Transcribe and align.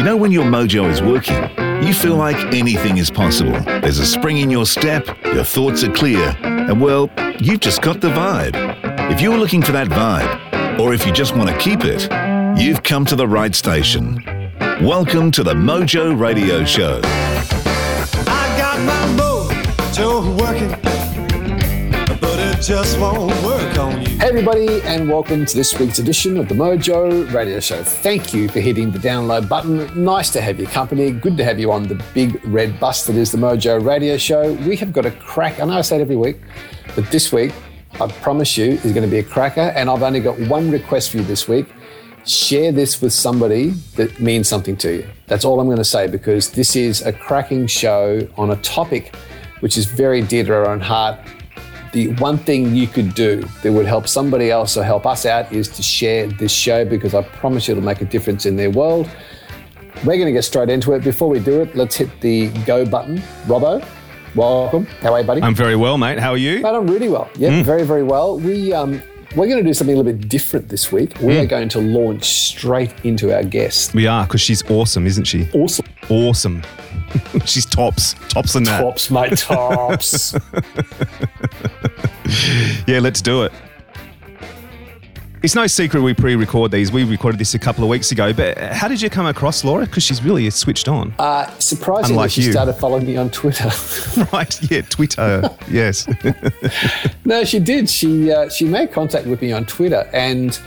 You 0.00 0.06
know, 0.06 0.16
when 0.16 0.32
your 0.32 0.46
mojo 0.46 0.90
is 0.90 1.02
working, 1.02 1.36
you 1.86 1.92
feel 1.92 2.16
like 2.16 2.54
anything 2.54 2.96
is 2.96 3.10
possible. 3.10 3.60
There's 3.60 3.98
a 3.98 4.06
spring 4.06 4.38
in 4.38 4.48
your 4.48 4.64
step, 4.64 5.06
your 5.26 5.44
thoughts 5.44 5.84
are 5.84 5.92
clear, 5.92 6.34
and 6.40 6.80
well, 6.80 7.10
you've 7.38 7.60
just 7.60 7.82
got 7.82 8.00
the 8.00 8.08
vibe. 8.08 8.54
If 9.12 9.20
you're 9.20 9.36
looking 9.36 9.60
for 9.60 9.72
that 9.72 9.88
vibe, 9.88 10.80
or 10.80 10.94
if 10.94 11.04
you 11.04 11.12
just 11.12 11.36
want 11.36 11.50
to 11.50 11.58
keep 11.58 11.80
it, 11.84 12.08
you've 12.58 12.82
come 12.82 13.04
to 13.04 13.14
the 13.14 13.28
right 13.28 13.54
station. 13.54 14.24
Welcome 14.80 15.30
to 15.32 15.42
the 15.42 15.52
Mojo 15.52 16.18
Radio 16.18 16.64
Show. 16.64 17.02
Just 22.60 23.00
won't 23.00 23.32
work 23.42 23.78
on 23.78 24.02
you. 24.02 24.18
Hey, 24.18 24.28
everybody, 24.28 24.82
and 24.82 25.08
welcome 25.08 25.46
to 25.46 25.56
this 25.56 25.78
week's 25.78 25.98
edition 25.98 26.36
of 26.36 26.46
the 26.46 26.54
Mojo 26.54 27.32
Radio 27.32 27.58
Show. 27.58 27.82
Thank 27.82 28.34
you 28.34 28.50
for 28.50 28.60
hitting 28.60 28.90
the 28.90 28.98
download 28.98 29.48
button. 29.48 30.04
Nice 30.04 30.28
to 30.32 30.42
have 30.42 30.60
your 30.60 30.68
company. 30.68 31.10
Good 31.10 31.38
to 31.38 31.44
have 31.44 31.58
you 31.58 31.72
on 31.72 31.84
the 31.84 31.94
big 32.12 32.38
red 32.44 32.78
bus 32.78 33.06
that 33.06 33.16
is 33.16 33.32
the 33.32 33.38
Mojo 33.38 33.82
Radio 33.82 34.18
Show. 34.18 34.52
We 34.68 34.76
have 34.76 34.92
got 34.92 35.06
a 35.06 35.10
crack. 35.10 35.58
I 35.58 35.64
know 35.64 35.72
I 35.72 35.80
say 35.80 35.96
it 35.96 36.02
every 36.02 36.16
week, 36.16 36.36
but 36.94 37.10
this 37.10 37.32
week, 37.32 37.54
I 37.98 38.08
promise 38.08 38.58
you, 38.58 38.72
is 38.72 38.92
going 38.92 39.06
to 39.06 39.10
be 39.10 39.20
a 39.20 39.24
cracker. 39.24 39.72
And 39.74 39.88
I've 39.88 40.02
only 40.02 40.20
got 40.20 40.38
one 40.40 40.70
request 40.70 41.12
for 41.12 41.16
you 41.16 41.24
this 41.24 41.48
week. 41.48 41.66
Share 42.26 42.72
this 42.72 43.00
with 43.00 43.14
somebody 43.14 43.70
that 43.96 44.20
means 44.20 44.48
something 44.48 44.76
to 44.78 44.96
you. 44.96 45.08
That's 45.28 45.46
all 45.46 45.60
I'm 45.60 45.66
going 45.66 45.78
to 45.78 45.84
say 45.84 46.08
because 46.08 46.50
this 46.50 46.76
is 46.76 47.00
a 47.06 47.12
cracking 47.12 47.68
show 47.68 48.28
on 48.36 48.50
a 48.50 48.56
topic 48.56 49.16
which 49.60 49.78
is 49.78 49.86
very 49.86 50.20
dear 50.20 50.44
to 50.44 50.52
our 50.52 50.68
own 50.68 50.80
heart 50.80 51.18
the 51.92 52.08
one 52.14 52.38
thing 52.38 52.74
you 52.74 52.86
could 52.86 53.14
do 53.14 53.42
that 53.62 53.72
would 53.72 53.86
help 53.86 54.06
somebody 54.06 54.50
else 54.50 54.76
or 54.76 54.84
help 54.84 55.06
us 55.06 55.26
out 55.26 55.52
is 55.52 55.68
to 55.68 55.82
share 55.82 56.26
this 56.26 56.52
show 56.52 56.84
because 56.84 57.14
I 57.14 57.22
promise 57.22 57.66
you 57.66 57.72
it'll 57.72 57.84
make 57.84 58.00
a 58.00 58.04
difference 58.04 58.46
in 58.46 58.56
their 58.56 58.70
world. 58.70 59.08
We're 60.04 60.16
going 60.16 60.26
to 60.26 60.32
get 60.32 60.44
straight 60.44 60.70
into 60.70 60.92
it. 60.92 61.02
Before 61.04 61.28
we 61.28 61.40
do 61.40 61.60
it, 61.60 61.74
let's 61.74 61.96
hit 61.96 62.20
the 62.20 62.48
go 62.64 62.86
button. 62.86 63.18
Robbo, 63.46 63.84
welcome. 64.34 64.86
How 65.02 65.12
are 65.12 65.20
you, 65.20 65.26
buddy? 65.26 65.42
I'm 65.42 65.54
very 65.54 65.76
well, 65.76 65.98
mate. 65.98 66.18
How 66.18 66.30
are 66.30 66.38
you? 66.38 66.60
Mate, 66.60 66.74
I'm 66.74 66.86
really 66.86 67.08
well. 67.08 67.28
Yeah, 67.34 67.62
very, 67.62 67.84
very 67.84 68.02
well. 68.02 68.38
We 68.38 68.72
um, 68.72 69.02
we're 69.36 69.46
going 69.46 69.62
to 69.62 69.68
do 69.68 69.72
something 69.72 69.94
a 69.94 69.98
little 69.98 70.12
bit 70.12 70.28
different 70.28 70.68
this 70.68 70.90
week. 70.90 71.18
We 71.20 71.38
are 71.38 71.42
hmm. 71.42 71.48
going 71.48 71.68
to 71.70 71.80
launch 71.80 72.24
straight 72.24 72.92
into 73.04 73.34
our 73.34 73.44
guest. 73.44 73.94
We 73.94 74.06
are, 74.06 74.24
because 74.26 74.40
she's 74.40 74.68
awesome, 74.70 75.06
isn't 75.06 75.24
she? 75.24 75.48
Awesome. 75.52 75.86
Awesome. 76.08 76.62
she's 77.44 77.66
tops. 77.66 78.14
Tops 78.28 78.56
in 78.56 78.64
that. 78.64 78.80
Tops, 78.80 79.10
mate, 79.10 79.38
tops. 79.38 80.34
Yeah, 82.86 83.00
let's 83.00 83.20
do 83.20 83.42
it. 83.42 83.52
It's 85.42 85.54
no 85.54 85.66
secret 85.66 86.02
we 86.02 86.12
pre 86.12 86.36
record 86.36 86.70
these. 86.70 86.92
We 86.92 87.02
recorded 87.04 87.40
this 87.40 87.54
a 87.54 87.58
couple 87.58 87.82
of 87.82 87.88
weeks 87.88 88.12
ago, 88.12 88.32
but 88.34 88.58
how 88.58 88.88
did 88.88 89.00
you 89.00 89.08
come 89.08 89.24
across 89.24 89.64
Laura? 89.64 89.86
Because 89.86 90.02
she's 90.02 90.22
really 90.22 90.48
switched 90.50 90.86
on. 90.86 91.14
uh, 91.18 91.46
surprisingly, 91.58 92.12
Unlike 92.12 92.30
she 92.32 92.42
you. 92.42 92.52
started 92.52 92.74
following 92.74 93.06
me 93.06 93.16
on 93.16 93.30
Twitter. 93.30 93.70
right, 94.34 94.70
yeah, 94.70 94.82
Twitter. 94.82 95.48
yes. 95.70 96.06
No, 97.24 97.44
she 97.44 97.58
did. 97.60 97.88
She 97.88 98.30
uh, 98.32 98.48
she 98.50 98.64
made 98.66 98.92
contact 98.92 99.26
with 99.26 99.40
me 99.40 99.52
on 99.52 99.64
Twitter, 99.64 100.08
and 100.12 100.58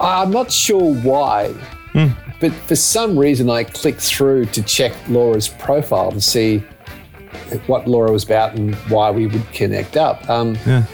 I'm 0.00 0.30
not 0.30 0.50
sure 0.50 0.94
why, 0.94 1.54
but 2.40 2.52
for 2.52 2.74
some 2.76 3.16
reason 3.18 3.48
I 3.50 3.64
clicked 3.64 4.00
through 4.00 4.46
to 4.46 4.62
check 4.62 4.92
Laura's 5.08 5.48
profile 5.48 6.10
to 6.12 6.20
see 6.20 6.58
what 7.66 7.86
Laura 7.86 8.10
was 8.10 8.24
about 8.24 8.54
and 8.54 8.74
why 8.90 9.10
we 9.10 9.26
would 9.26 9.46
connect 9.52 9.96
up. 9.96 10.28
Um, 10.28 10.56
Yeah. 10.66 10.84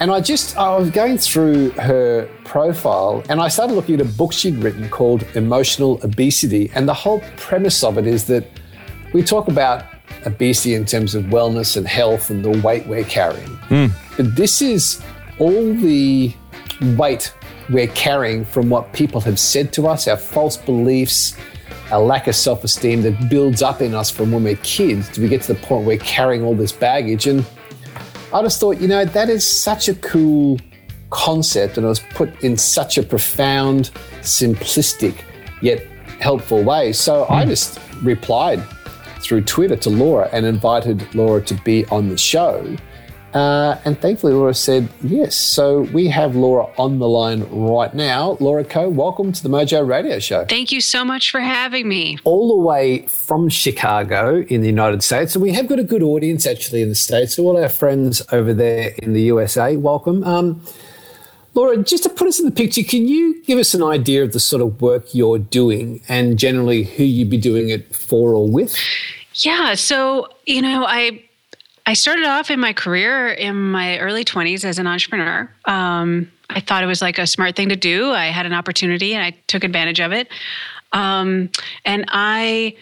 And 0.00 0.10
I 0.10 0.20
just 0.20 0.56
I 0.56 0.76
was 0.76 0.90
going 0.90 1.18
through 1.18 1.70
her 1.70 2.28
profile, 2.44 3.22
and 3.28 3.40
I 3.40 3.48
started 3.48 3.74
looking 3.74 3.96
at 3.96 4.00
a 4.00 4.04
book 4.04 4.32
she'd 4.32 4.56
written 4.56 4.88
called 4.88 5.24
Emotional 5.34 6.00
Obesity, 6.04 6.70
and 6.74 6.88
the 6.88 6.94
whole 6.94 7.20
premise 7.36 7.82
of 7.82 7.98
it 7.98 8.06
is 8.06 8.26
that 8.26 8.46
we 9.12 9.22
talk 9.22 9.48
about 9.48 9.84
obesity 10.26 10.74
in 10.74 10.84
terms 10.84 11.14
of 11.14 11.24
wellness 11.24 11.76
and 11.76 11.86
health 11.86 12.30
and 12.30 12.44
the 12.44 12.60
weight 12.60 12.86
we're 12.86 13.04
carrying. 13.04 13.48
Hmm. 13.68 13.86
But 14.16 14.36
this 14.36 14.62
is 14.62 15.02
all 15.38 15.74
the 15.74 16.34
weight 16.96 17.32
we're 17.70 17.88
carrying 17.88 18.44
from 18.44 18.70
what 18.70 18.92
people 18.92 19.20
have 19.22 19.38
said 19.38 19.72
to 19.74 19.86
us, 19.86 20.08
our 20.08 20.16
false 20.16 20.56
beliefs, 20.56 21.36
our 21.90 22.00
lack 22.00 22.26
of 22.26 22.34
self 22.34 22.64
esteem 22.64 23.02
that 23.02 23.28
builds 23.28 23.62
up 23.62 23.80
in 23.80 23.94
us 23.94 24.10
from 24.10 24.32
when 24.32 24.44
we're 24.44 24.56
kids. 24.56 25.08
Do 25.08 25.22
we 25.22 25.28
get 25.28 25.42
to 25.42 25.54
the 25.54 25.60
point 25.60 25.86
where 25.86 25.96
we're 25.96 26.04
carrying 26.04 26.42
all 26.42 26.54
this 26.54 26.72
baggage? 26.72 27.26
And 27.26 27.44
I 28.32 28.42
just 28.42 28.60
thought, 28.60 28.78
you 28.78 28.88
know, 28.88 29.04
that 29.04 29.30
is 29.30 29.46
such 29.46 29.88
a 29.88 29.94
cool 29.94 30.58
concept 31.10 31.78
and 31.78 31.86
it 31.86 31.88
was 31.88 32.00
put 32.00 32.42
in 32.44 32.56
such 32.58 32.98
a 32.98 33.02
profound, 33.02 33.90
simplistic, 34.20 35.22
yet 35.62 35.86
helpful 36.20 36.62
way. 36.62 36.92
So 36.92 37.26
I 37.30 37.44
hmm. 37.44 37.50
just 37.50 37.80
replied 38.02 38.62
through 39.20 39.42
Twitter 39.42 39.76
to 39.76 39.90
Laura 39.90 40.28
and 40.32 40.44
invited 40.44 41.14
Laura 41.14 41.40
to 41.42 41.54
be 41.64 41.86
on 41.86 42.10
the 42.10 42.18
show. 42.18 42.76
Uh, 43.34 43.78
and 43.84 44.00
thankfully, 44.00 44.32
Laura 44.32 44.54
said 44.54 44.88
yes. 45.02 45.36
So 45.36 45.82
we 45.92 46.08
have 46.08 46.34
Laura 46.34 46.66
on 46.78 46.98
the 46.98 47.08
line 47.08 47.42
right 47.50 47.92
now. 47.92 48.38
Laura 48.40 48.64
Coe, 48.64 48.88
welcome 48.88 49.32
to 49.32 49.42
the 49.42 49.48
Mojo 49.50 49.86
Radio 49.86 50.18
Show. 50.18 50.46
Thank 50.46 50.72
you 50.72 50.80
so 50.80 51.04
much 51.04 51.30
for 51.30 51.40
having 51.40 51.88
me. 51.88 52.18
All 52.24 52.48
the 52.48 52.62
way 52.62 53.06
from 53.06 53.48
Chicago 53.48 54.40
in 54.48 54.62
the 54.62 54.66
United 54.66 55.02
States. 55.02 55.34
And 55.34 55.42
we 55.42 55.52
have 55.52 55.68
got 55.68 55.78
a 55.78 55.84
good 55.84 56.02
audience 56.02 56.46
actually 56.46 56.80
in 56.80 56.88
the 56.88 56.94
States. 56.94 57.36
So, 57.36 57.44
all 57.44 57.62
our 57.62 57.68
friends 57.68 58.22
over 58.32 58.54
there 58.54 58.94
in 58.98 59.12
the 59.12 59.22
USA, 59.22 59.76
welcome. 59.76 60.24
Um, 60.24 60.62
Laura, 61.52 61.76
just 61.76 62.04
to 62.04 62.08
put 62.08 62.28
us 62.28 62.38
in 62.38 62.46
the 62.46 62.52
picture, 62.52 62.82
can 62.82 63.08
you 63.08 63.42
give 63.42 63.58
us 63.58 63.74
an 63.74 63.82
idea 63.82 64.22
of 64.22 64.32
the 64.32 64.40
sort 64.40 64.62
of 64.62 64.80
work 64.80 65.14
you're 65.14 65.38
doing 65.38 66.00
and 66.08 66.38
generally 66.38 66.84
who 66.84 67.04
you'd 67.04 67.30
be 67.30 67.36
doing 67.38 67.68
it 67.68 67.94
for 67.94 68.34
or 68.34 68.48
with? 68.48 68.76
Yeah, 69.34 69.74
so 69.74 70.28
you 70.46 70.62
know, 70.62 70.84
I 70.86 71.27
I 71.88 71.94
started 71.94 72.26
off 72.26 72.50
in 72.50 72.60
my 72.60 72.74
career 72.74 73.30
in 73.30 73.56
my 73.70 73.98
early 73.98 74.22
20s 74.22 74.62
as 74.62 74.78
an 74.78 74.86
entrepreneur. 74.86 75.50
Um, 75.64 76.30
I 76.50 76.60
thought 76.60 76.84
it 76.84 76.86
was 76.86 77.00
like 77.00 77.16
a 77.16 77.26
smart 77.26 77.56
thing 77.56 77.70
to 77.70 77.76
do. 77.76 78.10
I 78.12 78.26
had 78.26 78.44
an 78.44 78.52
opportunity 78.52 79.14
and 79.14 79.24
I 79.24 79.30
took 79.46 79.64
advantage 79.64 79.98
of 79.98 80.12
it. 80.12 80.28
Um, 80.92 81.48
and 81.86 82.04
I 82.08 82.76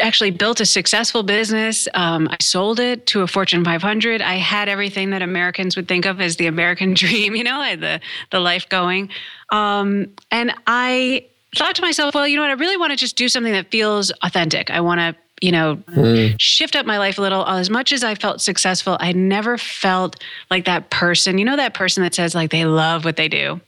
actually 0.00 0.30
built 0.30 0.60
a 0.60 0.64
successful 0.64 1.24
business. 1.24 1.88
Um, 1.94 2.28
I 2.30 2.36
sold 2.40 2.78
it 2.78 3.04
to 3.06 3.22
a 3.22 3.26
Fortune 3.26 3.64
500. 3.64 4.22
I 4.22 4.34
had 4.34 4.68
everything 4.68 5.10
that 5.10 5.20
Americans 5.20 5.74
would 5.74 5.88
think 5.88 6.06
of 6.06 6.20
as 6.20 6.36
the 6.36 6.46
American 6.46 6.94
dream. 7.02 7.34
You 7.34 7.42
know, 7.42 7.58
I 7.58 7.70
had 7.70 7.80
the 7.80 8.00
the 8.30 8.38
life 8.38 8.68
going, 8.68 9.10
um, 9.50 10.06
and 10.30 10.54
I 10.68 11.26
thought 11.56 11.74
to 11.74 11.82
myself, 11.82 12.14
well, 12.14 12.28
you 12.28 12.36
know 12.36 12.42
what? 12.42 12.50
I 12.50 12.54
really 12.54 12.76
want 12.76 12.92
to 12.92 12.96
just 12.96 13.16
do 13.16 13.28
something 13.28 13.52
that 13.52 13.72
feels 13.72 14.12
authentic. 14.22 14.70
I 14.70 14.80
want 14.80 15.00
to. 15.00 15.16
You 15.42 15.52
know, 15.52 15.76
mm. 15.76 16.36
shift 16.38 16.76
up 16.76 16.86
my 16.86 16.98
life 16.98 17.18
a 17.18 17.20
little. 17.20 17.44
As 17.46 17.68
much 17.68 17.92
as 17.92 18.04
I 18.04 18.14
felt 18.14 18.40
successful, 18.40 18.96
I 19.00 19.12
never 19.12 19.58
felt 19.58 20.22
like 20.50 20.64
that 20.66 20.90
person. 20.90 21.36
You 21.36 21.44
know, 21.44 21.56
that 21.56 21.74
person 21.74 22.02
that 22.04 22.14
says 22.14 22.34
like 22.34 22.50
they 22.50 22.64
love 22.64 23.04
what 23.04 23.16
they 23.16 23.28
do. 23.28 23.60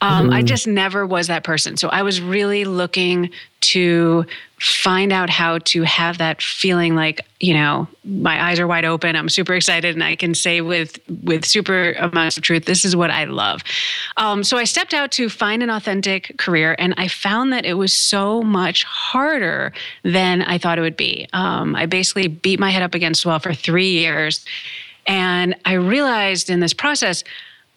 Um, 0.00 0.30
I 0.30 0.42
just 0.42 0.66
never 0.66 1.06
was 1.06 1.28
that 1.28 1.44
person. 1.44 1.76
So 1.76 1.88
I 1.88 2.02
was 2.02 2.20
really 2.20 2.64
looking 2.64 3.30
to 3.60 4.26
find 4.60 5.12
out 5.12 5.30
how 5.30 5.58
to 5.58 5.82
have 5.82 6.18
that 6.18 6.42
feeling 6.42 6.94
like, 6.94 7.24
you 7.40 7.54
know, 7.54 7.88
my 8.04 8.42
eyes 8.42 8.60
are 8.60 8.66
wide 8.66 8.84
open. 8.84 9.16
I'm 9.16 9.28
super 9.28 9.54
excited 9.54 9.94
and 9.94 10.04
I 10.04 10.16
can 10.16 10.34
say 10.34 10.60
with 10.60 10.98
with 11.22 11.44
super 11.44 11.92
amounts 11.92 12.36
of 12.36 12.42
truth, 12.42 12.66
this 12.66 12.84
is 12.84 12.94
what 12.94 13.10
I 13.10 13.24
love. 13.24 13.62
Um, 14.16 14.44
so 14.44 14.58
I 14.58 14.64
stepped 14.64 14.92
out 14.92 15.10
to 15.12 15.28
find 15.28 15.62
an 15.62 15.70
authentic 15.70 16.36
career 16.36 16.76
and 16.78 16.94
I 16.96 17.08
found 17.08 17.52
that 17.52 17.64
it 17.64 17.74
was 17.74 17.92
so 17.92 18.42
much 18.42 18.84
harder 18.84 19.72
than 20.02 20.42
I 20.42 20.58
thought 20.58 20.78
it 20.78 20.82
would 20.82 20.96
be. 20.96 21.26
Um, 21.32 21.74
I 21.74 21.86
basically 21.86 22.28
beat 22.28 22.60
my 22.60 22.70
head 22.70 22.82
up 22.82 22.94
against 22.94 23.22
the 23.22 23.30
wall 23.30 23.38
for 23.38 23.54
three 23.54 23.90
years. 23.90 24.44
And 25.06 25.54
I 25.64 25.74
realized 25.74 26.48
in 26.48 26.60
this 26.60 26.72
process, 26.72 27.24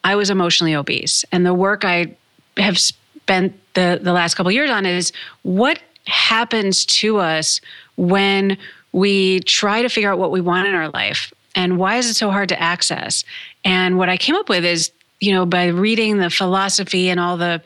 I 0.04 0.16
was 0.16 0.30
emotionally 0.30 0.74
obese. 0.74 1.24
And 1.32 1.44
the 1.44 1.54
work 1.54 1.84
I 1.84 2.16
have 2.56 2.78
spent 2.78 3.58
the, 3.74 3.98
the 4.02 4.12
last 4.12 4.34
couple 4.34 4.50
years 4.52 4.70
on 4.70 4.86
is 4.86 5.12
what 5.42 5.80
happens 6.06 6.86
to 6.86 7.18
us 7.18 7.60
when 7.96 8.56
we 8.92 9.40
try 9.40 9.82
to 9.82 9.88
figure 9.88 10.10
out 10.10 10.18
what 10.18 10.30
we 10.30 10.40
want 10.40 10.66
in 10.66 10.74
our 10.74 10.88
life 10.88 11.32
and 11.54 11.78
why 11.78 11.96
is 11.96 12.08
it 12.08 12.14
so 12.14 12.30
hard 12.30 12.48
to 12.50 12.60
access? 12.60 13.24
And 13.64 13.98
what 13.98 14.08
I 14.08 14.16
came 14.16 14.34
up 14.34 14.48
with 14.48 14.64
is, 14.64 14.92
you 15.20 15.32
know, 15.32 15.44
by 15.44 15.66
reading 15.66 16.18
the 16.18 16.30
philosophy 16.30 17.10
and 17.10 17.18
all 17.18 17.36
the, 17.36 17.60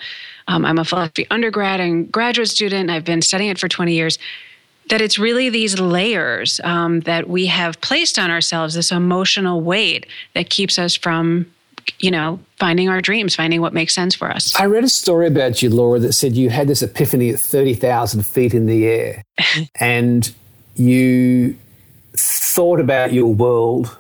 um, 0.49 0.65
I'm 0.65 0.79
a 0.79 0.85
philosophy 0.85 1.27
undergrad 1.31 1.81
and 1.81 2.11
graduate 2.11 2.49
student, 2.49 2.91
I've 2.91 3.05
been 3.05 3.23
studying 3.23 3.51
it 3.51 3.59
for 3.59 3.69
20 3.69 3.93
years 3.93 4.19
that 4.89 5.01
it's 5.01 5.19
really 5.19 5.49
these 5.49 5.79
layers 5.79 6.61
um, 6.65 7.01
that 7.01 7.29
we 7.29 7.47
have 7.47 7.81
placed 7.81 8.19
on 8.19 8.31
ourselves, 8.31 8.75
this 8.75 8.91
emotional 8.91 9.61
weight 9.61 10.07
that 10.35 10.51
keeps 10.51 10.79
us 10.79 10.97
from, 10.97 11.47
you 11.99 12.11
know, 12.11 12.41
finding 12.59 12.89
our 12.89 13.01
dreams, 13.01 13.35
finding 13.35 13.61
what 13.61 13.73
makes 13.73 13.95
sense 13.95 14.15
for 14.15 14.31
us. 14.31 14.55
I 14.59 14.67
read 14.67 14.85
a 14.85 14.89
story 14.89 15.27
about 15.27 15.63
you, 15.63 15.71
Laura, 15.71 15.99
that 16.01 16.13
said 16.13 16.37
you 16.37 16.51
had 16.51 16.69
this 16.69 16.83
epiphany 16.83 17.31
at 17.31 17.39
30,000 17.39 18.25
feet 18.27 18.55
in 18.55 18.67
the 18.67 18.87
air 18.87 19.25
and 19.81 20.33
you 20.75 21.57
thought 22.15 22.81
about 22.81 23.13
your 23.13 23.33
world 23.33 23.97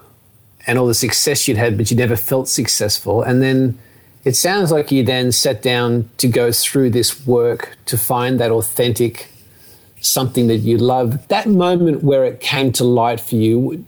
and 0.66 0.78
all 0.78 0.86
the 0.86 0.94
success 0.94 1.48
you'd 1.48 1.56
had, 1.56 1.76
but 1.76 1.90
you 1.90 1.96
never 1.96 2.16
felt 2.16 2.48
successful. 2.48 3.22
And 3.22 3.42
then 3.42 3.78
it 4.24 4.36
sounds 4.36 4.70
like 4.70 4.92
you 4.92 5.02
then 5.02 5.32
sat 5.32 5.62
down 5.62 6.08
to 6.18 6.28
go 6.28 6.52
through 6.52 6.90
this 6.90 7.26
work 7.26 7.76
to 7.86 7.98
find 7.98 8.38
that 8.38 8.50
authentic 8.50 9.28
something 10.00 10.48
that 10.48 10.58
you 10.58 10.78
love. 10.78 11.26
That 11.28 11.48
moment 11.48 12.02
where 12.02 12.24
it 12.24 12.40
came 12.40 12.72
to 12.72 12.84
light 12.84 13.20
for 13.20 13.36
you, 13.36 13.84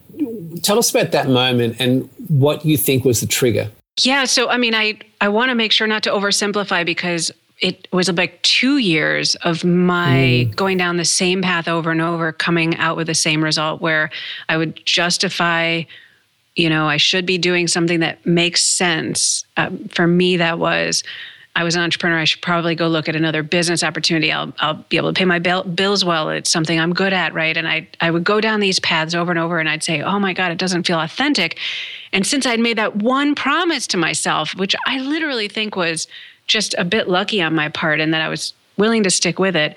tell 0.62 0.78
us 0.78 0.90
about 0.90 1.12
that 1.12 1.28
moment 1.28 1.76
and 1.78 2.08
what 2.28 2.64
you 2.64 2.76
think 2.76 3.04
was 3.04 3.20
the 3.20 3.26
trigger. 3.26 3.70
Yeah, 4.02 4.24
so 4.24 4.48
I 4.48 4.56
mean, 4.56 4.74
I 4.74 4.98
I 5.20 5.28
want 5.28 5.50
to 5.50 5.54
make 5.54 5.72
sure 5.72 5.86
not 5.86 6.02
to 6.04 6.10
oversimplify 6.10 6.84
because 6.84 7.30
it 7.60 7.86
was 7.92 8.10
like 8.12 8.42
two 8.42 8.78
years 8.78 9.36
of 9.36 9.64
my 9.64 10.46
mm. 10.48 10.56
going 10.56 10.76
down 10.76 10.96
the 10.96 11.04
same 11.04 11.40
path 11.40 11.68
over 11.68 11.90
and 11.92 12.00
over, 12.00 12.32
coming 12.32 12.76
out 12.76 12.96
with 12.96 13.06
the 13.06 13.14
same 13.14 13.42
result 13.42 13.80
where 13.80 14.10
I 14.48 14.56
would 14.56 14.84
justify 14.84 15.84
you 16.56 16.68
know, 16.68 16.86
I 16.86 16.98
should 16.98 17.26
be 17.26 17.38
doing 17.38 17.66
something 17.66 18.00
that 18.00 18.24
makes 18.24 18.62
sense. 18.62 19.44
Um, 19.56 19.88
for 19.88 20.06
me, 20.06 20.36
that 20.36 20.58
was 20.58 21.02
I 21.56 21.62
was 21.62 21.76
an 21.76 21.82
entrepreneur. 21.82 22.18
I 22.18 22.24
should 22.24 22.42
probably 22.42 22.74
go 22.74 22.88
look 22.88 23.08
at 23.08 23.14
another 23.14 23.44
business 23.44 23.84
opportunity. 23.84 24.32
I'll, 24.32 24.52
I'll 24.58 24.84
be 24.88 24.96
able 24.96 25.12
to 25.12 25.18
pay 25.18 25.24
my 25.24 25.38
bill, 25.38 25.62
bills 25.62 26.04
well. 26.04 26.28
It's 26.30 26.50
something 26.50 26.80
I'm 26.80 26.92
good 26.92 27.12
at, 27.12 27.32
right? 27.32 27.56
And 27.56 27.68
I, 27.68 27.86
I 28.00 28.10
would 28.10 28.24
go 28.24 28.40
down 28.40 28.58
these 28.58 28.80
paths 28.80 29.14
over 29.14 29.30
and 29.30 29.38
over 29.38 29.60
and 29.60 29.68
I'd 29.68 29.84
say, 29.84 30.02
oh 30.02 30.18
my 30.18 30.32
God, 30.32 30.50
it 30.50 30.58
doesn't 30.58 30.84
feel 30.84 30.98
authentic. 30.98 31.58
And 32.12 32.26
since 32.26 32.44
I'd 32.44 32.58
made 32.58 32.78
that 32.78 32.96
one 32.96 33.36
promise 33.36 33.86
to 33.88 33.96
myself, 33.96 34.54
which 34.56 34.74
I 34.86 34.98
literally 34.98 35.46
think 35.46 35.76
was 35.76 36.08
just 36.48 36.74
a 36.76 36.84
bit 36.84 37.08
lucky 37.08 37.40
on 37.40 37.54
my 37.54 37.68
part 37.68 38.00
and 38.00 38.12
that 38.12 38.20
I 38.20 38.28
was 38.28 38.52
willing 38.76 39.04
to 39.04 39.10
stick 39.10 39.38
with 39.38 39.54
it, 39.54 39.76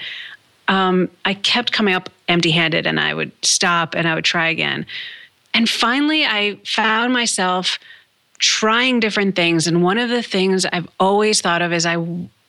um, 0.67 1.09
I 1.25 1.35
kept 1.35 1.71
coming 1.71 1.93
up 1.93 2.09
empty 2.27 2.51
handed 2.51 2.87
and 2.87 2.99
I 2.99 3.13
would 3.13 3.31
stop 3.43 3.93
and 3.93 4.07
I 4.07 4.15
would 4.15 4.25
try 4.25 4.49
again. 4.49 4.85
And 5.53 5.69
finally, 5.69 6.25
I 6.25 6.59
found 6.65 7.13
myself 7.13 7.79
trying 8.39 8.99
different 8.99 9.35
things. 9.35 9.67
And 9.67 9.83
one 9.83 9.97
of 9.97 10.09
the 10.09 10.21
things 10.21 10.65
I've 10.65 10.87
always 10.99 11.41
thought 11.41 11.61
of 11.61 11.73
is 11.73 11.85
I, 11.85 11.97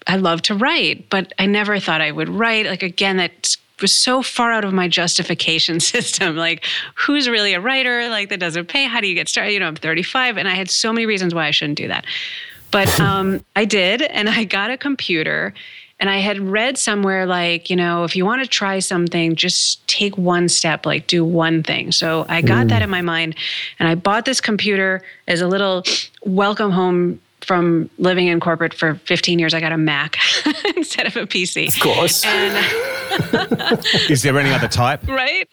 I 0.07 0.17
love 0.17 0.43
to 0.43 0.55
write, 0.55 1.09
but 1.11 1.33
I 1.39 1.47
never 1.47 1.79
thought 1.79 2.01
I 2.01 2.11
would 2.11 2.29
write. 2.29 2.67
Like, 2.67 2.83
again, 2.83 3.17
that 3.17 3.57
was 3.81 3.95
so 3.95 4.23
far 4.23 4.53
out 4.53 4.65
of 4.65 4.73
my 4.73 4.89
justification 4.89 5.81
system. 5.95 6.37
Like, 6.37 6.65
who's 6.95 7.29
really 7.29 7.55
a 7.55 7.61
writer? 7.61 8.09
Like, 8.09 8.29
that 8.31 8.41
doesn't 8.41 8.67
pay. 8.67 8.85
How 8.85 9.01
do 9.01 9.07
you 9.07 9.15
get 9.15 9.29
started? 9.29 9.53
You 9.53 9.61
know, 9.61 9.69
I'm 9.69 9.77
35, 9.77 10.37
and 10.37 10.49
I 10.49 10.55
had 10.55 10.71
so 10.71 10.93
many 10.93 11.07
reasons 11.07 11.35
why 11.35 11.47
I 11.47 11.51
shouldn't 11.51 11.79
do 11.79 11.89
that. 11.89 12.05
But 12.71 13.01
um, 13.01 13.43
I 13.57 13.65
did, 13.65 14.03
and 14.03 14.29
I 14.29 14.45
got 14.45 14.71
a 14.71 14.77
computer 14.77 15.55
and 16.01 16.09
I 16.09 16.19
had 16.19 16.39
read 16.39 16.79
somewhere 16.79 17.27
like, 17.27 17.71
you 17.71 17.77
know, 17.77 18.05
if 18.05 18.15
you 18.15 18.25
want 18.25 18.43
to 18.43 18.49
try 18.49 18.79
something, 18.79 19.35
just 19.35 19.87
take 19.89 20.17
one 20.17 20.49
step, 20.49 20.87
like 20.87 21.07
do 21.07 21.25
one 21.25 21.63
thing. 21.63 21.91
So 21.93 22.25
I 22.29 22.41
got 22.41 22.67
mm. 22.67 22.69
that 22.71 22.83
in 22.83 22.91
my 22.91 23.03
mind. 23.03 23.35
And 23.79 23.89
I 23.89 23.97
bought 23.97 24.25
this 24.25 24.41
computer 24.41 25.03
as 25.27 25.41
a 25.41 25.49
little 25.49 25.83
welcome 26.25 26.71
home 26.71 27.21
from 27.41 27.89
living 27.99 28.27
in 28.27 28.41
corporate 28.41 28.75
for 28.75 28.97
15 29.07 29.39
years. 29.39 29.55
I 29.55 29.61
got 29.61 29.73
a 29.73 29.79
Mac 29.79 30.19
instead 30.77 31.07
of 31.07 31.17
a 31.17 31.27
PC. 31.27 31.69
Of 31.69 31.81
course. 31.81 32.25
And 32.25 33.87
is 34.11 34.23
there 34.23 34.39
any 34.39 34.51
other 34.51 34.69
type? 34.69 35.07
Right. 35.09 35.49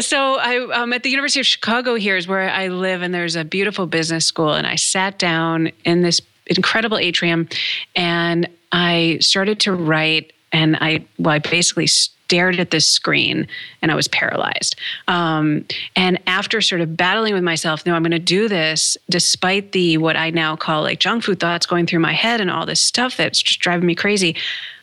So 0.00 0.38
I 0.38 0.58
um, 0.72 0.92
at 0.92 1.02
the 1.02 1.10
University 1.10 1.40
of 1.40 1.46
Chicago 1.46 1.94
here 1.94 2.16
is 2.16 2.26
where 2.26 2.50
I 2.50 2.68
live, 2.68 3.02
and 3.02 3.14
there's 3.14 3.36
a 3.36 3.44
beautiful 3.44 3.86
business 3.86 4.26
school. 4.26 4.52
And 4.54 4.66
I 4.66 4.76
sat 4.76 5.18
down 5.18 5.70
in 5.84 6.02
this 6.02 6.20
incredible 6.50 6.98
atrium 6.98 7.48
and 7.96 8.48
I 8.72 9.18
started 9.20 9.60
to 9.60 9.72
write 9.72 10.32
and 10.52 10.76
I 10.76 11.04
well 11.18 11.34
I 11.34 11.38
basically 11.38 11.86
stared 12.30 12.60
at 12.60 12.70
this 12.70 12.88
screen 12.88 13.48
and 13.82 13.90
I 13.90 13.96
was 13.96 14.06
paralyzed. 14.06 14.76
Um, 15.08 15.64
and 15.96 16.20
after 16.28 16.60
sort 16.60 16.80
of 16.80 16.96
battling 16.96 17.34
with 17.34 17.42
myself, 17.42 17.84
no, 17.84 17.94
I'm 17.94 18.02
going 18.02 18.12
to 18.12 18.20
do 18.20 18.48
this 18.48 18.96
despite 19.08 19.72
the 19.72 19.98
what 19.98 20.16
I 20.16 20.30
now 20.30 20.54
call 20.54 20.82
like 20.82 21.00
junk 21.00 21.24
food 21.24 21.40
thoughts 21.40 21.66
going 21.66 21.86
through 21.86 21.98
my 21.98 22.12
head 22.12 22.40
and 22.40 22.48
all 22.48 22.66
this 22.66 22.80
stuff 22.80 23.16
that's 23.16 23.42
just 23.42 23.58
driving 23.58 23.86
me 23.86 23.96
crazy. 23.96 24.36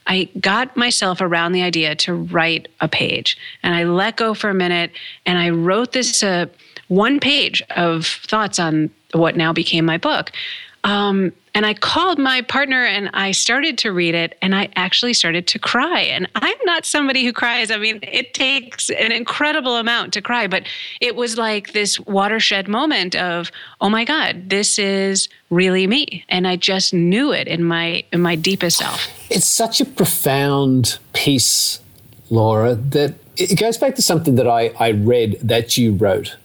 I 0.07 0.29
got 0.39 0.75
myself 0.75 1.21
around 1.21 1.53
the 1.53 1.61
idea 1.61 1.95
to 1.95 2.13
write 2.15 2.67
a 2.81 2.89
page 2.89 3.37
and 3.63 3.73
I 3.73 3.85
let 3.85 4.17
go 4.17 4.33
for 4.33 4.49
a 4.49 4.53
minute 4.53 4.91
and 5.25 5.37
I 5.37 5.49
wrote 5.49 5.93
this 5.93 6.23
uh, 6.23 6.47
one 6.89 7.19
page 7.19 7.61
of 7.77 8.05
thoughts 8.05 8.59
on 8.59 8.89
what 9.13 9.37
now 9.37 9.53
became 9.53 9.85
my 9.85 9.97
book. 9.97 10.31
Um, 10.83 11.33
and 11.57 11.65
I 11.65 11.73
called 11.73 12.19
my 12.19 12.43
partner 12.43 12.85
and 12.85 13.09
I 13.15 13.31
started 13.31 13.79
to 13.79 13.91
read 13.91 14.13
it 14.13 14.37
and 14.43 14.53
I 14.53 14.69
actually 14.75 15.13
started 15.13 15.47
to 15.47 15.57
cry. 15.57 16.01
And 16.01 16.29
I'm 16.35 16.57
not 16.65 16.85
somebody 16.85 17.25
who 17.25 17.33
cries. 17.33 17.71
I 17.71 17.77
mean, 17.77 17.99
it 18.03 18.35
takes 18.35 18.91
an 18.91 19.11
incredible 19.11 19.77
amount 19.77 20.13
to 20.13 20.21
cry, 20.21 20.45
but 20.45 20.67
it 21.01 21.15
was 21.15 21.35
like 21.35 21.73
this 21.73 21.99
watershed 22.01 22.67
moment 22.67 23.15
of, 23.15 23.51
oh 23.81 23.89
my 23.89 24.05
God, 24.05 24.51
this 24.51 24.77
is 24.77 25.29
really 25.49 25.87
me. 25.87 26.23
And 26.29 26.47
I 26.47 26.57
just 26.57 26.93
knew 26.93 27.31
it 27.31 27.47
in 27.47 27.63
my 27.63 28.03
in 28.11 28.21
my 28.21 28.35
deepest 28.35 28.77
self. 28.77 29.07
It's 29.31 29.47
such 29.47 29.81
a 29.81 29.85
profound 29.85 30.99
piece, 31.13 31.79
Laura, 32.29 32.75
that 32.75 33.15
it 33.35 33.59
goes 33.59 33.77
back 33.77 33.95
to 33.95 34.03
something 34.03 34.35
that 34.35 34.47
I, 34.47 34.67
I 34.79 34.91
read 34.91 35.39
that 35.41 35.75
you 35.75 35.93
wrote 35.93 36.35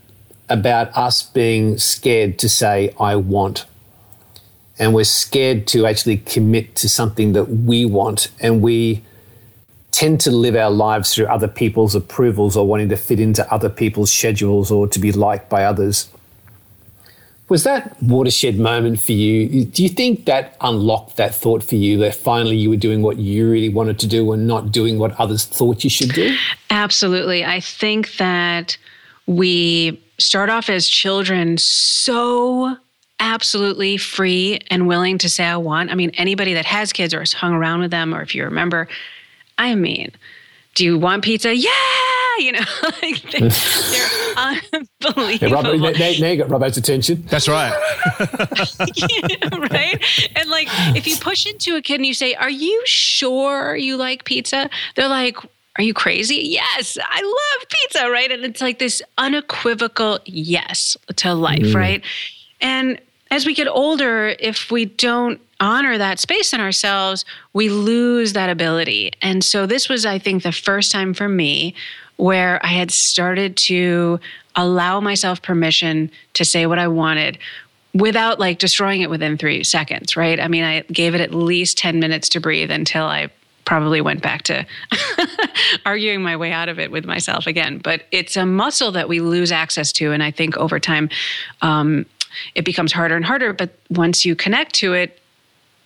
about 0.49 0.97
us 0.97 1.23
being 1.23 1.77
scared 1.77 2.39
to 2.39 2.49
say, 2.49 2.95
I 2.99 3.17
want 3.17 3.67
and 4.79 4.95
we're 4.95 5.05
scared 5.05 5.67
to 5.69 5.87
actually 5.87 6.19
commit 6.19 6.75
to 6.77 6.89
something 6.89 7.33
that 7.35 7.45
we 7.45 7.85
want 7.85 8.31
and 8.41 8.63
we 8.63 9.03
tend 9.93 10.21
to 10.21 10.31
live 10.31 10.57
our 10.57 10.71
lives 10.71 11.15
through 11.15 11.27
other 11.27 11.47
people's 11.47 11.95
approvals 11.95 12.57
or 12.57 12.67
wanting 12.67 12.89
to 12.89 12.97
fit 12.97 13.21
into 13.21 13.51
other 13.53 13.69
people's 13.69 14.11
schedules 14.11 14.71
or 14.71 14.89
to 14.89 14.99
be 14.99 15.13
liked 15.13 15.49
by 15.51 15.65
others. 15.65 16.09
Was 17.49 17.65
that 17.65 18.03
watershed 18.03 18.59
moment 18.59 18.99
for 18.99 19.13
you? 19.13 19.67
Do 19.67 19.83
you 19.83 19.91
think 19.91 20.25
that 20.25 20.57
unlocked 20.63 21.19
that 21.19 21.35
thought 21.35 21.63
for 21.63 21.75
you 21.75 21.99
that 21.99 22.15
finally 22.15 22.57
you 22.57 22.71
were 22.71 22.77
doing 22.77 23.03
what 23.03 23.19
you 23.19 23.51
really 23.51 23.69
wanted 23.69 23.99
to 23.99 24.07
do 24.07 24.33
and 24.33 24.47
not 24.47 24.73
doing 24.73 24.99
what 24.99 25.13
others 25.21 25.45
thought 25.45 25.85
you 25.85 25.91
should 25.91 26.15
do? 26.15 26.35
Absolutely. 26.71 27.45
I 27.45 27.61
think 27.61 28.17
that 28.17 28.79
we 29.27 30.03
start 30.19 30.49
off 30.49 30.71
as 30.71 30.89
children 30.89 31.59
so 31.59 32.79
absolutely 33.23 33.97
free 33.97 34.61
and 34.69 34.89
willing 34.89 35.17
to 35.17 35.29
say 35.29 35.45
I 35.45 35.57
want. 35.57 35.91
I 35.91 35.95
mean, 35.95 36.11
anybody 36.15 36.55
that 36.55 36.67
has 36.67 36.93
kids 36.93 37.15
or 37.15 37.21
has 37.21 37.33
hung 37.33 37.55
around 37.55 37.81
with 37.81 37.93
them, 37.93 38.13
or 38.13 38.21
if 38.21 38.35
you 38.35 38.45
remember, 38.45 38.89
I 39.57 39.77
mean, 39.77 40.11
do 40.75 40.85
you 40.85 40.99
want 40.99 41.23
pizza? 41.23 41.55
Yeah, 41.55 41.71
you 42.39 42.53
know, 42.53 42.59
like 43.03 43.23
they're, 43.31 43.49
they're 43.49 44.37
unbelievable. 44.37 45.77
Yeah, 45.77 45.93
now, 45.93 46.19
now 46.19 46.31
you 46.31 46.37
got 46.37 46.49
Robbo's 46.49 46.77
attention. 46.77 47.25
That's 47.29 47.49
right. 47.49 47.73
yeah, 48.97 49.49
right? 49.71 50.31
And 50.35 50.51
like, 50.51 50.67
if 50.97 51.07
you 51.07 51.17
push 51.17 51.47
into 51.47 51.77
a 51.77 51.81
kid 51.83 51.97
and 51.97 52.07
you 52.07 52.15
say, 52.15 52.35
"Are 52.35 52.51
you 52.51 52.83
sure 52.87 53.77
you 53.77 53.97
like 53.97 54.25
pizza?" 54.25 54.69
They're 54.97 55.09
like, 55.09 55.37
are 55.79 55.85
you 55.85 55.95
crazy? 55.95 56.37
Yes, 56.37 56.99
I 57.01 57.23
love 57.23 57.69
pizza, 57.69 58.11
right? 58.11 58.31
And 58.33 58.45
it's 58.45 58.61
like 58.61 58.79
this 58.79 59.01
unequivocal 59.17 60.19
yes 60.25 60.97
to 61.17 61.35
life, 61.35 61.61
mm. 61.61 61.75
right? 61.75 62.05
And 62.61 63.01
as 63.33 63.47
we 63.47 63.55
get 63.55 63.67
older, 63.67 64.37
if 64.39 64.71
we 64.71 64.85
don't 64.85 65.41
honor 65.59 65.97
that 65.97 66.21
space 66.21 66.53
in 66.53 66.61
ourselves, 66.61 67.25
we 67.55 67.71
lose 67.71 68.35
that 68.35 68.51
ability. 68.51 69.11
And 69.23 69.43
so 69.43 69.65
this 69.65 69.89
was, 69.89 70.05
I 70.05 70.19
think, 70.19 70.43
the 70.43 70.53
first 70.53 70.93
time 70.93 71.15
for 71.15 71.31
me 71.31 71.75
where 72.17 72.61
I 72.63 72.69
had 72.69 72.91
started 72.91 73.57
to 73.57 74.21
allow 74.55 75.01
myself 75.01 75.41
permission 75.41 76.11
to 76.35 76.45
say 76.45 76.67
what 76.67 76.79
I 76.79 76.89
wanted 76.89 77.39
without 77.95 78.39
like 78.39 78.59
destroying 78.59 79.01
it 79.01 79.09
within 79.09 79.39
three 79.39 79.65
seconds, 79.65 80.15
right? 80.15 80.39
I 80.39 80.47
mean, 80.47 80.65
I 80.65 80.83
gave 80.83 81.15
it 81.15 81.23
at 81.23 81.33
least 81.33 81.79
10 81.79 81.99
minutes 82.01 82.29
to 82.31 82.41
breathe 82.41 82.71
until 82.71 83.07
I 83.07 83.31
probably 83.65 84.03
went 84.03 84.21
back 84.23 84.43
to 84.43 84.67
arguing 85.87 86.21
my 86.21 86.37
way 86.37 86.53
out 86.53 86.69
of 86.69 86.79
it 86.79 86.91
with 86.91 87.07
myself 87.07 87.47
again. 87.47 87.79
But 87.79 88.03
it's 88.11 88.37
a 88.37 88.45
muscle 88.45 88.93
that 88.93 89.09
we 89.09 89.21
lose 89.21 89.51
access 89.51 89.91
to. 89.93 90.13
And 90.13 90.23
I 90.23 90.31
think 90.31 90.55
over 90.59 90.79
time, 90.79 91.09
um, 91.63 92.05
it 92.55 92.65
becomes 92.65 92.93
harder 92.93 93.17
and 93.17 93.25
harder. 93.25 93.53
But 93.53 93.71
once 93.91 94.25
you 94.25 94.35
connect 94.35 94.75
to 94.77 94.95
it 94.95 95.21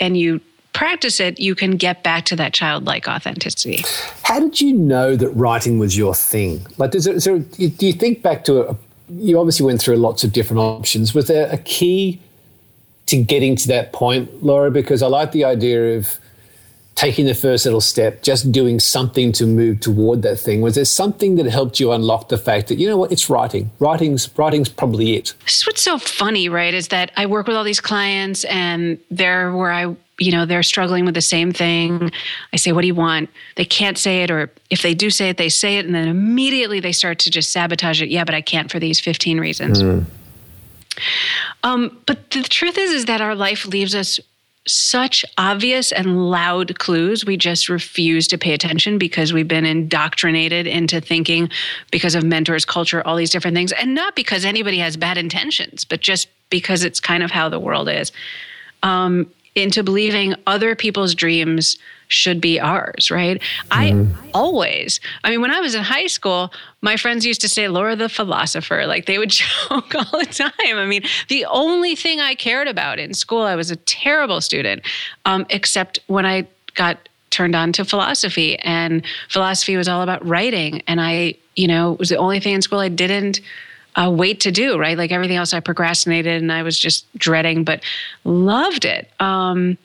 and 0.00 0.16
you 0.16 0.40
practice 0.72 1.20
it, 1.20 1.40
you 1.40 1.54
can 1.54 1.72
get 1.72 2.02
back 2.02 2.26
to 2.26 2.36
that 2.36 2.52
childlike 2.52 3.08
authenticity. 3.08 3.82
How 4.22 4.40
did 4.40 4.60
you 4.60 4.74
know 4.74 5.16
that 5.16 5.30
writing 5.30 5.78
was 5.78 5.96
your 5.96 6.14
thing? 6.14 6.66
Like, 6.76 6.90
does 6.90 7.06
it, 7.06 7.20
so 7.22 7.38
do 7.38 7.86
you 7.86 7.92
think 7.94 8.22
back 8.22 8.44
to 8.44 8.68
a, 8.68 8.76
you 9.08 9.38
obviously 9.38 9.64
went 9.66 9.80
through 9.80 9.96
lots 9.96 10.24
of 10.24 10.32
different 10.32 10.60
options. 10.60 11.14
Was 11.14 11.28
there 11.28 11.48
a 11.50 11.58
key 11.58 12.20
to 13.06 13.22
getting 13.22 13.56
to 13.56 13.68
that 13.68 13.92
point, 13.92 14.42
Laura? 14.42 14.70
Because 14.70 15.02
I 15.02 15.06
like 15.06 15.32
the 15.32 15.44
idea 15.44 15.96
of 15.96 16.18
taking 16.96 17.26
the 17.26 17.34
first 17.34 17.66
little 17.66 17.80
step, 17.80 18.22
just 18.22 18.50
doing 18.50 18.80
something 18.80 19.30
to 19.30 19.46
move 19.46 19.80
toward 19.80 20.22
that 20.22 20.40
thing? 20.40 20.62
Was 20.62 20.74
there 20.74 20.84
something 20.84 21.36
that 21.36 21.46
helped 21.46 21.78
you 21.78 21.92
unlock 21.92 22.30
the 22.30 22.38
fact 22.38 22.68
that, 22.68 22.78
you 22.78 22.88
know 22.88 22.96
what, 22.96 23.12
it's 23.12 23.30
writing. 23.30 23.70
Writing's 23.78 24.28
writing's 24.36 24.68
probably 24.68 25.14
it. 25.14 25.34
This 25.44 25.58
is 25.58 25.66
what's 25.66 25.82
so 25.82 25.98
funny, 25.98 26.48
right? 26.48 26.74
Is 26.74 26.88
that 26.88 27.12
I 27.16 27.26
work 27.26 27.46
with 27.46 27.56
all 27.56 27.64
these 27.64 27.80
clients 27.80 28.44
and 28.44 28.98
they're 29.10 29.54
where 29.54 29.70
I 29.70 29.94
you 30.18 30.32
know 30.32 30.46
they're 30.46 30.62
struggling 30.62 31.04
with 31.04 31.12
the 31.12 31.20
same 31.20 31.52
thing 31.52 32.10
i 32.50 32.56
say 32.56 32.72
what 32.72 32.80
do 32.80 32.86
you 32.86 32.94
want 32.94 33.28
they 33.56 33.66
can't 33.66 33.98
say 33.98 34.22
it 34.22 34.30
or 34.30 34.50
if 34.70 34.80
they 34.80 34.94
do 34.94 35.10
say 35.10 35.28
it 35.28 35.36
they 35.36 35.50
say 35.50 35.76
it 35.76 35.84
and 35.84 35.94
then 35.94 36.08
immediately 36.08 36.80
they 36.80 36.90
start 36.90 37.18
to 37.18 37.30
just 37.30 37.52
sabotage 37.52 38.00
it 38.00 38.08
yeah 38.08 38.24
but 38.24 38.34
i 38.34 38.40
can't 38.40 38.72
for 38.72 38.78
these 38.78 38.98
15 38.98 39.38
reasons 39.38 39.82
mm. 39.82 40.06
um, 41.64 41.98
but 42.06 42.30
the 42.30 42.42
truth 42.44 42.78
is 42.78 42.92
is 42.92 43.04
that 43.04 43.20
our 43.20 43.34
life 43.34 43.66
leaves 43.66 43.94
us 43.94 44.18
such 44.66 45.25
obvious 45.38 45.92
and 45.92 46.30
loud 46.30 46.78
clues. 46.78 47.25
We 47.25 47.37
just 47.37 47.68
refuse 47.68 48.26
to 48.28 48.38
pay 48.38 48.52
attention 48.52 48.99
because 48.99 49.32
we've 49.32 49.49
been 49.49 49.64
indoctrinated 49.64 50.66
into 50.66 51.00
thinking 51.00 51.50
because 51.90 52.14
of 52.14 52.25
mentors 52.25 52.64
culture, 52.64 53.06
all 53.06 53.16
these 53.16 53.30
different 53.30 53.56
things. 53.56 53.73
And 53.73 53.94
not 53.94 54.16
because 54.16 54.44
anybody 54.44 54.78
has 54.78 54.96
bad 54.96 55.18
intentions, 55.18 55.85
but 55.85 56.00
just 56.00 56.28
because 56.50 56.85
it's 56.85 57.00
kind 57.00 57.23
of 57.23 57.30
how 57.30 57.49
the 57.49 57.61
world 57.61 57.88
is. 57.88 58.12
Um, 58.82 59.30
into 59.54 59.82
believing 59.82 60.35
other 60.46 60.75
people's 60.75 61.14
dreams 61.14 61.78
should 62.08 62.40
be 62.40 62.60
ours, 62.60 63.10
right? 63.10 63.40
Mm-hmm. 63.70 64.12
I 64.14 64.30
always, 64.32 65.00
I 65.25 65.30
mean, 65.30 65.40
when 65.40 65.50
I 65.50 65.60
was 65.60 65.75
in 65.75 65.82
high 65.82 66.06
school, 66.06 66.52
my 66.82 66.96
friends 66.96 67.26
used 67.26 67.40
to 67.42 67.48
say 67.48 67.68
Laura 67.68 67.96
the 67.96 68.08
philosopher. 68.08 68.86
Like 68.86 69.06
they 69.06 69.18
would 69.18 69.30
joke 69.30 69.94
all 69.94 70.18
the 70.18 70.26
time. 70.26 70.76
I 70.76 70.86
mean, 70.86 71.02
the 71.28 71.44
only 71.46 71.94
thing 71.94 72.20
I 72.20 72.34
cared 72.34 72.68
about 72.68 72.98
in 72.98 73.14
school, 73.14 73.42
I 73.42 73.56
was 73.56 73.70
a 73.70 73.76
terrible 73.76 74.40
student, 74.40 74.82
um, 75.25 75.46
except 75.50 75.98
when 76.06 76.26
I 76.26 76.46
got 76.75 77.08
turned 77.30 77.54
on 77.54 77.72
to 77.72 77.84
philosophy. 77.84 78.58
And 78.60 79.04
philosophy 79.28 79.76
was 79.76 79.88
all 79.88 80.02
about 80.02 80.25
writing. 80.26 80.82
And 80.86 81.00
I, 81.00 81.34
you 81.54 81.68
know, 81.68 81.92
it 81.92 81.98
was 81.98 82.08
the 82.08 82.16
only 82.16 82.40
thing 82.40 82.54
in 82.54 82.62
school 82.62 82.78
I 82.78 82.88
didn't 82.88 83.40
uh, 83.96 84.10
wait 84.10 84.40
to 84.40 84.50
do, 84.50 84.78
right? 84.78 84.96
Like 84.96 85.10
everything 85.10 85.36
else 85.36 85.52
I 85.52 85.60
procrastinated 85.60 86.40
and 86.42 86.52
I 86.52 86.62
was 86.62 86.78
just 86.78 87.06
dreading, 87.18 87.64
but 87.64 87.82
loved 88.25 88.84
it. 88.84 89.10
Um, 89.20 89.78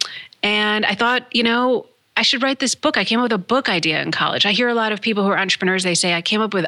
and 0.44 0.86
I 0.86 0.96
thought, 0.96 1.34
you 1.34 1.44
know, 1.44 1.86
I 2.22 2.24
should 2.24 2.44
write 2.44 2.60
this 2.60 2.76
book. 2.76 2.98
I 2.98 3.04
came 3.04 3.18
up 3.18 3.24
with 3.24 3.32
a 3.32 3.40
book 3.40 3.68
idea 3.68 4.00
in 4.00 4.12
college. 4.12 4.46
I 4.46 4.52
hear 4.52 4.70
a 4.70 4.76
lot 4.76 4.92
of 4.92 5.02
people 5.02 5.24
who 5.24 5.32
are 5.32 5.40
entrepreneurs, 5.40 5.82
they 5.82 5.96
say, 5.96 6.14
I 6.14 6.22
came 6.22 6.40
up 6.40 6.54
with 6.54 6.68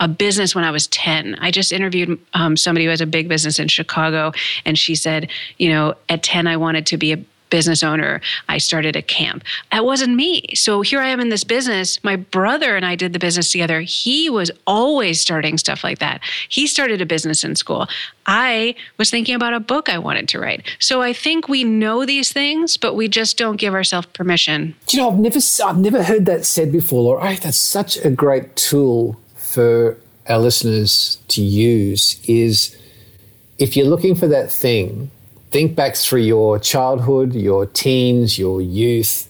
a 0.00 0.08
business 0.08 0.54
when 0.54 0.64
I 0.64 0.70
was 0.70 0.86
10. 0.86 1.34
I 1.34 1.50
just 1.50 1.70
interviewed 1.70 2.18
um, 2.32 2.56
somebody 2.56 2.86
who 2.86 2.90
has 2.90 3.02
a 3.02 3.06
big 3.06 3.28
business 3.28 3.58
in 3.58 3.68
Chicago, 3.68 4.32
and 4.64 4.78
she 4.78 4.94
said, 4.94 5.28
you 5.58 5.68
know, 5.68 5.96
at 6.08 6.22
10, 6.22 6.46
I 6.46 6.56
wanted 6.56 6.86
to 6.86 6.96
be 6.96 7.12
a 7.12 7.22
business 7.50 7.82
owner. 7.82 8.20
I 8.48 8.58
started 8.58 8.96
a 8.96 9.02
camp. 9.02 9.44
That 9.72 9.84
wasn't 9.84 10.16
me. 10.16 10.44
So 10.54 10.82
here 10.82 11.00
I 11.00 11.08
am 11.08 11.20
in 11.20 11.28
this 11.28 11.44
business. 11.44 12.02
My 12.02 12.16
brother 12.16 12.76
and 12.76 12.84
I 12.84 12.96
did 12.96 13.12
the 13.12 13.18
business 13.18 13.50
together. 13.52 13.80
He 13.80 14.28
was 14.30 14.50
always 14.66 15.20
starting 15.20 15.58
stuff 15.58 15.84
like 15.84 15.98
that. 15.98 16.20
He 16.48 16.66
started 16.66 17.00
a 17.00 17.06
business 17.06 17.44
in 17.44 17.56
school. 17.56 17.86
I 18.26 18.74
was 18.98 19.10
thinking 19.10 19.34
about 19.34 19.54
a 19.54 19.60
book 19.60 19.88
I 19.88 19.98
wanted 19.98 20.28
to 20.30 20.40
write. 20.40 20.66
So 20.78 21.02
I 21.02 21.12
think 21.12 21.48
we 21.48 21.62
know 21.64 22.04
these 22.04 22.32
things, 22.32 22.76
but 22.76 22.94
we 22.94 23.08
just 23.08 23.38
don't 23.38 23.56
give 23.56 23.74
ourselves 23.74 24.08
permission. 24.08 24.74
Do 24.86 24.96
you 24.96 25.02
know, 25.02 25.10
I've 25.10 25.18
never, 25.18 25.38
I've 25.64 25.78
never 25.78 26.02
heard 26.02 26.26
that 26.26 26.44
said 26.44 26.72
before, 26.72 27.02
Laura. 27.02 27.36
That's 27.36 27.56
such 27.56 27.96
a 28.04 28.10
great 28.10 28.56
tool 28.56 29.18
for 29.34 29.96
our 30.28 30.38
listeners 30.38 31.18
to 31.28 31.42
use 31.42 32.20
is 32.28 32.76
if 33.58 33.76
you're 33.76 33.86
looking 33.86 34.14
for 34.14 34.26
that 34.28 34.50
thing 34.50 35.10
think 35.56 35.74
back 35.74 35.96
through 35.96 36.20
your 36.20 36.58
childhood, 36.58 37.34
your 37.34 37.64
teens, 37.64 38.38
your 38.38 38.60
youth. 38.60 39.26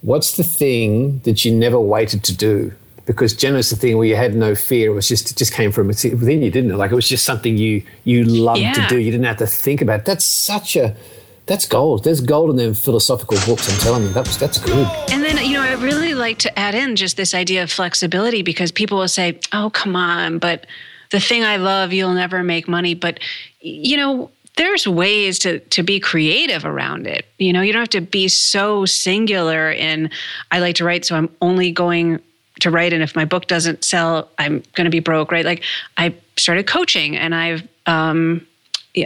What's 0.00 0.38
the 0.38 0.42
thing 0.42 1.18
that 1.24 1.44
you 1.44 1.52
never 1.52 1.78
waited 1.78 2.24
to 2.24 2.34
do? 2.34 2.72
Because 3.04 3.34
it's 3.34 3.68
the 3.68 3.76
thing 3.76 3.98
where 3.98 4.06
you 4.06 4.16
had 4.16 4.34
no 4.34 4.54
fear. 4.54 4.90
It 4.90 4.94
was 4.94 5.06
just 5.06 5.30
it 5.30 5.36
just 5.36 5.52
came 5.52 5.70
from 5.70 5.88
within 5.88 6.40
you, 6.42 6.50
didn't 6.50 6.70
it? 6.70 6.76
Like 6.76 6.90
it 6.90 6.94
was 6.94 7.06
just 7.06 7.26
something 7.26 7.58
you 7.58 7.82
you 8.04 8.24
loved 8.24 8.60
yeah. 8.60 8.72
to 8.72 8.86
do. 8.88 8.98
You 8.98 9.10
didn't 9.10 9.26
have 9.26 9.36
to 9.38 9.46
think 9.46 9.82
about. 9.82 10.00
It. 10.00 10.04
That's 10.06 10.24
such 10.24 10.74
a 10.74 10.96
that's 11.44 11.68
gold. 11.68 12.02
There's 12.02 12.22
gold 12.22 12.48
in 12.48 12.56
them 12.56 12.72
philosophical 12.72 13.36
books. 13.44 13.70
I'm 13.70 13.78
telling 13.80 14.04
you, 14.04 14.08
that's 14.08 14.38
that's 14.38 14.58
good. 14.58 14.88
And 15.10 15.22
then 15.22 15.36
you 15.44 15.52
know, 15.52 15.62
I 15.62 15.74
really 15.74 16.14
like 16.14 16.38
to 16.38 16.58
add 16.58 16.74
in 16.74 16.96
just 16.96 17.18
this 17.18 17.34
idea 17.34 17.62
of 17.62 17.70
flexibility 17.70 18.40
because 18.40 18.72
people 18.72 18.96
will 18.96 19.08
say, 19.08 19.38
"Oh, 19.52 19.68
come 19.68 19.96
on," 19.96 20.38
but 20.38 20.66
the 21.10 21.20
thing 21.20 21.44
I 21.44 21.56
love, 21.56 21.92
you'll 21.92 22.14
never 22.14 22.42
make 22.42 22.68
money. 22.68 22.94
But 22.94 23.20
you 23.60 23.96
know, 23.98 24.30
there's 24.58 24.86
ways 24.86 25.38
to 25.38 25.60
to 25.60 25.82
be 25.82 25.98
creative 25.98 26.64
around 26.64 27.06
it. 27.06 27.24
You 27.38 27.52
know, 27.52 27.62
you 27.62 27.72
don't 27.72 27.80
have 27.80 27.88
to 27.90 28.00
be 28.00 28.28
so 28.28 28.84
singular 28.84 29.70
in 29.70 30.10
I 30.50 30.58
like 30.58 30.76
to 30.76 30.84
write, 30.84 31.04
so 31.04 31.16
I'm 31.16 31.30
only 31.40 31.70
going 31.70 32.20
to 32.60 32.70
write 32.70 32.92
and 32.92 33.02
if 33.02 33.14
my 33.14 33.24
book 33.24 33.46
doesn't 33.46 33.84
sell, 33.84 34.28
I'm 34.36 34.64
going 34.74 34.84
to 34.84 34.90
be 34.90 34.98
broke, 34.98 35.30
right? 35.30 35.44
Like 35.44 35.62
I 35.96 36.12
started 36.36 36.66
coaching 36.66 37.16
and 37.16 37.34
I've 37.34 37.66
um 37.86 38.46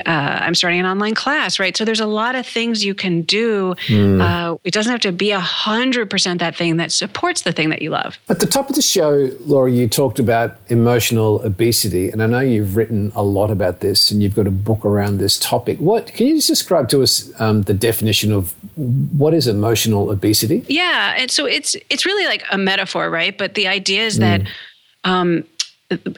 uh, 0.01 0.39
I'm 0.41 0.55
starting 0.55 0.81
an 0.81 0.87
online 0.87 1.15
class, 1.15 1.59
right? 1.59 1.77
So 1.77 1.85
there's 1.85 2.01
a 2.01 2.07
lot 2.07 2.35
of 2.35 2.47
things 2.47 2.85
you 2.85 2.95
can 2.95 3.23
do. 3.23 3.75
Mm. 3.87 4.21
Uh, 4.21 4.59
it 4.65 4.73
doesn't 4.73 4.91
have 4.91 5.01
to 5.03 5.13
be 5.13 5.31
a 5.31 5.41
hundred 5.41 6.11
percent 6.11 6.41
that 6.41 6.57
thing 6.57 6.77
that 6.77 6.93
supports 6.93 7.43
the 7.43 7.53
thing 7.53 7.71
that 7.71 7.83
you 7.83 7.91
love. 7.91 8.19
At 8.29 8.41
the 8.41 8.47
top 8.47 8.69
of 8.69 8.77
the 8.77 8.83
show, 8.83 9.31
Laura, 9.41 9.71
you 9.71 9.89
talked 9.89 10.19
about 10.19 10.57
emotional 10.69 11.43
obesity, 11.43 12.11
and 12.11 12.23
I 12.23 12.27
know 12.27 12.41
you've 12.41 12.77
written 12.77 13.13
a 13.15 13.23
lot 13.23 13.51
about 13.51 13.81
this, 13.81 14.11
and 14.11 14.23
you've 14.23 14.35
got 14.35 14.47
a 14.47 14.51
book 14.51 14.85
around 14.85 15.19
this 15.19 15.39
topic. 15.39 15.79
What 15.79 16.07
can 16.09 16.27
you 16.27 16.37
just 16.37 16.49
describe 16.49 16.89
to 16.91 17.03
us 17.03 17.33
um, 17.41 17.63
the 17.63 17.75
definition 17.75 18.33
of 18.33 18.55
what 18.77 19.35
is 19.35 19.47
emotional 19.47 20.11
obesity? 20.11 20.65
Yeah, 20.69 21.15
and 21.17 21.31
so 21.31 21.47
it's 21.47 21.77
it's 21.91 22.07
really 22.07 22.27
like 22.27 22.45
a 22.51 22.59
metaphor, 22.59 23.11
right? 23.11 23.37
But 23.37 23.55
the 23.55 23.69
idea 23.69 24.03
is 24.03 24.17
mm. 24.17 24.21
that. 24.21 24.43
Um, 25.05 25.43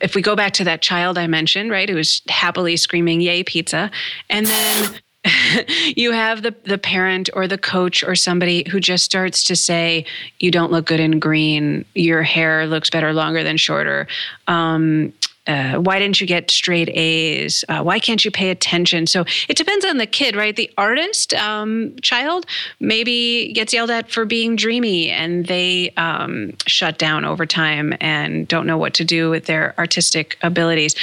if 0.02 0.14
we 0.14 0.23
go 0.23 0.37
back 0.37 0.52
to 0.54 0.64
that 0.64 0.83
child 0.83 1.19
I 1.19 1.26
mentioned, 1.26 1.71
right, 1.71 1.88
who 1.88 1.97
was 1.97 2.23
happily 2.28 2.76
screaming, 2.76 3.21
Yay, 3.21 3.43
pizza. 3.45 3.90
And 4.31 4.47
then 4.47 4.95
you 5.97 6.12
have 6.12 6.43
the, 6.43 6.54
the 6.64 6.78
parent 6.78 7.31
or 7.35 7.47
the 7.49 7.59
coach 7.59 8.02
or 8.04 8.14
somebody 8.14 8.69
who 8.71 8.81
just 8.81 9.04
starts 9.04 9.43
to 9.45 9.57
say, 9.57 10.04
You 10.40 10.50
don't 10.50 10.73
look 10.73 10.87
good 10.87 11.00
in 11.00 11.19
green. 11.19 11.85
Your 11.95 12.23
hair 12.23 12.66
looks 12.66 12.90
better 12.90 13.12
longer 13.12 13.43
than 13.43 13.57
shorter. 13.57 14.07
Um, 14.47 15.12
uh, 15.47 15.75
why 15.75 15.99
didn't 15.99 16.21
you 16.21 16.27
get 16.27 16.51
straight 16.51 16.89
A's? 16.91 17.65
Uh, 17.69 17.83
why 17.83 17.99
can't 17.99 18.25
you 18.25 18.31
pay 18.31 18.51
attention? 18.51 19.07
So 19.07 19.25
it 19.49 19.57
depends 19.57 19.85
on 19.85 19.99
the 19.99 20.07
kid, 20.07 20.37
right? 20.37 20.57
The 20.57 20.71
artist 20.79 21.35
um, 21.35 21.95
child 22.01 22.47
maybe 22.81 23.53
gets 23.53 23.73
yelled 23.73 23.91
at 23.91 24.11
for 24.11 24.25
being 24.25 24.57
dreamy 24.57 25.11
and 25.11 25.47
they 25.47 25.91
um, 25.97 26.55
shut 26.67 26.99
down 26.99 27.25
over 27.25 27.45
time 27.45 27.95
and 28.01 28.49
don't 28.49 28.67
know 28.67 28.79
what 28.79 28.95
to 28.95 29.05
do 29.05 29.29
with 29.31 29.45
their 29.45 29.75
artistic 29.79 30.39
abilities. 30.43 30.95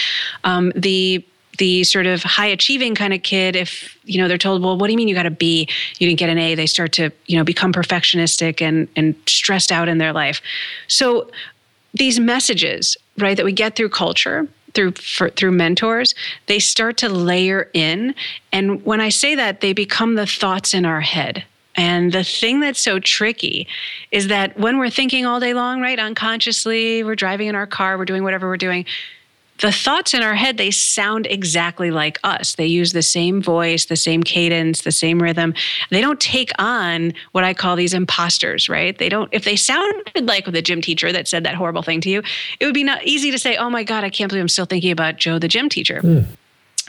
Um, 0.44 0.72
the 0.76 1.24
the 1.58 1.84
sort 1.84 2.08
of 2.08 2.24
high 2.24 2.48
achieving 2.48 2.96
kind 2.96 3.14
of 3.14 3.22
kid 3.22 3.56
if 3.56 3.98
you 4.06 4.20
know 4.20 4.28
they're 4.28 4.38
told 4.38 4.64
well 4.64 4.78
what 4.78 4.88
do 4.88 4.94
you 4.94 4.98
mean 4.98 5.08
you 5.08 5.14
got 5.14 5.26
a 5.26 5.32
b 5.32 5.68
you 6.00 6.08
didn't 6.08 6.18
get 6.18 6.30
an 6.30 6.38
a 6.38 6.56
they 6.56 6.66
start 6.66 6.92
to 6.94 7.12
you 7.28 7.38
know 7.38 7.44
become 7.44 7.74
perfectionistic 7.74 8.62
and 8.62 8.88
and 8.96 9.16
stressed 9.28 9.72
out 9.72 9.88
in 9.88 9.98
their 9.98 10.14
life 10.14 10.42
so 10.88 11.30
these 11.94 12.20
messages, 12.20 12.98
right, 13.18 13.36
that 13.38 13.46
we 13.46 13.52
get 13.52 13.76
through 13.76 13.90
culture, 13.90 14.48
through 14.74 14.92
for, 14.94 15.30
through 15.30 15.52
mentors, 15.52 16.16
they 16.48 16.60
start 16.60 16.98
to 16.98 17.10
layer 17.10 17.70
in. 17.74 18.16
And 18.52 18.84
when 18.86 19.02
I 19.02 19.10
say 19.10 19.36
that, 19.36 19.62
they 19.62 19.74
become 19.74 20.16
the 20.16 20.26
thoughts 20.26 20.74
in 20.74 20.86
our 20.86 21.02
head. 21.02 21.44
And 21.76 22.12
the 22.12 22.24
thing 22.24 22.60
that's 22.60 22.82
so 22.82 23.00
tricky 23.00 23.68
is 24.12 24.28
that 24.28 24.58
when 24.60 24.78
we're 24.78 24.90
thinking 24.90 25.26
all 25.26 25.40
day 25.40 25.54
long, 25.54 25.82
right, 25.82 25.98
unconsciously, 25.98 27.04
we're 27.04 27.16
driving 27.16 27.48
in 27.48 27.56
our 27.56 27.68
car, 27.68 27.98
we're 27.98 28.06
doing 28.06 28.24
whatever 28.24 28.48
we're 28.48 28.58
doing, 28.58 28.86
the 29.62 29.72
thoughts 29.72 30.14
in 30.14 30.24
our 30.24 30.36
head 30.36 30.58
they 30.58 30.72
sound 30.72 31.28
exactly 31.28 31.92
like 31.92 32.20
us. 32.24 32.56
They 32.56 32.66
use 32.66 32.94
the 32.94 33.02
same 33.02 33.42
voice 33.42 33.86
the 33.86 33.96
same 33.96 34.24
cadence 34.24 34.82
the 34.82 34.92
same 34.92 35.22
rhythm. 35.22 35.54
They 35.90 36.02
don't 36.02 36.20
take 36.20 36.52
on 36.60 37.14
what 37.32 37.44
i 37.44 37.54
call 37.54 37.76
these 37.76 37.94
imposters 37.94 38.70
right? 38.70 38.98
They 38.98 39.10
don't 39.10 39.30
if 39.32 39.44
they 39.44 39.56
sounded 39.56 40.28
like 40.28 40.46
the 40.46 40.62
gym 40.62 40.82
teacher 40.82 41.12
that 41.12 41.28
said 41.28 41.44
that 41.44 41.56
horrible 41.56 41.82
thing 41.82 42.02
to 42.02 42.10
you 42.10 42.24
it 42.60 42.66
would 42.66 42.74
be 42.74 42.84
not 42.84 43.04
easy 43.04 43.32
to 43.32 43.40
say 43.40 43.56
oh 43.56 43.70
my 43.70 43.84
god 43.84 44.04
i 44.04 44.10
can't 44.10 44.30
believe 44.30 44.42
i'm 44.42 44.50
still 44.50 44.66
thinking 44.66 44.92
about 44.92 45.18
joe 45.18 45.40
the 45.40 45.48
gym 45.48 45.70
teacher. 45.70 46.02
Mm. 46.02 46.26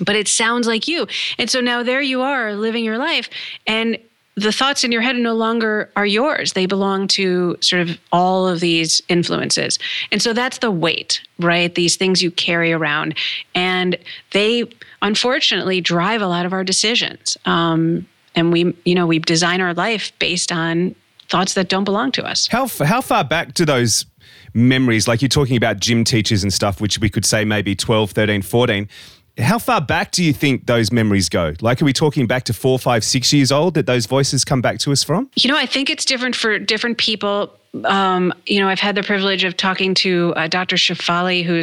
but 0.00 0.16
it 0.16 0.26
sounds 0.26 0.66
like 0.66 0.88
you. 0.88 1.06
And 1.38 1.50
so 1.50 1.60
now 1.60 1.82
there 1.82 2.02
you 2.02 2.22
are 2.22 2.54
living 2.54 2.84
your 2.84 2.98
life 2.98 3.28
and 3.66 3.98
the 4.34 4.52
thoughts 4.52 4.82
in 4.82 4.92
your 4.92 5.02
head 5.02 5.16
no 5.16 5.34
longer 5.34 5.90
are 5.94 6.06
yours. 6.06 6.54
They 6.54 6.66
belong 6.66 7.06
to 7.08 7.56
sort 7.60 7.82
of 7.82 7.98
all 8.12 8.48
of 8.48 8.60
these 8.60 9.02
influences. 9.08 9.78
And 10.10 10.22
so 10.22 10.32
that's 10.32 10.58
the 10.58 10.70
weight, 10.70 11.20
right? 11.38 11.74
These 11.74 11.96
things 11.96 12.22
you 12.22 12.30
carry 12.30 12.72
around. 12.72 13.14
And 13.54 13.98
they 14.30 14.64
unfortunately 15.02 15.80
drive 15.80 16.22
a 16.22 16.26
lot 16.26 16.46
of 16.46 16.52
our 16.52 16.64
decisions. 16.64 17.36
Um, 17.44 18.06
and 18.34 18.52
we, 18.52 18.74
you 18.84 18.94
know, 18.94 19.06
we 19.06 19.18
design 19.18 19.60
our 19.60 19.74
life 19.74 20.12
based 20.18 20.50
on 20.50 20.94
thoughts 21.28 21.54
that 21.54 21.68
don't 21.68 21.84
belong 21.84 22.12
to 22.12 22.24
us. 22.24 22.46
How, 22.46 22.66
how 22.66 23.02
far 23.02 23.24
back 23.24 23.52
do 23.52 23.66
those 23.66 24.06
memories, 24.54 25.06
like 25.08 25.20
you're 25.20 25.28
talking 25.28 25.56
about 25.56 25.78
gym 25.78 26.04
teachers 26.04 26.42
and 26.42 26.52
stuff, 26.52 26.80
which 26.80 26.98
we 26.98 27.08
could 27.08 27.24
say 27.24 27.44
maybe 27.44 27.74
12, 27.74 28.12
13, 28.12 28.42
14, 28.42 28.88
how 29.38 29.58
far 29.58 29.80
back 29.80 30.12
do 30.12 30.22
you 30.22 30.32
think 30.32 30.66
those 30.66 30.92
memories 30.92 31.28
go? 31.28 31.54
Like, 31.60 31.80
are 31.80 31.84
we 31.84 31.92
talking 31.92 32.26
back 32.26 32.44
to 32.44 32.52
four, 32.52 32.78
five, 32.78 33.02
six 33.04 33.32
years 33.32 33.50
old 33.50 33.74
that 33.74 33.86
those 33.86 34.06
voices 34.06 34.44
come 34.44 34.60
back 34.60 34.78
to 34.80 34.92
us 34.92 35.02
from? 35.02 35.30
You 35.36 35.50
know, 35.50 35.56
I 35.56 35.66
think 35.66 35.88
it's 35.88 36.04
different 36.04 36.36
for 36.36 36.58
different 36.58 36.98
people. 36.98 37.56
Um, 37.84 38.34
you 38.46 38.60
know, 38.60 38.68
I've 38.68 38.80
had 38.80 38.94
the 38.94 39.02
privilege 39.02 39.44
of 39.44 39.56
talking 39.56 39.94
to 39.94 40.34
uh, 40.36 40.48
Dr. 40.48 40.76
Shefali, 40.76 41.44
who 41.44 41.60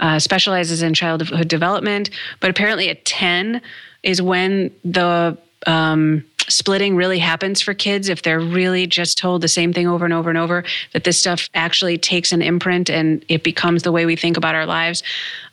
uh, 0.00 0.18
specializes 0.18 0.82
in 0.82 0.94
childhood 0.94 1.48
development, 1.48 2.08
but 2.40 2.48
apparently 2.48 2.88
at 2.88 3.04
10 3.04 3.60
is 4.02 4.22
when 4.22 4.70
the 4.84 5.36
um, 5.66 6.24
splitting 6.48 6.96
really 6.96 7.18
happens 7.18 7.60
for 7.60 7.74
kids 7.74 8.08
if 8.08 8.22
they're 8.22 8.40
really 8.40 8.86
just 8.86 9.18
told 9.18 9.42
the 9.42 9.48
same 9.48 9.72
thing 9.72 9.86
over 9.86 10.04
and 10.04 10.12
over 10.12 10.28
and 10.28 10.38
over 10.38 10.64
that 10.92 11.04
this 11.04 11.18
stuff 11.18 11.48
actually 11.54 11.96
takes 11.98 12.32
an 12.32 12.42
imprint 12.42 12.90
and 12.90 13.24
it 13.28 13.42
becomes 13.42 13.82
the 13.82 13.92
way 13.92 14.06
we 14.06 14.16
think 14.16 14.36
about 14.36 14.54
our 14.54 14.66
lives. 14.66 15.02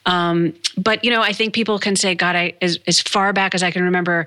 Um, 0.06 0.54
but 0.78 1.04
you 1.04 1.12
know 1.12 1.22
i 1.22 1.34
think 1.34 1.54
people 1.54 1.78
can 1.78 1.96
say 1.96 2.16
god 2.16 2.36
I, 2.36 2.54
as, 2.62 2.80
as 2.88 3.00
far 3.02 3.34
back 3.34 3.54
as 3.54 3.62
i 3.62 3.72
can 3.72 3.84
remember 3.84 4.26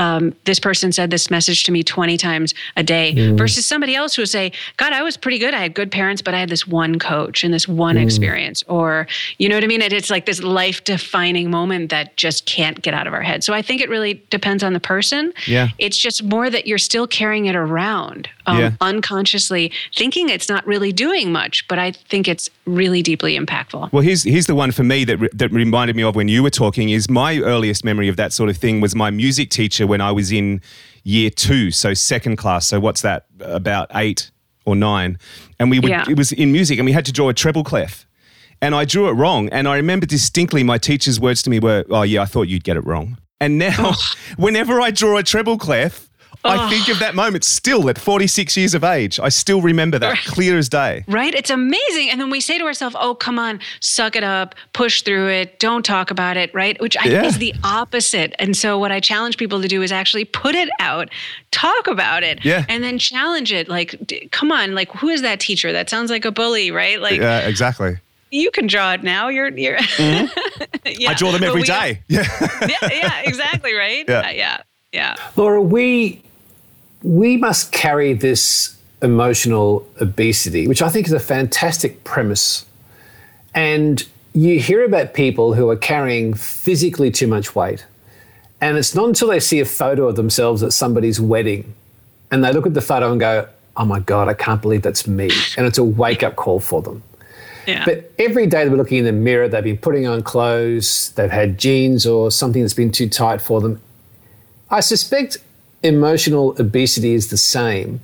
um, 0.00 0.34
this 0.46 0.58
person 0.58 0.90
said 0.92 1.10
this 1.10 1.30
message 1.30 1.64
to 1.64 1.72
me 1.72 1.82
20 1.82 2.16
times 2.16 2.54
a 2.76 2.82
day 2.82 3.14
Mm. 3.14 3.36
versus 3.36 3.66
somebody 3.66 3.94
else 3.94 4.14
who 4.14 4.22
would 4.22 4.28
say, 4.28 4.50
God, 4.76 4.92
I 4.92 5.02
was 5.02 5.16
pretty 5.16 5.38
good. 5.38 5.52
I 5.54 5.60
had 5.60 5.74
good 5.74 5.90
parents, 5.90 6.22
but 6.22 6.32
I 6.34 6.40
had 6.40 6.48
this 6.48 6.66
one 6.66 6.98
coach 6.98 7.44
and 7.44 7.52
this 7.52 7.68
one 7.68 7.96
Mm. 7.96 8.02
experience. 8.04 8.62
Or, 8.66 9.06
you 9.38 9.48
know 9.48 9.56
what 9.56 9.64
I 9.64 9.66
mean? 9.66 9.82
It, 9.82 9.92
it's 9.92 10.10
like 10.10 10.24
this 10.26 10.42
life 10.42 10.82
defining 10.84 11.50
moment 11.50 11.90
that 11.90 12.16
just 12.16 12.46
can't 12.46 12.80
get 12.82 12.94
out 12.94 13.06
of 13.06 13.12
our 13.12 13.22
head. 13.22 13.44
So 13.44 13.52
I 13.52 13.62
think 13.62 13.80
it 13.82 13.88
really 13.90 14.22
depends 14.30 14.62
on 14.62 14.72
the 14.72 14.80
person. 14.80 15.32
Yeah. 15.46 15.68
It's 15.78 15.98
just 15.98 16.22
more 16.24 16.48
that 16.50 16.66
you're 16.66 16.78
still 16.78 17.06
carrying 17.06 17.46
it 17.46 17.54
around 17.56 18.28
um, 18.46 18.58
Yeah. 18.58 18.70
unconsciously, 18.80 19.70
thinking 19.94 20.28
it's 20.28 20.48
not 20.48 20.66
really 20.66 20.92
doing 20.92 21.30
much, 21.30 21.66
but 21.68 21.78
I 21.78 21.92
think 21.92 22.26
it's 22.26 22.48
really 22.64 23.02
deeply 23.02 23.38
impactful. 23.38 23.92
Well, 23.92 24.02
here's 24.02 24.22
here's 24.24 24.46
the 24.46 24.54
one 24.54 24.70
for 24.72 24.82
me 24.82 25.04
that 25.04 25.16
re- 25.18 25.28
that 25.34 25.52
reminded 25.52 25.94
me 25.96 26.02
of 26.02 26.14
when 26.16 26.28
you 26.28 26.42
were 26.42 26.50
talking. 26.50 26.88
Is 26.90 27.08
my 27.10 27.38
earliest 27.38 27.84
memory 27.84 28.08
of 28.08 28.16
that 28.16 28.32
sort 28.32 28.48
of 28.50 28.56
thing 28.56 28.80
was 28.80 28.94
my 28.94 29.10
music 29.10 29.50
teacher 29.50 29.86
when 29.90 30.00
I 30.00 30.12
was 30.12 30.32
in 30.32 30.62
year 31.04 31.28
two, 31.30 31.70
so 31.70 31.92
second 31.94 32.36
class. 32.36 32.66
So 32.66 32.80
what's 32.80 33.02
that? 33.02 33.26
About 33.40 33.88
eight 33.94 34.30
or 34.64 34.74
nine, 34.76 35.18
and 35.58 35.70
we 35.70 35.80
would 35.80 35.90
Yeah. 35.90 36.04
it 36.08 36.16
was 36.16 36.32
in 36.32 36.52
music, 36.52 36.78
and 36.78 36.86
we 36.86 36.92
had 36.92 37.04
to 37.06 37.12
draw 37.12 37.28
a 37.28 37.34
treble 37.34 37.64
clef, 37.64 38.06
and 38.62 38.74
I 38.74 38.84
drew 38.84 39.08
it 39.08 39.12
wrong, 39.12 39.48
and 39.50 39.66
I 39.66 39.76
remember 39.76 40.06
distinctly 40.06 40.62
my 40.62 40.78
teacher's 40.78 41.18
words 41.18 41.42
to 41.42 41.50
me 41.50 41.58
were, 41.58 41.84
"Oh 41.90 42.02
yeah, 42.02 42.22
I 42.22 42.26
thought 42.26 42.48
you'd 42.48 42.64
get 42.64 42.76
it 42.76 42.84
wrong." 42.86 43.18
And 43.40 43.58
now, 43.58 43.94
whenever 44.36 44.80
I 44.80 44.90
draw 44.90 45.16
a 45.18 45.22
treble 45.22 45.58
clef. 45.58 46.09
I 46.42 46.70
think 46.70 46.88
of 46.88 46.98
that 47.00 47.14
moment 47.14 47.44
still 47.44 47.88
at 47.90 47.98
46 47.98 48.56
years 48.56 48.74
of 48.74 48.82
age. 48.82 49.20
I 49.20 49.28
still 49.28 49.60
remember 49.60 49.98
that 49.98 50.16
clear 50.24 50.56
as 50.56 50.68
day. 50.70 51.04
Right? 51.06 51.34
It's 51.34 51.50
amazing. 51.50 52.08
And 52.10 52.18
then 52.20 52.30
we 52.30 52.40
say 52.40 52.56
to 52.58 52.64
ourselves, 52.64 52.96
oh, 52.98 53.14
come 53.14 53.38
on, 53.38 53.60
suck 53.80 54.16
it 54.16 54.24
up, 54.24 54.54
push 54.72 55.02
through 55.02 55.28
it, 55.28 55.58
don't 55.58 55.84
talk 55.84 56.10
about 56.10 56.36
it, 56.38 56.52
right? 56.54 56.80
Which 56.80 56.96
I 56.96 57.04
Yeah. 57.08 57.24
is 57.24 57.36
the 57.38 57.54
opposite. 57.62 58.34
And 58.38 58.56
so 58.56 58.78
what 58.78 58.90
I 58.90 59.00
challenge 59.00 59.36
people 59.36 59.60
to 59.60 59.68
do 59.68 59.82
is 59.82 59.92
actually 59.92 60.24
put 60.24 60.54
it 60.54 60.70
out, 60.80 61.10
talk 61.50 61.86
about 61.86 62.22
it, 62.22 62.42
Yeah. 62.42 62.64
and 62.70 62.82
then 62.82 62.98
challenge 62.98 63.52
it. 63.52 63.68
Like, 63.68 63.94
d- 64.06 64.26
come 64.32 64.50
on, 64.50 64.74
like, 64.74 64.90
who 64.92 65.08
is 65.10 65.20
that 65.22 65.40
teacher? 65.40 65.72
That 65.72 65.90
sounds 65.90 66.10
like 66.10 66.24
a 66.24 66.32
bully, 66.32 66.70
right? 66.70 66.98
Like, 67.00 67.20
Yeah, 67.20 67.40
exactly. 67.40 67.98
you 68.30 68.50
can 68.50 68.66
draw 68.66 68.92
it 68.94 69.02
now. 69.02 69.28
You're, 69.28 69.48
you're, 69.56 69.76
Mm-hmm. 69.78 71.06
I 71.08 71.14
draw 71.14 71.32
them 71.32 71.40
but 71.40 71.48
every 71.48 71.60
we- 71.62 71.66
day. 71.66 72.00
Yeah. 72.08 72.26
Yeah, 72.62 72.88
yeah, 72.90 73.20
exactly, 73.24 73.74
right? 73.74 74.04
Yeah. 74.08 74.20
Uh, 74.20 74.30
yeah, 74.30 74.58
yeah. 74.92 75.16
Laura, 75.36 75.60
we 75.60 76.22
we 77.02 77.36
must 77.36 77.72
carry 77.72 78.12
this 78.12 78.76
emotional 79.02 79.88
obesity, 80.00 80.68
which 80.68 80.82
I 80.82 80.88
think 80.88 81.06
is 81.06 81.12
a 81.12 81.20
fantastic 81.20 82.04
premise. 82.04 82.66
And 83.54 84.06
you 84.32 84.60
hear 84.60 84.84
about 84.84 85.14
people 85.14 85.54
who 85.54 85.68
are 85.70 85.76
carrying 85.76 86.34
physically 86.34 87.10
too 87.10 87.26
much 87.26 87.54
weight. 87.54 87.86
And 88.60 88.76
it's 88.76 88.94
not 88.94 89.08
until 89.08 89.28
they 89.28 89.40
see 89.40 89.60
a 89.60 89.64
photo 89.64 90.08
of 90.08 90.16
themselves 90.16 90.62
at 90.62 90.72
somebody's 90.72 91.20
wedding 91.20 91.74
and 92.30 92.44
they 92.44 92.52
look 92.52 92.66
at 92.66 92.74
the 92.74 92.80
photo 92.80 93.10
and 93.10 93.18
go, 93.18 93.48
oh 93.76 93.84
my 93.84 94.00
God, 94.00 94.28
I 94.28 94.34
can't 94.34 94.60
believe 94.60 94.82
that's 94.82 95.06
me. 95.06 95.30
And 95.56 95.66
it's 95.66 95.78
a 95.78 95.84
wake 95.84 96.22
up 96.22 96.36
call 96.36 96.60
for 96.60 96.82
them. 96.82 97.02
Yeah. 97.66 97.84
But 97.84 98.12
every 98.18 98.46
day 98.46 98.64
they're 98.64 98.76
looking 98.76 98.98
in 98.98 99.04
the 99.04 99.12
mirror, 99.12 99.48
they've 99.48 99.64
been 99.64 99.78
putting 99.78 100.06
on 100.06 100.22
clothes, 100.22 101.12
they've 101.12 101.30
had 101.30 101.58
jeans 101.58 102.06
or 102.06 102.30
something 102.30 102.62
that's 102.62 102.74
been 102.74 102.92
too 102.92 103.08
tight 103.08 103.40
for 103.40 103.60
them. 103.60 103.80
I 104.70 104.80
suspect 104.80 105.38
emotional 105.82 106.54
obesity 106.60 107.14
is 107.14 107.30
the 107.30 107.36
same. 107.36 108.00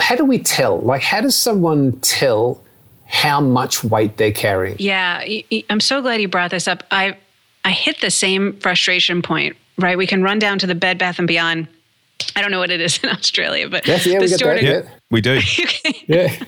How 0.00 0.16
do 0.16 0.24
we 0.24 0.38
tell? 0.38 0.78
Like, 0.80 1.02
how 1.02 1.20
does 1.20 1.36
someone 1.36 1.92
tell 2.00 2.62
how 3.06 3.40
much 3.40 3.82
weight 3.84 4.16
they're 4.16 4.32
carrying? 4.32 4.76
Yeah, 4.78 5.24
I'm 5.68 5.80
so 5.80 6.00
glad 6.02 6.20
you 6.20 6.28
brought 6.28 6.50
this 6.50 6.66
up. 6.68 6.82
I 6.90 7.16
I 7.64 7.70
hit 7.70 8.00
the 8.00 8.10
same 8.10 8.54
frustration 8.60 9.22
point. 9.22 9.56
Right, 9.78 9.96
we 9.96 10.06
can 10.06 10.22
run 10.22 10.38
down 10.38 10.58
to 10.58 10.66
the 10.66 10.74
Bed 10.74 10.98
Bath 10.98 11.18
and 11.18 11.26
Beyond. 11.26 11.66
I 12.36 12.42
don't 12.42 12.50
know 12.50 12.58
what 12.58 12.70
it 12.70 12.82
is 12.82 12.98
in 13.02 13.08
Australia, 13.08 13.66
but 13.68 13.86
Yes, 13.86 14.06
yeah, 14.06 14.18
the 14.18 14.24
we 14.24 14.28
get 14.28 14.38
store 14.38 14.54
that. 14.54 14.60
to- 14.60 14.66
Yeah. 14.66 14.82
We 15.10 15.20
do. 15.20 15.40
Yeah. 16.06 16.34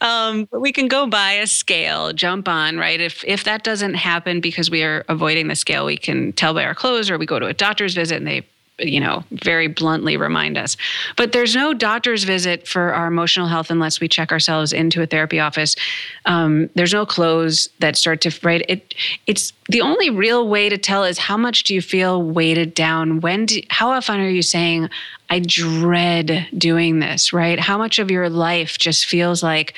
Um, 0.00 0.46
but 0.50 0.60
we 0.60 0.72
can 0.72 0.88
go 0.88 1.06
buy 1.06 1.32
a 1.32 1.46
scale, 1.46 2.12
jump 2.12 2.48
on, 2.48 2.78
right? 2.78 3.00
If 3.00 3.22
if 3.24 3.44
that 3.44 3.64
doesn't 3.64 3.94
happen 3.94 4.40
because 4.40 4.70
we 4.70 4.82
are 4.82 5.04
avoiding 5.08 5.48
the 5.48 5.56
scale, 5.56 5.84
we 5.86 5.96
can 5.96 6.32
tell 6.32 6.54
by 6.54 6.64
our 6.64 6.74
clothes, 6.74 7.10
or 7.10 7.18
we 7.18 7.26
go 7.26 7.38
to 7.38 7.46
a 7.46 7.54
doctor's 7.54 7.94
visit 7.94 8.16
and 8.16 8.26
they 8.26 8.46
you 8.78 9.00
know 9.00 9.24
very 9.30 9.66
bluntly 9.66 10.16
remind 10.16 10.56
us. 10.56 10.76
But 11.16 11.32
there's 11.32 11.54
no 11.54 11.74
doctor's 11.74 12.24
visit 12.24 12.66
for 12.66 12.94
our 12.94 13.06
emotional 13.06 13.48
health 13.48 13.70
unless 13.70 14.00
we 14.00 14.08
check 14.08 14.32
ourselves 14.32 14.72
into 14.72 15.02
a 15.02 15.06
therapy 15.06 15.40
office. 15.40 15.76
Um, 16.24 16.70
there's 16.74 16.92
no 16.92 17.06
clothes 17.06 17.68
that 17.80 17.96
start 17.96 18.20
to 18.22 18.38
right? 18.42 18.64
It 18.68 18.94
it's 19.26 19.52
the 19.68 19.80
only 19.80 20.10
real 20.10 20.48
way 20.48 20.68
to 20.68 20.78
tell 20.78 21.04
is 21.04 21.18
how 21.18 21.36
much 21.36 21.64
do 21.64 21.74
you 21.74 21.82
feel 21.82 22.22
weighted 22.22 22.74
down? 22.74 23.20
When 23.20 23.46
do, 23.46 23.60
how 23.68 23.90
often 23.90 24.20
are 24.20 24.28
you 24.28 24.42
saying 24.42 24.88
i 25.30 25.40
dread 25.40 26.46
doing 26.56 27.00
this 27.00 27.32
right? 27.32 27.60
How 27.60 27.76
much 27.78 27.98
of 27.98 28.10
your 28.10 28.30
life 28.30 28.78
just 28.78 29.06
feels 29.06 29.42
like 29.42 29.74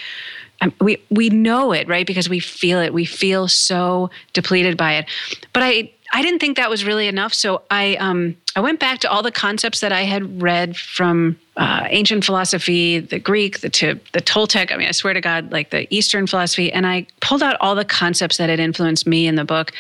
um, 0.61 0.73
we 0.81 1.03
we 1.11 1.31
know 1.31 1.73
it 1.73 1.89
right? 1.89 2.07
Because 2.07 2.29
we 2.29 2.41
feel 2.41 2.81
it. 2.81 2.93
We 2.93 3.05
feel 3.05 3.49
so 3.49 4.11
depleted 4.33 4.77
by 4.77 4.95
it. 4.95 5.07
But 5.53 5.63
i 5.63 5.93
i 6.13 6.23
didn't 6.23 6.39
think 6.39 6.57
that 6.57 6.71
was 6.71 6.85
really 6.85 7.09
enough 7.09 7.33
so 7.33 7.63
i 7.71 7.97
um 7.97 8.37
i 8.57 8.61
went 8.61 8.81
back 8.81 8.99
to 8.99 9.11
all 9.11 9.23
the 9.23 9.31
concepts 9.31 9.81
that 9.81 9.93
i 9.93 10.03
had 10.03 10.41
read 10.43 10.77
from 10.77 11.39
uh, 11.57 11.87
ancient 11.91 12.25
philosophy 12.25 12.99
the 12.99 13.19
greek 13.19 13.61
the 13.61 13.69
to 13.69 13.99
the 14.13 14.21
toltec 14.21 14.73
i 14.73 14.77
mean 14.77 14.89
i 14.89 14.93
swear 14.93 15.15
to 15.15 15.21
god 15.21 15.51
like 15.53 15.71
the 15.71 15.93
eastern 15.95 16.27
philosophy 16.27 16.73
and 16.73 16.87
i 16.87 17.07
pulled 17.21 17.43
out 17.43 17.57
all 17.61 17.75
the 17.75 17.85
concepts 17.85 18.37
that 18.37 18.49
had 18.49 18.61
influenced 18.61 19.07
me 19.07 19.27
in 19.27 19.35
the 19.35 19.45
book 19.45 19.73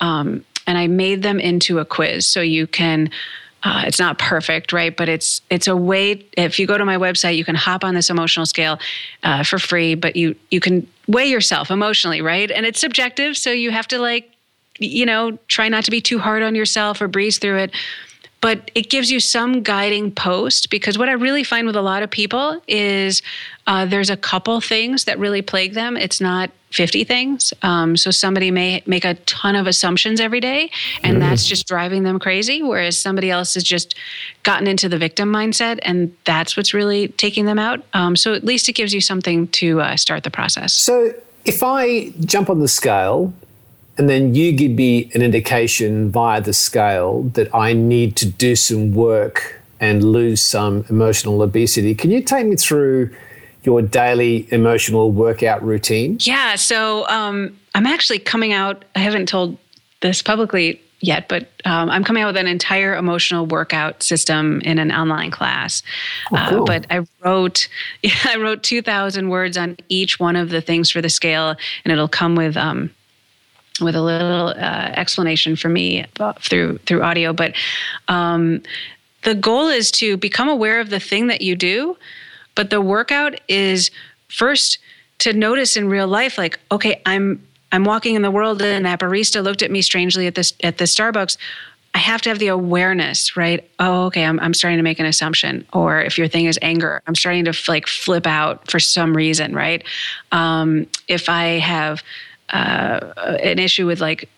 um, 0.00 0.44
and 0.66 0.78
i 0.78 0.86
made 0.86 1.22
them 1.22 1.40
into 1.40 1.78
a 1.78 1.84
quiz 1.84 2.26
so 2.26 2.40
you 2.40 2.66
can 2.66 3.10
uh, 3.66 3.82
it's 3.84 3.98
not 3.98 4.16
perfect, 4.16 4.72
right? 4.72 4.96
But 4.96 5.08
it's 5.08 5.40
it's 5.50 5.66
a 5.66 5.74
way. 5.74 6.24
If 6.36 6.60
you 6.60 6.68
go 6.68 6.78
to 6.78 6.84
my 6.84 6.96
website, 6.98 7.36
you 7.36 7.44
can 7.44 7.56
hop 7.56 7.82
on 7.82 7.96
this 7.96 8.10
emotional 8.10 8.46
scale 8.46 8.78
uh, 9.24 9.42
for 9.42 9.58
free. 9.58 9.96
But 9.96 10.14
you 10.14 10.36
you 10.52 10.60
can 10.60 10.86
weigh 11.08 11.26
yourself 11.26 11.68
emotionally, 11.68 12.20
right? 12.22 12.48
And 12.48 12.64
it's 12.64 12.80
subjective, 12.80 13.36
so 13.36 13.50
you 13.50 13.72
have 13.72 13.88
to 13.88 13.98
like, 13.98 14.30
you 14.78 15.06
know, 15.06 15.38
try 15.48 15.68
not 15.68 15.84
to 15.84 15.90
be 15.90 16.00
too 16.00 16.18
hard 16.18 16.42
on 16.42 16.54
yourself 16.54 17.00
or 17.00 17.08
breeze 17.08 17.38
through 17.38 17.58
it. 17.58 17.70
But 18.42 18.70
it 18.74 18.90
gives 18.90 19.10
you 19.10 19.18
some 19.18 19.62
guiding 19.62 20.12
post 20.12 20.70
because 20.70 20.98
what 20.98 21.08
I 21.08 21.12
really 21.12 21.42
find 21.42 21.66
with 21.66 21.74
a 21.74 21.82
lot 21.82 22.02
of 22.02 22.10
people 22.10 22.60
is 22.68 23.22
uh, 23.66 23.86
there's 23.86 24.10
a 24.10 24.16
couple 24.16 24.60
things 24.60 25.04
that 25.04 25.18
really 25.18 25.42
plague 25.42 25.72
them. 25.72 25.96
It's 25.96 26.20
not 26.20 26.50
50 26.70 27.04
things. 27.04 27.54
Um, 27.62 27.96
so 27.96 28.10
somebody 28.10 28.50
may 28.50 28.82
make 28.86 29.04
a 29.04 29.14
ton 29.14 29.56
of 29.56 29.66
assumptions 29.66 30.20
every 30.20 30.40
day, 30.40 30.70
and 31.02 31.22
that's 31.22 31.46
just 31.46 31.66
driving 31.66 32.02
them 32.02 32.18
crazy. 32.18 32.62
Whereas 32.62 32.98
somebody 32.98 33.30
else 33.30 33.54
has 33.54 33.64
just 33.64 33.94
gotten 34.42 34.66
into 34.66 34.88
the 34.88 34.98
victim 34.98 35.32
mindset, 35.32 35.78
and 35.82 36.14
that's 36.24 36.56
what's 36.56 36.74
really 36.74 37.08
taking 37.08 37.46
them 37.46 37.58
out. 37.58 37.82
Um, 37.94 38.14
so 38.14 38.34
at 38.34 38.44
least 38.44 38.68
it 38.68 38.74
gives 38.74 38.92
you 38.92 39.00
something 39.00 39.48
to 39.48 39.80
uh, 39.80 39.96
start 39.96 40.22
the 40.22 40.30
process. 40.30 40.74
So 40.74 41.14
if 41.46 41.62
I 41.62 42.10
jump 42.20 42.50
on 42.50 42.60
the 42.60 42.68
scale 42.68 43.32
and 43.98 44.08
then 44.08 44.34
you 44.34 44.52
give 44.52 44.72
me 44.72 45.10
an 45.14 45.22
indication 45.22 46.10
via 46.10 46.40
the 46.40 46.52
scale 46.52 47.22
that 47.34 47.54
I 47.54 47.72
need 47.72 48.16
to 48.16 48.26
do 48.26 48.54
some 48.54 48.92
work 48.92 49.62
and 49.80 50.04
lose 50.04 50.42
some 50.42 50.84
emotional 50.88 51.42
obesity, 51.42 51.94
can 51.94 52.10
you 52.10 52.20
take 52.22 52.46
me 52.46 52.56
through 52.56 53.10
your 53.62 53.82
daily 53.82 54.46
emotional 54.52 55.10
workout 55.10 55.62
routine? 55.62 56.18
Yeah. 56.20 56.54
So 56.56 57.06
um, 57.08 57.58
I'm 57.74 57.86
actually 57.86 58.18
coming 58.18 58.52
out. 58.52 58.84
I 58.94 59.00
haven't 59.00 59.28
told 59.28 59.58
this 60.00 60.22
publicly 60.22 60.80
yet, 61.00 61.28
but 61.28 61.48
um, 61.64 61.90
I'm 61.90 62.04
coming 62.04 62.22
out 62.22 62.28
with 62.28 62.36
an 62.36 62.46
entire 62.46 62.94
emotional 62.94 63.46
workout 63.46 64.02
system 64.02 64.60
in 64.62 64.78
an 64.78 64.92
online 64.92 65.30
class. 65.30 65.82
uh, 66.32 66.50
cool. 66.50 66.64
but 66.64 66.86
I 66.90 67.04
wrote, 67.22 67.68
yeah, 68.02 68.12
I 68.24 68.36
wrote 68.36 68.62
2,000 68.62 69.28
words 69.28 69.56
on 69.56 69.76
each 69.88 70.18
one 70.18 70.36
of 70.36 70.50
the 70.50 70.60
things 70.60 70.90
for 70.90 71.02
the 71.02 71.10
scale, 71.10 71.56
and 71.84 71.92
it'll 71.92 72.08
come 72.08 72.34
with. 72.34 72.56
Um, 72.56 72.90
with 73.80 73.94
a 73.94 74.02
little 74.02 74.48
uh, 74.48 74.92
explanation 74.94 75.56
for 75.56 75.68
me 75.68 76.06
through 76.40 76.78
through 76.78 77.02
audio, 77.02 77.32
but 77.32 77.54
um, 78.08 78.62
the 79.22 79.34
goal 79.34 79.68
is 79.68 79.90
to 79.90 80.16
become 80.16 80.48
aware 80.48 80.80
of 80.80 80.90
the 80.90 81.00
thing 81.00 81.26
that 81.26 81.40
you 81.40 81.56
do, 81.56 81.96
but 82.54 82.70
the 82.70 82.80
workout 82.80 83.40
is 83.48 83.90
first 84.28 84.78
to 85.18 85.32
notice 85.32 85.76
in 85.76 85.88
real 85.88 86.06
life, 86.06 86.38
like, 86.38 86.58
okay, 86.70 87.00
I'm 87.06 87.44
I'm 87.72 87.84
walking 87.84 88.14
in 88.14 88.22
the 88.22 88.30
world 88.30 88.62
and 88.62 88.86
that 88.86 89.00
barista 89.00 89.42
looked 89.42 89.62
at 89.62 89.70
me 89.70 89.82
strangely 89.82 90.26
at 90.26 90.34
this 90.34 90.52
at 90.62 90.78
the 90.78 90.84
Starbucks. 90.84 91.36
I 91.94 91.98
have 91.98 92.20
to 92.22 92.28
have 92.28 92.38
the 92.38 92.48
awareness, 92.48 93.38
right? 93.38 93.68
Oh, 93.78 94.04
okay, 94.06 94.22
I'm, 94.22 94.38
I'm 94.40 94.52
starting 94.52 94.76
to 94.76 94.82
make 94.82 95.00
an 95.00 95.06
assumption. 95.06 95.66
Or 95.72 95.98
if 95.98 96.18
your 96.18 96.28
thing 96.28 96.44
is 96.44 96.58
anger, 96.60 97.00
I'm 97.06 97.14
starting 97.14 97.46
to 97.46 97.54
like 97.68 97.86
flip 97.86 98.26
out 98.26 98.70
for 98.70 98.78
some 98.78 99.16
reason, 99.16 99.54
right? 99.54 99.82
Um, 100.30 100.86
if 101.08 101.30
I 101.30 101.58
have 101.58 102.02
uh, 102.50 103.12
an 103.42 103.58
issue 103.58 103.86
with 103.86 104.00
like 104.00 104.28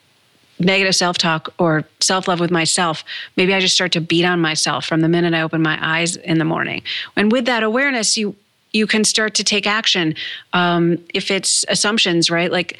negative 0.58 0.94
self 0.94 1.18
talk 1.18 1.52
or 1.58 1.84
self 2.00 2.28
love 2.28 2.40
with 2.40 2.50
myself, 2.50 3.04
maybe 3.36 3.54
I 3.54 3.60
just 3.60 3.74
start 3.74 3.92
to 3.92 4.00
beat 4.00 4.24
on 4.24 4.40
myself 4.40 4.84
from 4.84 5.00
the 5.00 5.08
minute 5.08 5.34
I 5.34 5.42
open 5.42 5.62
my 5.62 5.78
eyes 5.80 6.16
in 6.16 6.38
the 6.38 6.44
morning. 6.44 6.82
And 7.16 7.30
with 7.30 7.46
that 7.46 7.62
awareness, 7.62 8.16
you 8.16 8.36
you 8.72 8.86
can 8.86 9.04
start 9.04 9.34
to 9.34 9.44
take 9.44 9.66
action. 9.66 10.14
Um, 10.52 10.98
if 11.14 11.30
it's 11.30 11.64
assumptions, 11.68 12.30
right? 12.30 12.52
Like 12.52 12.78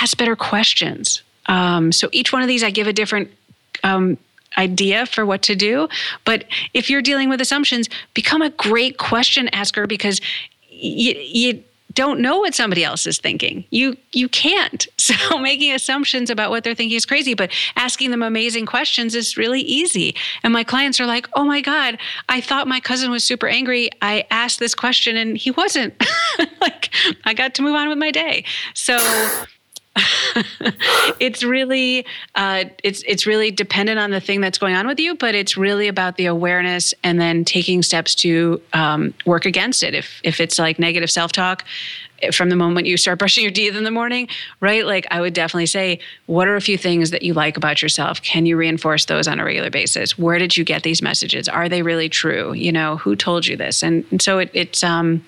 ask 0.00 0.16
better 0.16 0.36
questions. 0.36 1.22
Um, 1.46 1.92
so 1.92 2.08
each 2.12 2.32
one 2.32 2.42
of 2.42 2.48
these, 2.48 2.62
I 2.62 2.70
give 2.70 2.86
a 2.86 2.92
different 2.92 3.30
um, 3.82 4.18
idea 4.58 5.06
for 5.06 5.24
what 5.24 5.42
to 5.42 5.56
do. 5.56 5.88
But 6.24 6.44
if 6.74 6.90
you're 6.90 7.02
dealing 7.02 7.28
with 7.28 7.40
assumptions, 7.40 7.88
become 8.14 8.42
a 8.42 8.50
great 8.50 8.98
question 8.98 9.48
asker 9.48 9.86
because 9.86 10.20
you, 10.68 11.14
you 11.16 11.64
don't 11.92 12.20
know 12.20 12.38
what 12.38 12.54
somebody 12.54 12.84
else 12.84 13.06
is 13.06 13.18
thinking. 13.18 13.64
You 13.70 13.96
you 14.12 14.28
can't. 14.28 14.86
So 15.10 15.40
making 15.40 15.72
assumptions 15.72 16.30
about 16.30 16.50
what 16.50 16.62
they're 16.62 16.74
thinking 16.74 16.96
is 16.96 17.04
crazy, 17.04 17.34
but 17.34 17.50
asking 17.74 18.12
them 18.12 18.22
amazing 18.22 18.64
questions 18.64 19.16
is 19.16 19.36
really 19.36 19.60
easy. 19.60 20.14
And 20.44 20.52
my 20.52 20.62
clients 20.62 21.00
are 21.00 21.06
like, 21.06 21.28
"Oh 21.34 21.44
my 21.44 21.60
god, 21.60 21.98
I 22.28 22.40
thought 22.40 22.68
my 22.68 22.78
cousin 22.78 23.10
was 23.10 23.24
super 23.24 23.48
angry. 23.48 23.90
I 24.02 24.24
asked 24.30 24.60
this 24.60 24.74
question 24.74 25.16
and 25.16 25.36
he 25.36 25.50
wasn't." 25.50 25.94
like 26.60 26.94
I 27.24 27.34
got 27.34 27.54
to 27.54 27.62
move 27.62 27.74
on 27.74 27.88
with 27.88 27.98
my 27.98 28.12
day. 28.12 28.44
So 28.74 28.96
it's 31.20 31.42
really 31.42 32.06
uh, 32.34 32.64
it's 32.82 33.02
it's 33.06 33.26
really 33.26 33.50
dependent 33.50 33.98
on 33.98 34.10
the 34.10 34.20
thing 34.20 34.40
that's 34.40 34.58
going 34.58 34.74
on 34.74 34.86
with 34.86 34.98
you, 35.00 35.14
but 35.14 35.34
it's 35.34 35.56
really 35.56 35.88
about 35.88 36.16
the 36.16 36.26
awareness 36.26 36.94
and 37.02 37.20
then 37.20 37.44
taking 37.44 37.82
steps 37.82 38.14
to 38.16 38.60
um, 38.72 39.14
work 39.26 39.46
against 39.46 39.82
it. 39.82 39.94
If 39.94 40.20
if 40.24 40.40
it's 40.40 40.58
like 40.58 40.78
negative 40.78 41.10
self 41.10 41.32
talk, 41.32 41.64
from 42.32 42.50
the 42.50 42.56
moment 42.56 42.86
you 42.86 42.96
start 42.96 43.18
brushing 43.20 43.42
your 43.42 43.52
teeth 43.52 43.76
in 43.76 43.84
the 43.84 43.90
morning, 43.90 44.28
right? 44.60 44.84
Like 44.84 45.06
I 45.10 45.20
would 45.20 45.32
definitely 45.32 45.66
say, 45.66 46.00
what 46.26 46.48
are 46.48 46.56
a 46.56 46.60
few 46.60 46.78
things 46.78 47.10
that 47.10 47.22
you 47.22 47.34
like 47.34 47.56
about 47.56 47.82
yourself? 47.82 48.22
Can 48.22 48.46
you 48.46 48.56
reinforce 48.56 49.06
those 49.06 49.26
on 49.26 49.40
a 49.40 49.44
regular 49.44 49.70
basis? 49.70 50.18
Where 50.18 50.38
did 50.38 50.56
you 50.56 50.64
get 50.64 50.82
these 50.82 51.02
messages? 51.02 51.48
Are 51.48 51.68
they 51.68 51.82
really 51.82 52.08
true? 52.08 52.52
You 52.52 52.72
know, 52.72 52.96
who 52.96 53.16
told 53.16 53.46
you 53.46 53.56
this? 53.56 53.82
And, 53.82 54.04
and 54.10 54.20
so 54.20 54.38
it, 54.38 54.50
it's 54.52 54.84
um, 54.84 55.24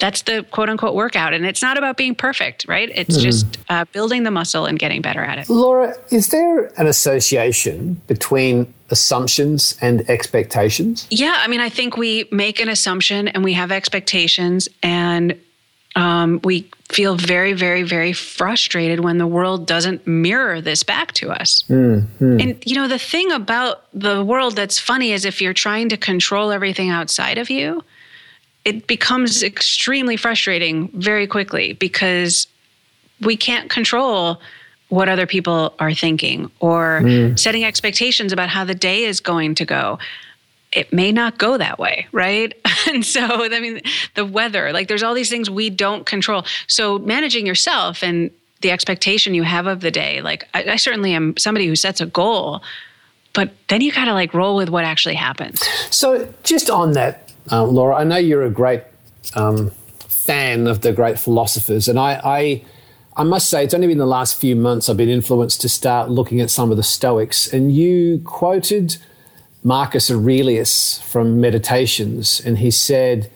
that's 0.00 0.22
the 0.22 0.42
quote 0.50 0.68
unquote 0.68 0.94
workout. 0.94 1.32
And 1.32 1.46
it's 1.46 1.62
not 1.62 1.78
about 1.78 1.96
being 1.96 2.14
perfect, 2.14 2.66
right? 2.66 2.90
It's 2.94 3.16
mm. 3.16 3.22
just 3.22 3.58
uh, 3.68 3.84
building 3.92 4.24
the 4.24 4.30
muscle 4.30 4.66
and 4.66 4.78
getting 4.78 5.02
better 5.02 5.22
at 5.22 5.38
it. 5.38 5.48
Laura, 5.48 5.94
is 6.10 6.30
there 6.30 6.72
an 6.80 6.86
association 6.86 8.00
between 8.06 8.72
assumptions 8.90 9.76
and 9.80 10.08
expectations? 10.10 11.06
Yeah. 11.10 11.36
I 11.38 11.46
mean, 11.46 11.60
I 11.60 11.68
think 11.68 11.96
we 11.96 12.26
make 12.32 12.58
an 12.58 12.68
assumption 12.68 13.28
and 13.28 13.44
we 13.44 13.52
have 13.52 13.70
expectations 13.70 14.68
and 14.82 15.38
um, 15.96 16.40
we 16.44 16.70
feel 16.88 17.16
very, 17.16 17.52
very, 17.52 17.82
very 17.82 18.12
frustrated 18.12 19.00
when 19.00 19.18
the 19.18 19.26
world 19.26 19.66
doesn't 19.66 20.06
mirror 20.06 20.60
this 20.60 20.82
back 20.82 21.12
to 21.12 21.30
us. 21.30 21.64
Mm-hmm. 21.68 22.40
And, 22.40 22.62
you 22.64 22.76
know, 22.76 22.88
the 22.88 22.98
thing 22.98 23.30
about 23.32 23.84
the 23.92 24.24
world 24.24 24.56
that's 24.56 24.78
funny 24.78 25.12
is 25.12 25.24
if 25.24 25.42
you're 25.42 25.52
trying 25.52 25.88
to 25.90 25.96
control 25.96 26.52
everything 26.52 26.90
outside 26.90 27.38
of 27.38 27.50
you, 27.50 27.82
it 28.64 28.86
becomes 28.86 29.42
extremely 29.42 30.16
frustrating 30.16 30.88
very 30.88 31.26
quickly 31.26 31.72
because 31.74 32.46
we 33.20 33.36
can't 33.36 33.70
control 33.70 34.40
what 34.88 35.08
other 35.08 35.26
people 35.26 35.72
are 35.78 35.94
thinking 35.94 36.50
or 36.58 37.00
mm. 37.02 37.38
setting 37.38 37.64
expectations 37.64 38.32
about 38.32 38.48
how 38.48 38.64
the 38.64 38.74
day 38.74 39.04
is 39.04 39.20
going 39.20 39.54
to 39.54 39.64
go. 39.64 39.98
It 40.72 40.92
may 40.92 41.10
not 41.10 41.38
go 41.38 41.56
that 41.56 41.78
way, 41.78 42.06
right? 42.12 42.52
and 42.88 43.04
so, 43.04 43.20
I 43.22 43.60
mean, 43.60 43.80
the 44.14 44.24
weather, 44.24 44.72
like 44.72 44.88
there's 44.88 45.02
all 45.02 45.14
these 45.14 45.30
things 45.30 45.48
we 45.48 45.70
don't 45.70 46.06
control. 46.06 46.44
So, 46.66 46.98
managing 46.98 47.46
yourself 47.46 48.02
and 48.02 48.30
the 48.60 48.70
expectation 48.70 49.32
you 49.34 49.42
have 49.42 49.66
of 49.66 49.80
the 49.80 49.90
day, 49.90 50.20
like 50.22 50.48
I, 50.54 50.72
I 50.72 50.76
certainly 50.76 51.12
am 51.12 51.36
somebody 51.36 51.66
who 51.66 51.76
sets 51.76 52.00
a 52.00 52.06
goal, 52.06 52.62
but 53.32 53.50
then 53.68 53.80
you 53.80 53.92
got 53.92 54.04
to 54.04 54.12
like 54.12 54.34
roll 54.34 54.56
with 54.56 54.68
what 54.68 54.84
actually 54.84 55.14
happens. 55.14 55.60
So, 55.90 56.32
just 56.42 56.68
on 56.68 56.92
that, 56.92 57.29
uh, 57.50 57.64
Laura, 57.64 57.96
I 57.96 58.04
know 58.04 58.16
you're 58.16 58.44
a 58.44 58.50
great 58.50 58.82
um, 59.34 59.70
fan 59.98 60.66
of 60.66 60.82
the 60.82 60.92
great 60.92 61.18
philosophers, 61.18 61.88
and 61.88 61.98
I, 61.98 62.20
I, 62.22 62.64
I 63.16 63.24
must 63.24 63.50
say 63.50 63.64
it's 63.64 63.74
only 63.74 63.88
been 63.88 63.98
the 63.98 64.06
last 64.06 64.40
few 64.40 64.54
months 64.54 64.88
I've 64.88 64.96
been 64.96 65.08
influenced 65.08 65.60
to 65.62 65.68
start 65.68 66.10
looking 66.10 66.40
at 66.40 66.50
some 66.50 66.70
of 66.70 66.76
the 66.76 66.82
Stoics, 66.82 67.52
and 67.52 67.74
you 67.74 68.20
quoted 68.24 68.96
Marcus 69.64 70.10
Aurelius 70.10 71.00
from 71.02 71.40
Meditations, 71.40 72.40
and 72.40 72.58
he 72.58 72.70
said, 72.70 73.30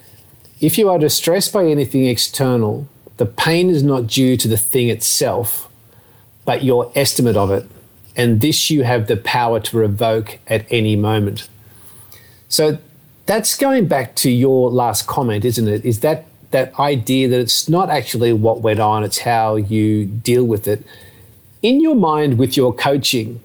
"If 0.61 0.79
you 0.79 0.88
are 0.88 0.98
distressed 0.98 1.53
by 1.53 1.66
anything 1.66 2.07
external, 2.07 2.87
the 3.16 3.27
pain 3.27 3.68
is 3.68 3.83
not 3.83 4.07
due 4.07 4.37
to 4.37 4.48
the 4.48 4.57
thing 4.57 4.88
itself, 4.88 5.68
but 6.44 6.64
your 6.64 6.90
estimate 6.94 7.37
of 7.37 7.50
it." 7.50 7.66
And 8.16 8.40
this 8.40 8.70
you 8.70 8.85
have 8.85 9.09
the 9.09 9.16
power 9.16 9.59
to 9.59 9.77
revoke 9.77 10.38
at 10.46 10.66
any 10.70 10.94
moment. 10.94 11.48
So 12.48 12.79
that's 13.27 13.57
going 13.57 13.87
back 13.87 14.15
to 14.17 14.31
your 14.31 14.71
last 14.71 15.07
comment, 15.07 15.45
isn't 15.45 15.69
it? 15.69 15.85
Is 15.85 16.01
that 16.01 16.27
that 16.51 16.79
idea 16.79 17.29
that 17.29 17.41
it's 17.41 17.69
not 17.69 17.91
actually 17.91 18.33
what 18.33 18.61
went 18.61 18.79
on, 18.79 19.03
it's 19.03 19.19
how 19.19 19.57
you 19.57 20.05
deal 20.07 20.45
with 20.45 20.69
it. 20.69 20.87
In 21.63 21.81
your 21.81 21.97
mind 21.97 22.39
with 22.39 22.57
your 22.57 22.73
coaching, 22.73 23.41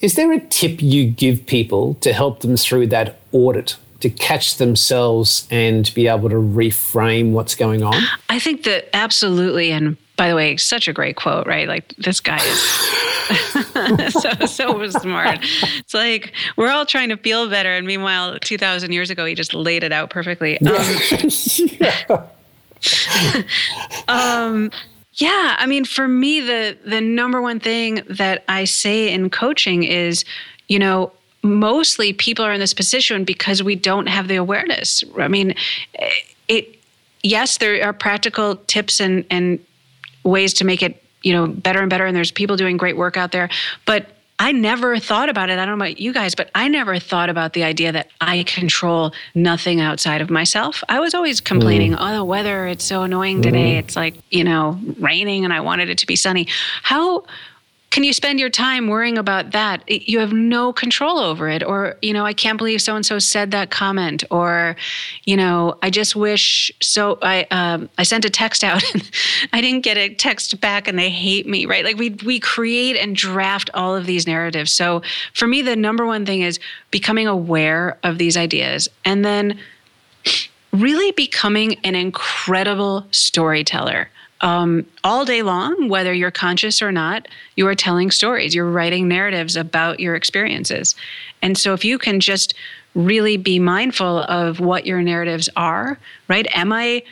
is 0.00 0.14
there 0.14 0.32
a 0.32 0.40
tip 0.40 0.82
you 0.82 1.08
give 1.08 1.46
people 1.46 1.94
to 2.00 2.12
help 2.12 2.40
them 2.40 2.56
through 2.56 2.88
that 2.88 3.20
audit? 3.30 3.76
To 4.00 4.10
catch 4.10 4.56
themselves 4.56 5.46
and 5.48 5.88
be 5.94 6.08
able 6.08 6.28
to 6.28 6.34
reframe 6.34 7.30
what's 7.30 7.54
going 7.54 7.84
on? 7.84 8.02
I 8.28 8.40
think 8.40 8.64
that 8.64 8.88
absolutely. 8.92 9.70
And 9.70 9.96
by 10.16 10.28
the 10.28 10.34
way, 10.34 10.56
such 10.56 10.88
a 10.88 10.92
great 10.92 11.16
quote, 11.16 11.46
right? 11.46 11.66
Like 11.66 11.88
this 11.96 12.20
guy 12.20 12.38
is 12.38 14.12
so 14.12 14.46
so 14.46 14.88
smart. 14.88 15.38
It's 15.42 15.94
like 15.94 16.32
we're 16.56 16.70
all 16.70 16.86
trying 16.86 17.08
to 17.08 17.16
feel 17.16 17.48
better, 17.48 17.70
and 17.70 17.86
meanwhile, 17.86 18.38
two 18.38 18.58
thousand 18.58 18.92
years 18.92 19.10
ago, 19.10 19.24
he 19.24 19.34
just 19.34 19.54
laid 19.54 19.82
it 19.82 19.92
out 19.92 20.10
perfectly. 20.10 20.58
Um, 20.72 20.98
yeah. 21.80 22.26
um, 24.08 24.70
yeah, 25.14 25.56
I 25.58 25.66
mean, 25.66 25.84
for 25.84 26.08
me, 26.08 26.40
the 26.40 26.76
the 26.84 27.00
number 27.00 27.40
one 27.40 27.60
thing 27.60 28.02
that 28.08 28.44
I 28.48 28.64
say 28.64 29.12
in 29.12 29.30
coaching 29.30 29.84
is, 29.84 30.24
you 30.68 30.78
know, 30.78 31.12
mostly 31.42 32.12
people 32.12 32.44
are 32.44 32.52
in 32.52 32.60
this 32.60 32.74
position 32.74 33.24
because 33.24 33.62
we 33.62 33.76
don't 33.76 34.06
have 34.08 34.28
the 34.28 34.36
awareness. 34.36 35.04
I 35.18 35.28
mean, 35.28 35.54
it. 36.48 36.78
Yes, 37.24 37.58
there 37.58 37.84
are 37.84 37.92
practical 37.92 38.56
tips 38.66 39.00
and 39.00 39.24
and 39.30 39.64
ways 40.24 40.54
to 40.54 40.64
make 40.64 40.82
it 40.82 41.02
you 41.22 41.32
know 41.32 41.46
better 41.46 41.80
and 41.80 41.90
better 41.90 42.06
and 42.06 42.16
there's 42.16 42.32
people 42.32 42.56
doing 42.56 42.76
great 42.76 42.96
work 42.96 43.16
out 43.16 43.32
there 43.32 43.48
but 43.86 44.06
I 44.42 44.50
never 44.50 44.98
thought 44.98 45.28
about 45.28 45.50
it. 45.50 45.52
I 45.52 45.64
don't 45.64 45.78
know 45.78 45.84
about 45.84 46.00
you 46.00 46.12
guys, 46.12 46.34
but 46.34 46.50
I 46.52 46.66
never 46.66 46.98
thought 46.98 47.28
about 47.28 47.52
the 47.52 47.62
idea 47.62 47.92
that 47.92 48.08
I 48.20 48.42
control 48.42 49.12
nothing 49.36 49.80
outside 49.80 50.20
of 50.20 50.30
myself. 50.30 50.82
I 50.88 50.98
was 50.98 51.14
always 51.14 51.40
complaining, 51.40 51.92
mm. 51.92 51.98
oh, 52.00 52.16
the 52.16 52.24
weather, 52.24 52.66
it's 52.66 52.82
so 52.82 53.04
annoying 53.04 53.40
today. 53.40 53.74
Mm. 53.74 53.78
It's 53.78 53.94
like, 53.94 54.16
you 54.30 54.42
know, 54.42 54.80
raining 54.98 55.44
and 55.44 55.52
I 55.52 55.60
wanted 55.60 55.90
it 55.90 55.98
to 55.98 56.06
be 56.08 56.16
sunny. 56.16 56.48
How 56.82 57.22
can 57.92 58.04
you 58.04 58.14
spend 58.14 58.40
your 58.40 58.48
time 58.48 58.88
worrying 58.88 59.18
about 59.18 59.50
that? 59.50 59.82
You 59.86 60.18
have 60.20 60.32
no 60.32 60.72
control 60.72 61.18
over 61.18 61.50
it. 61.50 61.62
Or, 61.62 61.98
you 62.00 62.14
know, 62.14 62.24
I 62.24 62.32
can't 62.32 62.56
believe 62.56 62.80
so 62.80 62.96
and 62.96 63.04
so 63.04 63.18
said 63.18 63.50
that 63.50 63.70
comment. 63.70 64.24
Or, 64.30 64.76
you 65.24 65.36
know, 65.36 65.76
I 65.82 65.90
just 65.90 66.16
wish 66.16 66.72
so. 66.80 67.18
I 67.20 67.46
um, 67.50 67.90
I 67.98 68.04
sent 68.04 68.24
a 68.24 68.30
text 68.30 68.64
out 68.64 68.82
and 68.94 69.10
I 69.52 69.60
didn't 69.60 69.82
get 69.82 69.98
a 69.98 70.08
text 70.08 70.58
back, 70.58 70.88
and 70.88 70.98
they 70.98 71.10
hate 71.10 71.46
me. 71.46 71.66
Right? 71.66 71.84
Like 71.84 71.98
we 71.98 72.10
we 72.24 72.40
create 72.40 72.96
and 72.96 73.14
draft 73.14 73.68
all 73.74 73.94
of 73.94 74.06
these 74.06 74.26
narratives. 74.26 74.72
So 74.72 75.02
for 75.34 75.46
me, 75.46 75.60
the 75.60 75.76
number 75.76 76.06
one 76.06 76.24
thing 76.24 76.40
is 76.40 76.58
becoming 76.90 77.26
aware 77.26 77.98
of 78.04 78.16
these 78.16 78.38
ideas, 78.38 78.88
and 79.04 79.22
then 79.22 79.58
really 80.72 81.12
becoming 81.12 81.74
an 81.84 81.94
incredible 81.94 83.06
storyteller 83.10 84.08
um, 84.42 84.84
all 85.04 85.24
day 85.24 85.42
long, 85.42 85.88
whether 85.88 86.12
you're 86.12 86.32
conscious 86.32 86.82
or 86.82 86.92
not, 86.92 87.28
you 87.56 87.66
are 87.68 87.74
telling 87.74 88.10
stories. 88.10 88.54
You're 88.54 88.70
writing 88.70 89.08
narratives 89.08 89.56
about 89.56 90.00
your 90.00 90.16
experiences. 90.16 90.94
And 91.40 91.56
so 91.56 91.72
if 91.74 91.84
you 91.84 91.96
can 91.96 92.20
just 92.20 92.54
really 92.94 93.36
be 93.36 93.58
mindful 93.58 94.18
of 94.24 94.60
what 94.60 94.84
your 94.84 95.00
narratives 95.00 95.48
are, 95.56 95.98
right? 96.28 96.46
Am 96.54 96.72
I, 96.72 97.02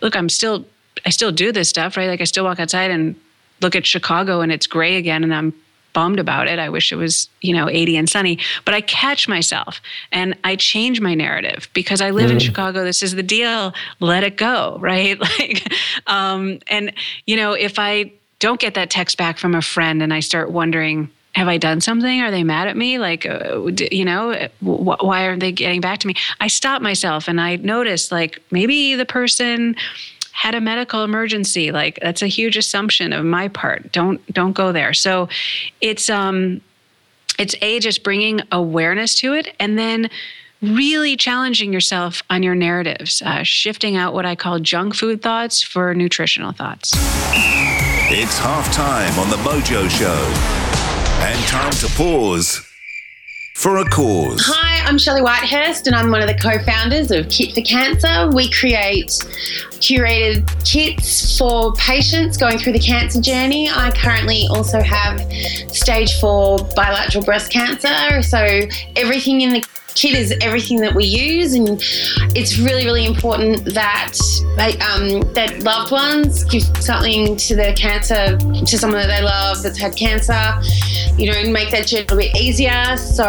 look, 0.00 0.16
I'm 0.16 0.28
still, 0.28 0.64
I 1.04 1.10
still 1.10 1.32
do 1.32 1.52
this 1.52 1.68
stuff, 1.68 1.96
right? 1.96 2.08
Like 2.08 2.20
I 2.20 2.24
still 2.24 2.44
walk 2.44 2.60
outside 2.60 2.90
and 2.90 3.16
look 3.60 3.74
at 3.74 3.84
Chicago 3.84 4.40
and 4.40 4.52
it's 4.52 4.66
gray 4.66 4.96
again 4.96 5.24
and 5.24 5.34
I'm 5.34 5.52
bummed 5.96 6.20
about 6.20 6.46
it. 6.46 6.58
I 6.58 6.68
wish 6.68 6.92
it 6.92 6.96
was, 6.96 7.30
you 7.40 7.54
know, 7.54 7.70
80 7.70 7.96
and 7.96 8.06
sunny. 8.06 8.38
But 8.66 8.74
I 8.74 8.82
catch 8.82 9.26
myself 9.26 9.80
and 10.12 10.36
I 10.44 10.54
change 10.54 11.00
my 11.00 11.14
narrative 11.14 11.70
because 11.72 12.02
I 12.02 12.10
live 12.10 12.28
mm. 12.28 12.34
in 12.34 12.38
Chicago. 12.38 12.84
This 12.84 13.02
is 13.02 13.14
the 13.14 13.22
deal. 13.22 13.72
Let 13.98 14.22
it 14.22 14.36
go, 14.36 14.76
right? 14.80 15.18
Like, 15.18 15.72
um, 16.06 16.58
and 16.66 16.92
you 17.24 17.34
know, 17.34 17.54
if 17.54 17.78
I 17.78 18.12
don't 18.40 18.60
get 18.60 18.74
that 18.74 18.90
text 18.90 19.16
back 19.16 19.38
from 19.38 19.54
a 19.54 19.62
friend 19.62 20.02
and 20.02 20.12
I 20.12 20.20
start 20.20 20.50
wondering, 20.50 21.10
have 21.34 21.48
I 21.48 21.56
done 21.56 21.80
something? 21.80 22.20
Are 22.20 22.30
they 22.30 22.44
mad 22.44 22.68
at 22.68 22.76
me? 22.76 22.98
Like, 22.98 23.24
uh, 23.24 23.70
you 23.90 24.04
know, 24.04 24.34
wh- 24.60 25.02
why 25.02 25.26
aren't 25.26 25.40
they 25.40 25.52
getting 25.52 25.80
back 25.80 26.00
to 26.00 26.06
me? 26.06 26.14
I 26.40 26.48
stop 26.48 26.82
myself 26.82 27.26
and 27.26 27.40
I 27.40 27.56
notice, 27.56 28.12
like, 28.12 28.42
maybe 28.50 28.94
the 28.94 29.06
person 29.06 29.76
had 30.36 30.54
a 30.54 30.60
medical 30.60 31.02
emergency 31.02 31.72
like 31.72 31.98
that's 32.02 32.20
a 32.20 32.26
huge 32.26 32.58
assumption 32.58 33.14
of 33.14 33.24
my 33.24 33.48
part. 33.48 33.90
Don't 33.90 34.20
don't 34.32 34.52
go 34.52 34.70
there. 34.70 34.92
So 34.92 35.30
it's 35.80 36.10
um 36.10 36.60
it's 37.38 37.54
a 37.62 37.80
just 37.80 38.02
bringing 38.02 38.42
awareness 38.52 39.14
to 39.16 39.32
it 39.32 39.54
and 39.58 39.78
then 39.78 40.10
really 40.60 41.16
challenging 41.16 41.72
yourself 41.72 42.22
on 42.28 42.42
your 42.42 42.54
narratives 42.54 43.22
uh, 43.22 43.42
shifting 43.42 43.94
out 43.94 44.14
what 44.14 44.24
i 44.24 44.34
call 44.34 44.58
junk 44.58 44.94
food 44.94 45.20
thoughts 45.20 45.62
for 45.62 45.94
nutritional 45.94 46.52
thoughts. 46.52 46.92
It's 48.08 48.38
half 48.38 48.70
time 48.72 49.18
on 49.18 49.30
the 49.30 49.36
mojo 49.36 49.88
show. 49.88 50.32
And 51.24 51.42
time 51.46 51.72
to 51.72 51.88
pause 51.96 52.65
for 53.56 53.78
a 53.78 53.84
cause. 53.86 54.42
Hi, 54.44 54.86
I'm 54.86 54.98
Shelley 54.98 55.22
Whitehurst, 55.22 55.86
and 55.86 55.96
I'm 55.96 56.10
one 56.10 56.20
of 56.20 56.28
the 56.28 56.34
co 56.34 56.58
founders 56.64 57.10
of 57.10 57.26
Kit 57.30 57.54
for 57.54 57.62
Cancer. 57.62 58.30
We 58.30 58.50
create 58.50 59.08
curated 59.80 60.46
kits 60.62 61.38
for 61.38 61.72
patients 61.72 62.36
going 62.36 62.58
through 62.58 62.74
the 62.74 62.78
cancer 62.78 63.18
journey. 63.18 63.70
I 63.70 63.92
currently 63.92 64.46
also 64.50 64.82
have 64.82 65.20
stage 65.74 66.20
four 66.20 66.58
bilateral 66.76 67.24
breast 67.24 67.50
cancer, 67.50 68.20
so 68.20 68.46
everything 68.94 69.40
in 69.40 69.54
the 69.54 69.64
kit 69.96 70.14
is 70.14 70.32
everything 70.40 70.80
that 70.82 70.94
we 70.94 71.04
use, 71.04 71.54
and 71.54 71.82
it's 72.36 72.58
really, 72.58 72.84
really 72.84 73.06
important 73.06 73.64
that 73.74 74.12
um, 74.58 75.20
that 75.32 75.62
loved 75.62 75.90
ones 75.90 76.44
give 76.44 76.62
something 76.80 77.36
to 77.36 77.56
their 77.56 77.74
cancer 77.74 78.36
to 78.38 78.78
someone 78.78 79.00
that 79.00 79.08
they 79.08 79.22
love 79.22 79.62
that's 79.62 79.78
had 79.78 79.96
cancer. 79.96 80.40
You 81.16 81.32
know, 81.32 81.50
make 81.50 81.70
that 81.70 81.86
journey 81.86 82.02
a 82.02 82.14
little 82.14 82.18
bit 82.18 82.36
easier. 82.36 82.96
So 82.96 83.24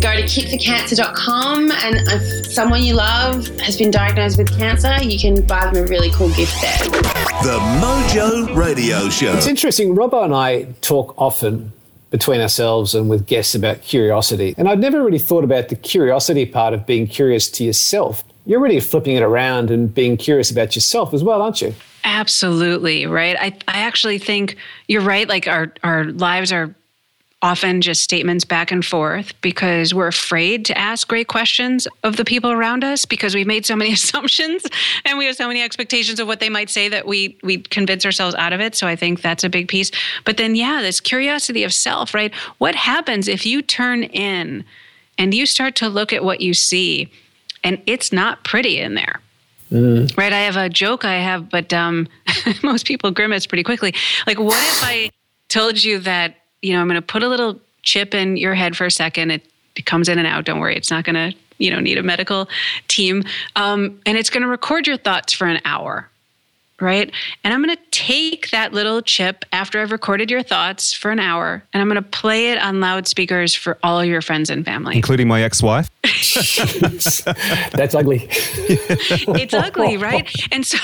go 0.00 0.14
to 0.14 0.22
kitforcancer.com 0.22 1.72
and 1.72 1.96
if 1.96 2.46
someone 2.46 2.82
you 2.82 2.94
love 2.94 3.46
has 3.60 3.76
been 3.76 3.90
diagnosed 3.90 4.36
with 4.36 4.56
cancer, 4.58 5.02
you 5.02 5.18
can 5.18 5.40
buy 5.42 5.70
them 5.70 5.84
a 5.84 5.86
really 5.86 6.10
cool 6.10 6.28
gift 6.34 6.54
there. 6.60 6.78
The 7.42 7.58
Mojo 7.80 8.54
Radio 8.54 9.08
Show. 9.08 9.32
It's 9.34 9.46
interesting. 9.46 9.94
Robbo 9.94 10.24
and 10.24 10.34
I 10.34 10.74
talk 10.82 11.14
often 11.16 11.72
between 12.10 12.40
ourselves 12.40 12.94
and 12.94 13.08
with 13.08 13.26
guests 13.26 13.54
about 13.54 13.82
curiosity. 13.82 14.54
And 14.56 14.68
I'd 14.68 14.78
never 14.78 15.04
really 15.04 15.18
thought 15.18 15.44
about 15.44 15.68
the 15.68 15.76
curiosity 15.76 16.46
part 16.46 16.74
of 16.74 16.86
being 16.86 17.06
curious 17.06 17.50
to 17.52 17.64
yourself. 17.64 18.24
You're 18.46 18.60
really 18.60 18.80
flipping 18.80 19.16
it 19.16 19.22
around 19.22 19.70
and 19.70 19.92
being 19.92 20.16
curious 20.16 20.50
about 20.50 20.74
yourself 20.74 21.12
as 21.12 21.22
well, 21.22 21.42
aren't 21.42 21.60
you? 21.60 21.74
Absolutely, 22.04 23.04
right? 23.06 23.36
I, 23.38 23.46
I 23.68 23.80
actually 23.80 24.18
think 24.18 24.56
you're 24.86 25.02
right. 25.02 25.28
Like 25.28 25.46
our, 25.46 25.72
our 25.82 26.04
lives 26.04 26.50
are 26.52 26.74
often 27.40 27.80
just 27.80 28.02
statements 28.02 28.44
back 28.44 28.72
and 28.72 28.84
forth 28.84 29.32
because 29.42 29.94
we're 29.94 30.08
afraid 30.08 30.64
to 30.64 30.76
ask 30.76 31.06
great 31.06 31.28
questions 31.28 31.86
of 32.02 32.16
the 32.16 32.24
people 32.24 32.50
around 32.50 32.82
us 32.82 33.04
because 33.04 33.34
we've 33.34 33.46
made 33.46 33.64
so 33.64 33.76
many 33.76 33.92
assumptions 33.94 34.64
and 35.04 35.18
we 35.18 35.26
have 35.26 35.36
so 35.36 35.46
many 35.46 35.62
expectations 35.62 36.18
of 36.18 36.26
what 36.26 36.40
they 36.40 36.48
might 36.48 36.68
say 36.68 36.88
that 36.88 37.06
we 37.06 37.38
we 37.42 37.58
convince 37.58 38.04
ourselves 38.04 38.34
out 38.34 38.52
of 38.52 38.60
it 38.60 38.74
so 38.74 38.88
i 38.88 38.96
think 38.96 39.22
that's 39.22 39.44
a 39.44 39.48
big 39.48 39.68
piece 39.68 39.92
but 40.24 40.36
then 40.36 40.56
yeah 40.56 40.82
this 40.82 41.00
curiosity 41.00 41.62
of 41.62 41.72
self 41.72 42.12
right 42.12 42.34
what 42.58 42.74
happens 42.74 43.28
if 43.28 43.46
you 43.46 43.62
turn 43.62 44.02
in 44.02 44.64
and 45.16 45.32
you 45.32 45.46
start 45.46 45.76
to 45.76 45.88
look 45.88 46.12
at 46.12 46.24
what 46.24 46.40
you 46.40 46.52
see 46.52 47.08
and 47.62 47.80
it's 47.86 48.12
not 48.12 48.42
pretty 48.44 48.78
in 48.78 48.94
there 48.94 49.20
Mm. 49.70 50.16
Right. 50.16 50.32
I 50.32 50.38
have 50.38 50.56
a 50.56 50.70
joke 50.70 51.04
I 51.04 51.18
have, 51.18 51.50
but 51.50 51.74
um, 51.74 52.08
most 52.62 52.86
people 52.86 53.10
grimace 53.10 53.46
pretty 53.46 53.62
quickly. 53.62 53.94
Like, 54.26 54.38
what 54.38 54.62
if 54.62 54.82
I 54.82 55.10
told 55.48 55.84
you 55.84 55.98
that 55.98 56.36
you 56.62 56.72
know, 56.72 56.80
I'm 56.80 56.88
going 56.88 57.00
to 57.00 57.06
put 57.06 57.22
a 57.22 57.28
little 57.28 57.60
chip 57.82 58.14
in 58.14 58.36
your 58.36 58.54
head 58.54 58.76
for 58.76 58.86
a 58.86 58.90
second. 58.90 59.30
It, 59.30 59.46
it 59.76 59.86
comes 59.86 60.08
in 60.08 60.18
and 60.18 60.26
out. 60.26 60.44
Don't 60.44 60.60
worry. 60.60 60.76
It's 60.76 60.90
not 60.90 61.04
going 61.04 61.14
to, 61.14 61.36
you 61.58 61.70
know, 61.70 61.80
need 61.80 61.98
a 61.98 62.02
medical 62.02 62.48
team. 62.88 63.24
Um, 63.56 64.00
and 64.06 64.18
it's 64.18 64.30
going 64.30 64.42
to 64.42 64.48
record 64.48 64.86
your 64.86 64.96
thoughts 64.96 65.32
for 65.32 65.46
an 65.46 65.60
hour 65.64 66.08
right? 66.80 67.10
And 67.44 67.52
I'm 67.52 67.62
going 67.62 67.76
to 67.76 67.82
take 67.90 68.50
that 68.50 68.72
little 68.72 69.02
chip 69.02 69.44
after 69.52 69.80
I've 69.80 69.90
recorded 69.90 70.30
your 70.30 70.42
thoughts 70.42 70.92
for 70.92 71.10
an 71.10 71.18
hour 71.18 71.62
and 71.72 71.80
I'm 71.80 71.88
going 71.88 72.02
to 72.02 72.08
play 72.08 72.52
it 72.52 72.58
on 72.58 72.80
loudspeakers 72.80 73.54
for 73.54 73.78
all 73.82 74.04
your 74.04 74.22
friends 74.22 74.50
and 74.50 74.64
family, 74.64 74.96
including 74.96 75.28
my 75.28 75.42
ex 75.42 75.62
wife. 75.62 75.90
That's 77.72 77.94
ugly. 77.94 78.28
it's 78.30 79.54
ugly, 79.54 79.96
right? 79.96 80.30
And 80.52 80.64
so, 80.66 80.78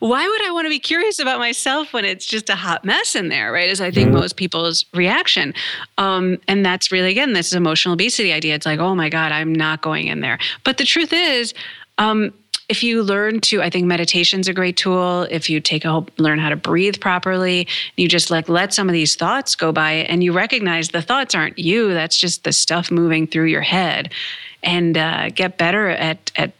why 0.00 0.26
would 0.26 0.44
I 0.46 0.52
want 0.52 0.66
to 0.66 0.70
be 0.70 0.78
curious 0.78 1.18
about 1.18 1.38
myself 1.38 1.92
when 1.92 2.04
it's 2.04 2.26
just 2.26 2.50
a 2.50 2.56
hot 2.56 2.84
mess 2.84 3.14
in 3.14 3.28
there, 3.28 3.52
right? 3.52 3.68
Is 3.68 3.80
I 3.80 3.90
think 3.90 4.10
mm. 4.10 4.14
most 4.14 4.36
people's 4.36 4.84
reaction. 4.94 5.54
Um, 5.98 6.38
and 6.48 6.64
that's 6.64 6.92
really, 6.92 7.10
again, 7.10 7.32
this 7.32 7.52
emotional 7.52 7.94
obesity 7.94 8.32
idea. 8.32 8.54
It's 8.54 8.66
like, 8.66 8.80
oh 8.80 8.94
my 8.94 9.08
God, 9.08 9.32
I'm 9.32 9.52
not 9.52 9.82
going 9.82 10.08
in 10.08 10.20
there. 10.20 10.38
But 10.64 10.78
the 10.78 10.84
truth 10.84 11.12
is, 11.12 11.54
um, 11.98 12.32
if 12.72 12.82
you 12.82 13.02
learn 13.02 13.40
to 13.48 13.60
i 13.60 13.68
think 13.68 13.84
meditation's 13.86 14.48
a 14.48 14.54
great 14.60 14.76
tool. 14.76 15.26
If 15.30 15.50
you 15.50 15.60
take 15.60 15.84
a 15.84 15.90
whole, 15.90 16.06
learn 16.16 16.38
how 16.38 16.48
to 16.48 16.56
breathe 16.56 16.98
properly 17.00 17.68
you 17.96 18.08
just 18.08 18.30
like 18.30 18.48
let 18.48 18.72
some 18.72 18.88
of 18.88 18.94
these 18.94 19.14
thoughts 19.14 19.54
go 19.54 19.72
by 19.72 19.92
and 20.10 20.24
you 20.24 20.32
recognize 20.32 20.88
the 20.88 21.02
thoughts 21.02 21.34
aren't 21.34 21.58
you. 21.58 21.92
That's 21.92 22.16
just 22.16 22.44
the 22.44 22.52
stuff 22.52 22.90
moving 22.90 23.26
through 23.26 23.46
your 23.46 23.60
head. 23.60 24.12
And 24.62 24.96
uh, 24.96 25.30
get 25.30 25.58
better 25.58 25.88
at 25.88 26.30
at 26.36 26.52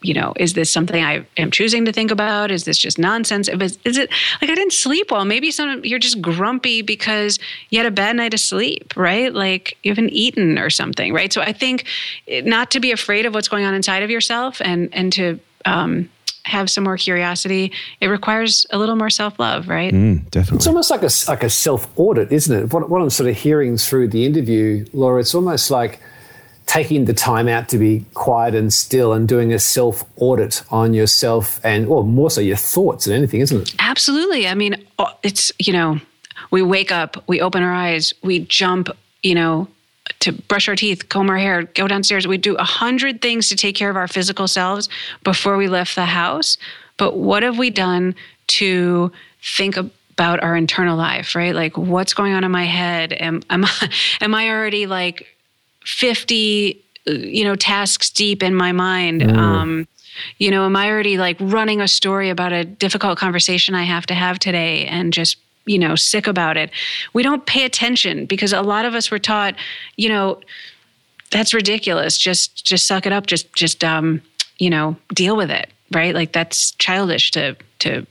you 0.00 0.14
know, 0.14 0.32
is 0.36 0.52
this 0.52 0.70
something 0.70 1.02
I 1.02 1.26
am 1.36 1.50
choosing 1.50 1.84
to 1.84 1.92
think 1.92 2.10
about? 2.10 2.50
Is 2.50 2.64
this 2.64 2.78
just 2.78 2.98
nonsense? 2.98 3.48
Is, 3.48 3.78
is 3.84 3.96
it 3.96 4.10
like 4.40 4.50
I 4.50 4.54
didn't 4.54 4.72
sleep 4.72 5.10
well? 5.10 5.24
Maybe 5.24 5.50
some 5.50 5.84
you're 5.84 5.98
just 5.98 6.20
grumpy 6.20 6.82
because 6.82 7.38
you 7.70 7.78
had 7.78 7.86
a 7.86 7.90
bad 7.90 8.16
night 8.16 8.32
of 8.32 8.40
sleep, 8.40 8.94
right? 8.96 9.32
Like 9.32 9.76
you 9.82 9.90
haven't 9.90 10.10
eaten 10.10 10.58
or 10.58 10.70
something, 10.70 11.12
right? 11.12 11.32
So 11.32 11.40
I 11.40 11.52
think 11.52 11.84
not 12.28 12.70
to 12.72 12.80
be 12.80 12.92
afraid 12.92 13.26
of 13.26 13.34
what's 13.34 13.48
going 13.48 13.64
on 13.64 13.74
inside 13.74 14.02
of 14.02 14.10
yourself 14.10 14.60
and 14.64 14.88
and 14.92 15.12
to 15.14 15.40
um, 15.64 16.08
have 16.44 16.70
some 16.70 16.84
more 16.84 16.96
curiosity. 16.96 17.72
It 18.00 18.06
requires 18.06 18.66
a 18.70 18.78
little 18.78 18.96
more 18.96 19.10
self 19.10 19.38
love, 19.38 19.68
right? 19.68 19.92
Mm, 19.92 20.30
definitely. 20.30 20.58
It's 20.58 20.66
almost 20.66 20.90
like 20.90 21.02
a 21.02 21.10
like 21.28 21.42
a 21.42 21.50
self 21.50 21.88
audit, 21.96 22.32
isn't 22.32 22.56
it? 22.56 22.72
What, 22.72 22.88
what 22.88 23.02
I'm 23.02 23.10
sort 23.10 23.28
of 23.28 23.36
hearing 23.36 23.76
through 23.76 24.08
the 24.08 24.24
interview, 24.24 24.86
Laura, 24.92 25.20
it's 25.20 25.34
almost 25.34 25.70
like 25.70 26.00
taking 26.68 27.06
the 27.06 27.14
time 27.14 27.48
out 27.48 27.68
to 27.70 27.78
be 27.78 28.04
quiet 28.14 28.54
and 28.54 28.72
still 28.72 29.14
and 29.14 29.26
doing 29.26 29.52
a 29.52 29.58
self 29.58 30.04
audit 30.16 30.62
on 30.70 30.94
yourself 30.94 31.60
and, 31.64 31.86
or 31.86 32.04
more 32.04 32.30
so, 32.30 32.40
your 32.40 32.56
thoughts 32.56 33.06
and 33.06 33.16
anything, 33.16 33.40
isn't 33.40 33.62
it? 33.62 33.74
Absolutely. 33.78 34.46
I 34.46 34.54
mean, 34.54 34.76
uh, 34.98 35.12
it's, 35.22 35.50
you 35.58 35.72
know, 35.72 35.98
we 36.50 36.62
wake 36.62 36.92
up, 36.92 37.24
we 37.26 37.40
open 37.40 37.62
our 37.62 37.72
eyes, 37.72 38.12
we 38.22 38.40
jump, 38.40 38.90
you 39.22 39.34
know, 39.34 39.66
to 40.20 40.32
brush 40.32 40.68
our 40.68 40.76
teeth, 40.76 41.08
comb 41.08 41.30
our 41.30 41.38
hair, 41.38 41.62
go 41.62 41.88
downstairs. 41.88 42.26
We 42.26 42.38
do 42.38 42.54
a 42.56 42.64
hundred 42.64 43.22
things 43.22 43.48
to 43.48 43.56
take 43.56 43.74
care 43.74 43.90
of 43.90 43.96
our 43.96 44.08
physical 44.08 44.46
selves 44.46 44.88
before 45.24 45.56
we 45.56 45.68
left 45.68 45.94
the 45.94 46.06
house. 46.06 46.58
But 46.98 47.16
what 47.16 47.42
have 47.42 47.58
we 47.58 47.70
done 47.70 48.14
to 48.48 49.10
think 49.42 49.76
about 49.76 50.42
our 50.42 50.54
internal 50.54 50.96
life, 50.96 51.34
right? 51.34 51.54
Like 51.54 51.78
what's 51.78 52.12
going 52.12 52.34
on 52.34 52.44
in 52.44 52.50
my 52.50 52.64
head? 52.64 53.14
Am, 53.14 53.42
am, 53.48 53.64
I, 53.66 53.90
am 54.20 54.34
I 54.34 54.50
already 54.50 54.86
like 54.86 55.26
50 55.88 56.84
you 57.06 57.44
know 57.44 57.56
tasks 57.56 58.10
deep 58.10 58.42
in 58.42 58.54
my 58.54 58.72
mind. 58.72 59.22
Mm. 59.22 59.36
um, 59.36 59.88
you 60.38 60.50
know 60.50 60.64
am 60.64 60.76
i 60.76 60.90
already 60.90 61.16
like 61.16 61.36
running 61.40 61.80
a 61.80 61.88
story 61.88 62.28
about 62.28 62.52
a 62.52 62.64
difficult 62.64 63.18
conversation 63.18 63.74
i 63.74 63.84
have 63.84 64.04
to 64.04 64.14
have 64.14 64.38
today 64.38 64.84
and 64.86 65.12
just 65.12 65.38
you 65.64 65.78
know 65.78 65.94
sick 65.94 66.26
about 66.26 66.56
it? 66.56 66.70
We 67.12 67.22
don't 67.22 67.44
pay 67.46 67.64
attention 67.64 68.26
because 68.26 68.52
a 68.52 68.62
lot 68.62 68.84
of 68.84 68.94
us 68.94 69.10
were 69.10 69.18
taught 69.18 69.54
you 69.96 70.08
know 70.08 70.40
that's 71.30 71.52
ridiculous. 71.52 72.16
Just 72.16 72.64
just 72.64 72.86
suck 72.86 73.04
it 73.04 73.12
up. 73.12 73.26
Just 73.26 73.52
just 73.52 73.84
um 73.84 74.22
you 74.58 74.70
know 74.70 74.96
deal 75.14 75.36
with 75.36 75.50
it 75.50 75.70
right? 75.92 76.14
Like 76.14 76.32
that's 76.32 76.72
childish 76.72 77.30
to 77.32 77.56
to 77.80 78.06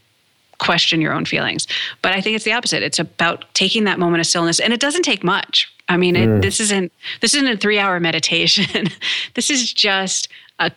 question 0.60 1.02
your 1.02 1.14
own 1.14 1.26
feelings. 1.26 1.68
But 2.02 2.14
i 2.14 2.22
think 2.22 2.36
it's 2.36 2.46
the 2.46 2.54
opposite. 2.54 2.82
It's 2.82 3.00
about 3.00 3.46
taking 3.54 3.84
that 3.84 4.00
moment 4.00 4.22
of 4.22 4.28
stillness. 4.28 4.60
And 4.60 4.74
it 4.74 4.80
doesn't 4.80 5.04
take 5.04 5.24
much 5.24 5.72
I 5.90 5.98
mean, 5.98 6.16
it, 6.16 6.28
mm. 6.28 6.42
this 6.42 6.60
isn't 6.60 6.92
this 7.22 7.34
isn't 7.34 7.48
a 7.48 7.58
three 7.58 7.80
hour 7.80 8.00
meditation. 8.00 8.88
this 9.36 9.50
is 9.50 9.72
just 9.72 10.28
a 10.60 10.72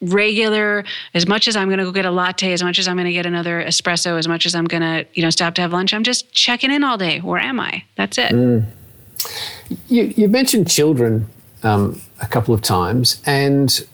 regular. 0.00 0.84
As 1.14 1.26
much 1.26 1.48
as 1.48 1.56
I'm 1.56 1.68
going 1.68 1.78
to 1.78 1.84
go 1.84 1.92
get 1.92 2.04
a 2.04 2.10
latte, 2.10 2.52
as 2.52 2.62
much 2.62 2.78
as 2.78 2.88
I'm 2.88 2.96
going 2.96 3.06
to 3.06 3.12
get 3.12 3.26
another 3.26 3.62
espresso, 3.62 4.18
as 4.18 4.26
much 4.26 4.46
as 4.46 4.54
I'm 4.54 4.64
going 4.64 4.82
to 4.82 5.06
you 5.14 5.22
know 5.22 5.30
stop 5.30 5.54
to 5.54 5.62
have 5.62 5.72
lunch, 5.72 5.94
I'm 5.94 6.04
just 6.04 6.32
checking 6.32 6.70
in 6.70 6.84
all 6.84 6.98
day. 6.98 7.20
Where 7.20 7.40
am 7.40 7.60
I? 7.60 7.84
That's 7.96 8.18
it. 8.18 8.32
Mm. 8.32 8.64
You 9.88 10.04
you 10.16 10.28
mentioned 10.28 10.70
children 10.70 11.28
um, 11.62 12.00
a 12.20 12.26
couple 12.26 12.54
of 12.54 12.62
times, 12.62 13.22
and 13.26 13.86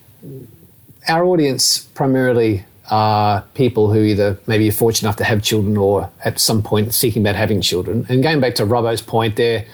our 1.08 1.24
audience 1.24 1.78
primarily 1.94 2.64
are 2.90 3.42
people 3.54 3.90
who 3.92 4.02
either 4.02 4.38
maybe 4.46 4.68
are 4.68 4.72
fortunate 4.72 5.08
enough 5.08 5.16
to 5.16 5.24
have 5.24 5.42
children 5.42 5.76
or 5.76 6.10
at 6.24 6.38
some 6.38 6.62
point 6.62 6.94
thinking 6.94 7.22
about 7.22 7.34
having 7.34 7.60
children. 7.60 8.04
And 8.08 8.22
going 8.22 8.40
back 8.40 8.54
to 8.56 8.66
Robbo's 8.66 9.00
point 9.00 9.36
there 9.36 9.64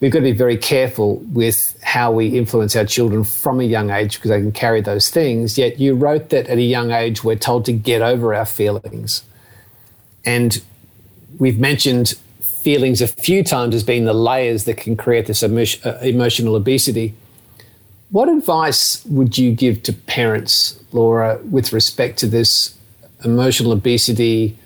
we've 0.00 0.10
got 0.10 0.20
to 0.20 0.24
be 0.24 0.32
very 0.32 0.56
careful 0.56 1.16
with 1.32 1.78
how 1.82 2.10
we 2.10 2.38
influence 2.38 2.74
our 2.74 2.84
children 2.84 3.22
from 3.22 3.60
a 3.60 3.64
young 3.64 3.90
age 3.90 4.16
because 4.16 4.30
they 4.30 4.40
can 4.40 4.52
carry 4.52 4.80
those 4.80 5.10
things. 5.10 5.58
Yet 5.58 5.78
you 5.78 5.94
wrote 5.94 6.30
that 6.30 6.46
at 6.46 6.58
a 6.58 6.62
young 6.62 6.90
age 6.90 7.22
we're 7.22 7.36
told 7.36 7.64
to 7.66 7.72
get 7.72 8.02
over 8.02 8.34
our 8.34 8.46
feelings. 8.46 9.22
And 10.24 10.62
we've 11.38 11.58
mentioned 11.58 12.14
feelings 12.42 13.00
a 13.00 13.08
few 13.08 13.42
times 13.44 13.74
as 13.74 13.84
being 13.84 14.04
the 14.04 14.14
layers 14.14 14.64
that 14.64 14.76
can 14.76 14.96
create 14.96 15.26
this 15.26 15.42
uh, 15.42 15.98
emotional 16.02 16.56
obesity. 16.56 17.14
What 18.10 18.28
advice 18.28 19.04
would 19.06 19.38
you 19.38 19.52
give 19.52 19.82
to 19.84 19.92
parents, 19.92 20.78
Laura, 20.92 21.40
with 21.48 21.72
respect 21.72 22.18
to 22.18 22.26
this 22.26 22.76
emotional 23.24 23.72
obesity? 23.72 24.58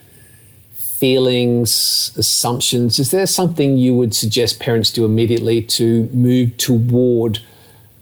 Feelings, 0.98 2.12
assumptions. 2.16 2.98
Is 2.98 3.10
there 3.10 3.26
something 3.26 3.76
you 3.76 3.94
would 3.94 4.14
suggest 4.14 4.60
parents 4.60 4.90
do 4.90 5.04
immediately 5.04 5.62
to 5.62 6.04
move 6.12 6.56
toward 6.56 7.40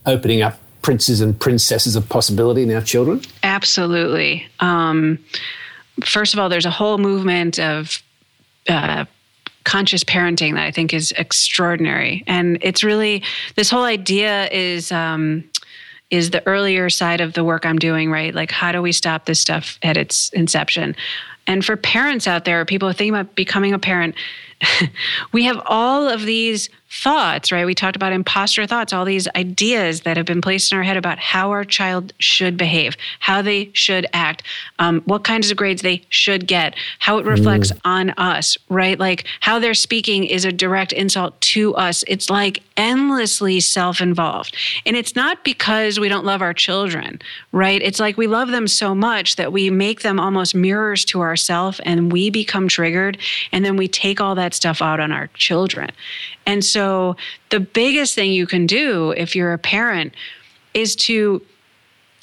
opening 0.07 0.42
up 0.42 0.59
princes 0.83 1.20
and 1.20 1.38
princesses 1.38 1.96
of 1.96 2.09
possibility 2.09 2.62
in 2.62 2.72
our 2.72 2.81
children? 2.83 3.22
Absolutely. 3.42 4.46
Um, 4.61 5.18
first 6.05 6.35
of 6.35 6.40
all, 6.40 6.48
there's 6.48 6.66
a 6.66 6.70
whole 6.70 6.98
movement 6.98 7.59
of 7.59 8.02
uh, 8.68 9.05
conscious 9.64 10.05
parenting 10.05 10.55
that 10.55 10.64
I 10.64 10.70
think 10.70 10.92
is 10.92 11.12
extraordinary. 11.12 12.24
And 12.26 12.59
it's 12.62 12.83
really 12.85 13.22
this 13.55 13.70
whole 13.70 13.85
idea 13.85 14.48
is 14.50 14.92
um, 14.92 15.44
is 16.11 16.31
the 16.31 16.46
earlier 16.46 16.90
side 16.90 17.20
of 17.20 17.33
the 17.33 17.42
work 17.42 17.64
I'm 17.64 17.78
doing, 17.78 18.11
right? 18.11 18.35
Like 18.35 18.50
how 18.50 18.70
do 18.72 18.83
we 18.83 18.92
stop 18.92 19.24
this 19.24 19.40
stuff 19.40 19.78
at 19.83 19.96
its 19.96 20.28
inception? 20.31 20.94
And 21.46 21.64
for 21.64 21.76
parents 21.76 22.26
out 22.26 22.44
there, 22.44 22.64
people 22.64 22.90
thinking 22.92 23.14
about 23.14 23.35
becoming 23.35 23.72
a 23.72 23.78
parent, 23.78 24.14
we 25.33 25.44
have 25.44 25.61
all 25.66 26.09
of 26.09 26.22
these 26.22 26.68
thoughts, 26.92 27.50
right? 27.50 27.64
We 27.64 27.74
talked 27.74 27.96
about 27.96 28.12
imposter 28.12 28.66
thoughts, 28.66 28.92
all 28.92 29.07
these 29.07 29.26
ideas 29.35 30.02
that 30.02 30.18
have 30.18 30.26
been 30.26 30.42
placed 30.42 30.72
in 30.72 30.78
our 30.78 30.85
head 30.85 30.98
about 30.98 31.18
how 31.18 31.50
our 31.50 31.64
child 31.64 32.12
should 32.18 32.59
behave, 32.59 32.98
how 33.18 33.40
they 33.40 33.70
should 33.72 34.07
act, 34.12 34.42
um, 34.78 35.00
what 35.07 35.24
kinds 35.24 35.50
of 35.50 35.57
grades 35.57 35.81
they 35.81 36.02
should 36.11 36.46
get, 36.46 36.76
how 36.98 37.16
it 37.16 37.24
reflects 37.24 37.72
mm. 37.72 37.81
on 37.85 38.11
us, 38.18 38.59
right? 38.68 38.98
Like 38.98 39.24
how 39.40 39.59
they're 39.59 39.72
speaking 39.72 40.24
is 40.24 40.44
a 40.44 40.52
direct 40.52 40.92
insult 40.92 41.40
to 41.40 41.74
us. 41.76 42.05
It's 42.09 42.28
like 42.28 42.62
endlessly 42.76 43.61
self 43.61 44.02
involved. 44.02 44.55
And 44.85 44.94
it's 44.94 45.16
not 45.16 45.44
because 45.44 45.98
we 45.98 46.11
don't 46.11 46.26
love 46.26 46.42
our 46.42 46.55
children, 46.55 47.20
right? 47.52 47.81
It's 47.81 48.00
like 48.00 48.18
we 48.18 48.26
love 48.26 48.50
them 48.50 48.68
so 48.68 48.94
much 48.94 49.37
that 49.37 49.50
we 49.50 49.70
make 49.70 50.02
them 50.02 50.20
almost 50.20 50.55
mirrors 50.55 51.07
to 51.07 51.22
ourselves 51.22 51.81
and 51.87 52.12
we 52.12 52.28
become 52.28 52.68
triggered. 52.68 53.16
And 53.50 53.64
then 53.64 53.76
we 53.76 53.88
take 53.88 54.20
all 54.20 54.35
that 54.35 54.52
stuff 54.52 54.83
out 54.83 55.00
on 55.00 55.11
our 55.11 55.28
children. 55.28 55.90
And 56.46 56.64
so 56.64 57.16
the 57.50 57.61
biggest 57.61 58.14
thing 58.14 58.33
you 58.33 58.46
can 58.46 58.66
do 58.66 59.12
if 59.12 59.37
you're 59.37 59.52
a 59.52 59.59
parent 59.59 60.14
is 60.74 60.96
to 60.96 61.42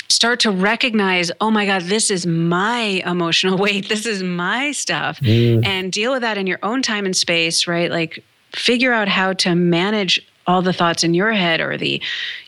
start 0.10 0.40
to 0.42 0.52
recognize, 0.52 1.32
oh 1.40 1.52
my 1.52 1.66
God, 1.66 1.84
this 1.84 2.12
is 2.12 2.26
my 2.26 3.02
emotional 3.06 3.58
weight. 3.66 3.88
This 3.88 4.06
is 4.06 4.24
my 4.24 4.72
stuff. 4.72 5.20
Mm. 5.20 5.66
And 5.66 5.92
deal 5.92 6.12
with 6.12 6.22
that 6.22 6.38
in 6.38 6.48
your 6.48 6.60
own 6.64 6.82
time 6.82 7.06
and 7.06 7.16
space, 7.16 7.68
right? 7.68 7.92
Like 7.92 8.24
figure 8.54 8.92
out 8.92 9.08
how 9.08 9.34
to 9.34 9.56
manage 9.56 10.26
all 10.48 10.64
the 10.64 10.74
thoughts 10.74 11.04
in 11.04 11.14
your 11.14 11.32
head 11.32 11.62
or 11.62 11.78
the 11.78 12.02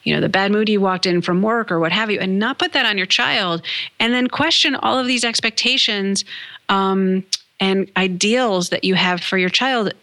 you 0.03 0.13
know 0.13 0.19
the 0.19 0.27
bad 0.27 0.51
mood 0.51 0.67
you 0.67 0.81
walked 0.81 1.05
in 1.05 1.21
from 1.21 1.43
work 1.43 1.71
or 1.71 1.79
what 1.79 1.91
have 1.91 2.10
you 2.10 2.19
and 2.19 2.39
not 2.39 2.57
put 2.57 2.73
that 2.73 2.84
on 2.84 2.97
your 2.97 3.05
child 3.05 3.62
and 3.99 4.12
then 4.12 4.27
question 4.27 4.73
all 4.73 4.97
of 4.97 5.05
these 5.05 5.23
expectations 5.23 6.25
um, 6.69 7.23
and 7.60 7.91
ideals 7.97 8.69
that 8.69 8.84
you 8.84 8.95
have 8.95 9.21
for 9.21 9.38
your 9.38 9.49
child 9.51 9.93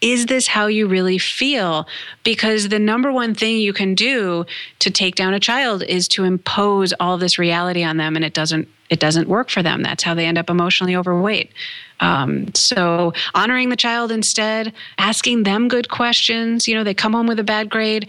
is 0.00 0.26
this 0.26 0.46
how 0.46 0.66
you 0.66 0.86
really 0.86 1.18
feel? 1.18 1.86
Because 2.24 2.68
the 2.68 2.78
number 2.78 3.12
one 3.12 3.34
thing 3.34 3.58
you 3.58 3.72
can 3.72 3.94
do 3.94 4.46
to 4.78 4.90
take 4.90 5.14
down 5.14 5.34
a 5.34 5.40
child 5.40 5.82
is 5.82 6.08
to 6.08 6.24
impose 6.24 6.92
all 7.00 7.18
this 7.18 7.38
reality 7.38 7.82
on 7.82 7.96
them, 7.96 8.16
and 8.16 8.24
it 8.24 8.34
doesn't 8.34 8.68
it 8.90 9.00
doesn't 9.00 9.28
work 9.28 9.50
for 9.50 9.62
them. 9.62 9.82
That's 9.82 10.02
how 10.02 10.14
they 10.14 10.24
end 10.24 10.38
up 10.38 10.48
emotionally 10.48 10.96
overweight. 10.96 11.52
Um, 12.00 12.54
so 12.54 13.12
honoring 13.34 13.68
the 13.68 13.76
child 13.76 14.10
instead, 14.10 14.72
asking 14.96 15.42
them 15.42 15.68
good 15.68 15.90
questions. 15.90 16.66
You 16.66 16.74
know, 16.74 16.84
they 16.84 16.94
come 16.94 17.12
home 17.12 17.26
with 17.26 17.38
a 17.38 17.44
bad 17.44 17.68
grade 17.68 18.08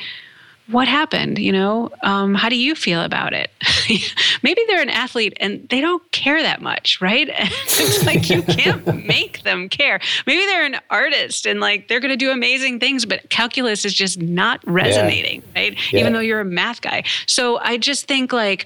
what 0.71 0.87
happened 0.87 1.39
you 1.39 1.51
know? 1.51 1.89
Um, 2.03 2.35
how 2.35 2.49
do 2.49 2.55
you 2.55 2.75
feel 2.75 3.01
about 3.01 3.33
it? 3.33 3.51
Maybe 4.43 4.61
they're 4.67 4.81
an 4.81 4.89
athlete 4.89 5.37
and 5.39 5.67
they 5.69 5.81
don't 5.81 6.09
care 6.11 6.41
that 6.41 6.61
much 6.61 6.99
right? 7.01 7.29
It's 7.81 8.05
like 8.05 8.29
you 8.29 8.41
can't 8.41 9.05
make 9.07 9.43
them 9.43 9.69
care. 9.69 9.99
Maybe 10.27 10.45
they're 10.45 10.65
an 10.65 10.77
artist 10.89 11.45
and 11.45 11.59
like 11.59 11.87
they're 11.87 11.99
going 11.99 12.11
to 12.11 12.17
do 12.17 12.31
amazing 12.31 12.79
things 12.79 13.05
but 13.05 13.29
calculus 13.29 13.85
is 13.85 13.93
just 13.93 14.19
not 14.19 14.61
resonating 14.67 15.41
yeah. 15.55 15.61
right 15.61 15.93
yeah. 15.93 15.99
even 15.99 16.13
though 16.13 16.19
you're 16.19 16.41
a 16.41 16.45
math 16.45 16.81
guy. 16.81 17.03
So 17.25 17.57
i 17.59 17.77
just 17.77 18.07
think 18.07 18.33
like 18.33 18.65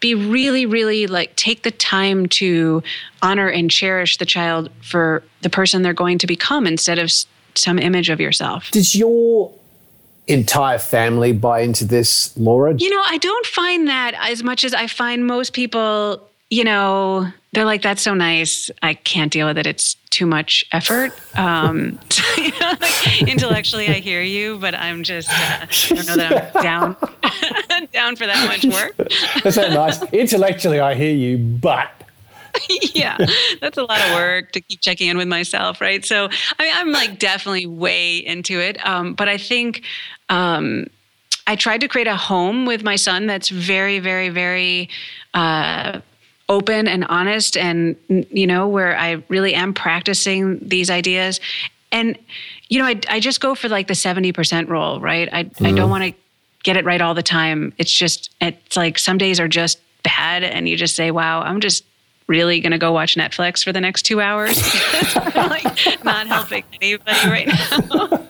be 0.00 0.14
really 0.14 0.66
really 0.66 1.06
like 1.06 1.34
take 1.36 1.62
the 1.62 1.70
time 1.70 2.26
to 2.26 2.82
honor 3.22 3.48
and 3.48 3.70
cherish 3.70 4.18
the 4.18 4.26
child 4.26 4.70
for 4.82 5.22
the 5.42 5.48
person 5.48 5.82
they're 5.82 5.94
going 5.94 6.18
to 6.18 6.26
become 6.26 6.66
instead 6.66 6.98
of 6.98 7.10
some 7.54 7.78
image 7.78 8.10
of 8.10 8.20
yourself. 8.20 8.70
Does 8.70 8.94
your 8.94 9.52
entire 10.26 10.78
family 10.78 11.32
buy 11.32 11.60
into 11.60 11.84
this, 11.84 12.36
Laura? 12.36 12.74
You 12.76 12.90
know, 12.90 13.02
I 13.06 13.18
don't 13.18 13.46
find 13.46 13.88
that 13.88 14.14
as 14.20 14.42
much 14.42 14.64
as 14.64 14.74
I 14.74 14.86
find 14.86 15.26
most 15.26 15.52
people, 15.52 16.26
you 16.50 16.64
know, 16.64 17.28
they're 17.52 17.64
like, 17.64 17.82
that's 17.82 18.02
so 18.02 18.14
nice. 18.14 18.70
I 18.82 18.94
can't 18.94 19.32
deal 19.32 19.46
with 19.46 19.58
it. 19.58 19.66
It's 19.66 19.94
too 20.10 20.26
much 20.26 20.64
effort. 20.72 21.12
Um, 21.38 21.98
you 22.36 22.50
know, 22.60 22.74
intellectually, 23.26 23.88
I 23.88 23.94
hear 23.94 24.22
you, 24.22 24.58
but 24.58 24.74
I'm 24.74 25.02
just, 25.02 25.30
uh, 25.30 25.66
I 25.66 25.66
don't 25.88 26.06
know 26.06 26.16
that 26.16 26.56
I'm 26.56 26.62
down, 26.62 26.96
down 27.92 28.16
for 28.16 28.26
that 28.26 28.46
much 28.48 28.64
work. 28.64 28.96
that's 29.42 29.56
so 29.56 29.68
nice. 29.68 30.02
Intellectually, 30.12 30.80
I 30.80 30.94
hear 30.94 31.14
you, 31.14 31.38
but 31.38 31.90
yeah, 32.94 33.18
that's 33.60 33.78
a 33.78 33.82
lot 33.82 34.00
of 34.00 34.14
work 34.14 34.52
to 34.52 34.60
keep 34.60 34.80
checking 34.80 35.08
in 35.08 35.16
with 35.16 35.28
myself, 35.28 35.80
right? 35.80 36.04
So, 36.04 36.28
I 36.58 36.64
mean, 36.64 36.72
I'm 36.74 36.92
like 36.92 37.18
definitely 37.18 37.66
way 37.66 38.18
into 38.18 38.60
it. 38.60 38.84
Um, 38.86 39.14
but 39.14 39.28
I 39.28 39.38
think 39.38 39.82
um, 40.28 40.86
I 41.46 41.56
tried 41.56 41.80
to 41.82 41.88
create 41.88 42.06
a 42.06 42.16
home 42.16 42.66
with 42.66 42.82
my 42.82 42.96
son 42.96 43.26
that's 43.26 43.48
very, 43.48 43.98
very, 43.98 44.30
very 44.30 44.88
uh, 45.34 46.00
open 46.48 46.88
and 46.88 47.04
honest, 47.06 47.56
and 47.56 47.96
you 48.08 48.46
know, 48.46 48.68
where 48.68 48.96
I 48.98 49.22
really 49.28 49.54
am 49.54 49.74
practicing 49.74 50.58
these 50.66 50.90
ideas. 50.90 51.40
And 51.92 52.18
you 52.68 52.78
know, 52.78 52.86
I, 52.86 53.00
I 53.08 53.20
just 53.20 53.40
go 53.40 53.54
for 53.54 53.68
like 53.68 53.88
the 53.88 53.94
seventy 53.94 54.32
percent 54.32 54.68
rule, 54.68 55.00
right? 55.00 55.28
I 55.32 55.44
mm-hmm. 55.44 55.66
I 55.66 55.68
don't 55.68 55.78
mm-hmm. 55.78 55.90
want 55.90 56.04
to 56.04 56.14
get 56.62 56.76
it 56.76 56.84
right 56.84 57.00
all 57.00 57.14
the 57.14 57.22
time. 57.22 57.72
It's 57.78 57.92
just 57.92 58.30
it's 58.40 58.76
like 58.76 58.98
some 58.98 59.18
days 59.18 59.38
are 59.38 59.48
just 59.48 59.78
bad, 60.02 60.44
and 60.44 60.68
you 60.68 60.76
just 60.76 60.96
say, 60.96 61.10
"Wow, 61.10 61.42
I'm 61.42 61.60
just 61.60 61.84
really 62.26 62.60
going 62.60 62.72
to 62.72 62.78
go 62.78 62.92
watch 62.92 63.16
Netflix 63.16 63.62
for 63.62 63.72
the 63.72 63.80
next 63.80 64.02
two 64.02 64.20
hours. 64.20 64.56
like 65.34 65.64
not 66.04 66.26
helping 66.26 66.64
anybody 66.80 67.28
right 67.28 67.46
now. 67.46 68.24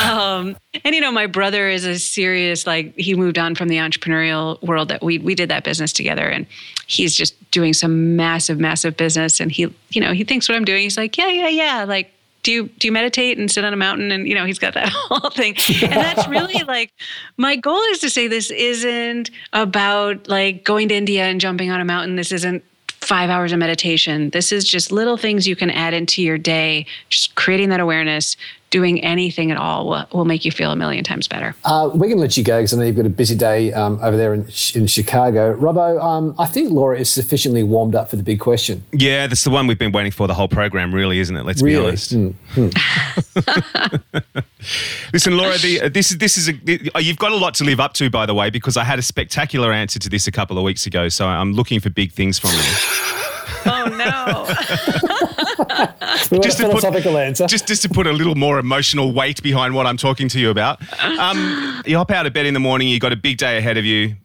um, 0.02 0.56
and 0.84 0.94
you 0.94 1.00
know, 1.00 1.12
my 1.12 1.26
brother 1.26 1.68
is 1.68 1.84
a 1.84 1.98
serious 1.98 2.66
like 2.66 2.94
he 2.96 3.14
moved 3.14 3.38
on 3.38 3.54
from 3.54 3.68
the 3.68 3.76
entrepreneurial 3.76 4.60
world 4.62 4.88
that 4.88 5.02
we 5.02 5.18
we 5.18 5.34
did 5.34 5.48
that 5.48 5.64
business 5.64 5.92
together, 5.92 6.28
and 6.28 6.46
he's 6.86 7.14
just 7.14 7.34
doing 7.50 7.72
some 7.72 8.16
massive, 8.16 8.58
massive 8.58 8.96
business. 8.96 9.40
And 9.40 9.50
he, 9.50 9.72
you 9.90 10.00
know, 10.00 10.12
he 10.12 10.24
thinks 10.24 10.48
what 10.48 10.56
I'm 10.56 10.64
doing. 10.64 10.82
He's 10.82 10.96
like, 10.96 11.16
yeah, 11.16 11.28
yeah, 11.28 11.48
yeah, 11.48 11.84
like 11.84 12.13
do 12.44 12.52
you 12.52 12.68
do 12.78 12.86
you 12.86 12.92
meditate 12.92 13.36
and 13.38 13.50
sit 13.50 13.64
on 13.64 13.72
a 13.72 13.76
mountain? 13.76 14.12
And 14.12 14.28
you 14.28 14.34
know 14.36 14.44
he's 14.44 14.60
got 14.60 14.74
that 14.74 14.88
whole 14.92 15.30
thing. 15.30 15.56
And 15.82 15.92
that's 15.92 16.28
really 16.28 16.62
like 16.64 16.92
my 17.36 17.56
goal 17.56 17.80
is 17.90 17.98
to 18.00 18.10
say 18.10 18.28
this 18.28 18.52
isn't 18.52 19.30
about 19.52 20.28
like 20.28 20.62
going 20.62 20.88
to 20.90 20.94
india 20.94 21.24
and 21.24 21.40
jumping 21.40 21.70
on 21.70 21.80
a 21.80 21.84
mountain. 21.84 22.14
This 22.14 22.30
isn't 22.30 22.62
five 22.88 23.30
hours 23.30 23.52
of 23.52 23.58
meditation. 23.58 24.30
This 24.30 24.52
is 24.52 24.64
just 24.64 24.92
little 24.92 25.16
things 25.16 25.46
you 25.46 25.56
can 25.56 25.70
add 25.70 25.92
into 25.92 26.22
your 26.22 26.38
day 26.38 26.86
just 27.10 27.34
creating 27.34 27.70
that 27.70 27.80
awareness 27.80 28.36
doing 28.74 29.04
anything 29.04 29.52
at 29.52 29.56
all 29.56 29.88
will, 29.88 30.04
will 30.12 30.24
make 30.24 30.44
you 30.44 30.50
feel 30.50 30.72
a 30.72 30.76
million 30.76 31.04
times 31.04 31.28
better. 31.28 31.54
Uh, 31.64 31.88
we're 31.92 32.08
going 32.08 32.16
to 32.16 32.22
let 32.22 32.36
you 32.36 32.42
go 32.42 32.58
because 32.58 32.74
I 32.74 32.78
know 32.78 32.82
you've 32.82 32.96
got 32.96 33.06
a 33.06 33.08
busy 33.08 33.36
day 33.36 33.72
um, 33.72 34.00
over 34.02 34.16
there 34.16 34.34
in, 34.34 34.40
in 34.74 34.88
Chicago. 34.88 35.56
Robbo, 35.56 36.02
um, 36.02 36.34
I 36.40 36.46
think 36.46 36.72
Laura 36.72 36.98
is 36.98 37.08
sufficiently 37.08 37.62
warmed 37.62 37.94
up 37.94 38.10
for 38.10 38.16
the 38.16 38.24
big 38.24 38.40
question. 38.40 38.82
Yeah, 38.90 39.28
that's 39.28 39.44
the 39.44 39.50
one 39.50 39.68
we've 39.68 39.78
been 39.78 39.92
waiting 39.92 40.10
for 40.10 40.26
the 40.26 40.34
whole 40.34 40.48
program, 40.48 40.92
really, 40.92 41.20
isn't 41.20 41.36
it? 41.36 41.44
Let's 41.44 41.62
really? 41.62 41.82
be 41.82 41.86
honest. 41.86 42.14
Mm-hmm. 42.14 44.40
Listen, 45.12 45.36
Laura, 45.36 45.56
the, 45.58 45.82
uh, 45.82 45.88
this 45.88 46.10
is 46.10 46.18
this 46.18 46.36
is 46.36 46.48
a, 46.48 46.54
uh, 46.96 46.98
you've 46.98 47.18
got 47.18 47.30
a 47.30 47.36
lot 47.36 47.54
to 47.54 47.64
live 47.64 47.78
up 47.78 47.92
to, 47.94 48.10
by 48.10 48.26
the 48.26 48.34
way, 48.34 48.50
because 48.50 48.76
I 48.76 48.82
had 48.82 48.98
a 48.98 49.02
spectacular 49.02 49.72
answer 49.72 50.00
to 50.00 50.08
this 50.08 50.26
a 50.26 50.32
couple 50.32 50.58
of 50.58 50.64
weeks 50.64 50.84
ago. 50.84 51.08
So 51.08 51.28
I'm 51.28 51.52
looking 51.52 51.78
for 51.78 51.90
big 51.90 52.10
things 52.10 52.40
from 52.40 52.50
you. 52.50 53.33
Oh 53.84 53.88
no. 53.88 54.46
just 56.42 56.60
a 56.60 56.68
philosophical 56.68 57.12
put, 57.12 57.18
answer. 57.18 57.46
Just, 57.46 57.66
just 57.66 57.82
to 57.82 57.88
put 57.88 58.06
a 58.06 58.12
little 58.12 58.34
more 58.34 58.58
emotional 58.58 59.12
weight 59.12 59.42
behind 59.42 59.74
what 59.74 59.86
I'm 59.86 59.96
talking 59.96 60.28
to 60.28 60.40
you 60.40 60.50
about. 60.50 60.80
Um, 61.02 61.82
you 61.86 61.96
hop 61.96 62.10
out 62.10 62.26
of 62.26 62.32
bed 62.32 62.46
in 62.46 62.54
the 62.54 62.60
morning, 62.60 62.88
you've 62.88 63.00
got 63.00 63.12
a 63.12 63.16
big 63.16 63.36
day 63.38 63.58
ahead 63.58 63.76
of 63.76 63.84
you. 63.84 64.16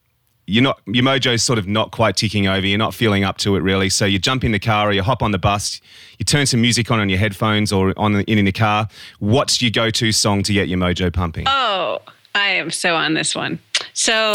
You're 0.45 0.63
not 0.63 0.81
your 0.87 1.03
mojo's 1.03 1.43
sort 1.43 1.59
of 1.59 1.67
not 1.67 1.91
quite 1.91 2.17
ticking 2.17 2.47
over. 2.47 2.65
You're 2.65 2.79
not 2.79 2.95
feeling 2.95 3.23
up 3.23 3.37
to 3.39 3.55
it 3.55 3.59
really. 3.59 3.87
So 3.89 4.05
you 4.05 4.17
jump 4.17 4.43
in 4.43 4.51
the 4.51 4.57
car 4.59 4.89
or 4.89 4.93
you 4.93 5.03
hop 5.03 5.21
on 5.21 5.29
the 5.29 5.37
bus. 5.37 5.79
You 6.17 6.25
turn 6.25 6.47
some 6.47 6.59
music 6.59 6.89
on 6.89 6.99
on 6.99 7.07
your 7.07 7.19
headphones 7.19 7.71
or 7.71 7.93
on 7.97 8.13
the, 8.13 8.23
in 8.23 8.39
in 8.39 8.45
the 8.45 8.51
car. 8.51 8.87
What's 9.19 9.61
your 9.61 9.69
go-to 9.69 10.11
song 10.11 10.41
to 10.43 10.53
get 10.53 10.67
your 10.67 10.79
mojo 10.79 11.13
pumping? 11.13 11.45
Oh, 11.47 11.99
I 12.33 12.49
am 12.49 12.71
so 12.71 12.95
on 12.95 13.13
this 13.13 13.35
one. 13.35 13.59
So 13.93 14.33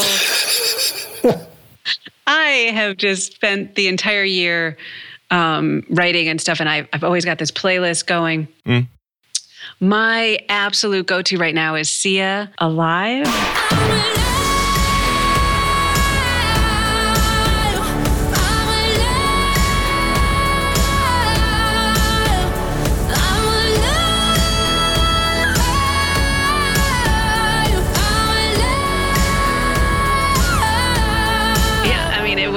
I 2.29 2.71
have 2.73 2.97
just 2.97 3.35
spent 3.35 3.75
the 3.75 3.89
entire 3.89 4.25
year 4.25 4.77
um, 5.35 5.83
writing 5.91 6.29
and 6.29 6.41
stuff, 6.41 6.61
and 6.61 6.69
I've, 6.69 6.89
I've 6.93 7.05
always 7.05 7.25
got 7.25 7.39
this 7.39 7.51
playlist 7.51 8.07
going. 8.07 8.47
Mm. 8.65 8.87
My 9.81 10.39
absolute 10.49 11.07
go 11.07 11.23
to 11.23 11.39
right 11.39 11.55
now 11.55 11.75
is 11.75 11.91
Sia 11.91 12.53
Alive. 12.59 13.27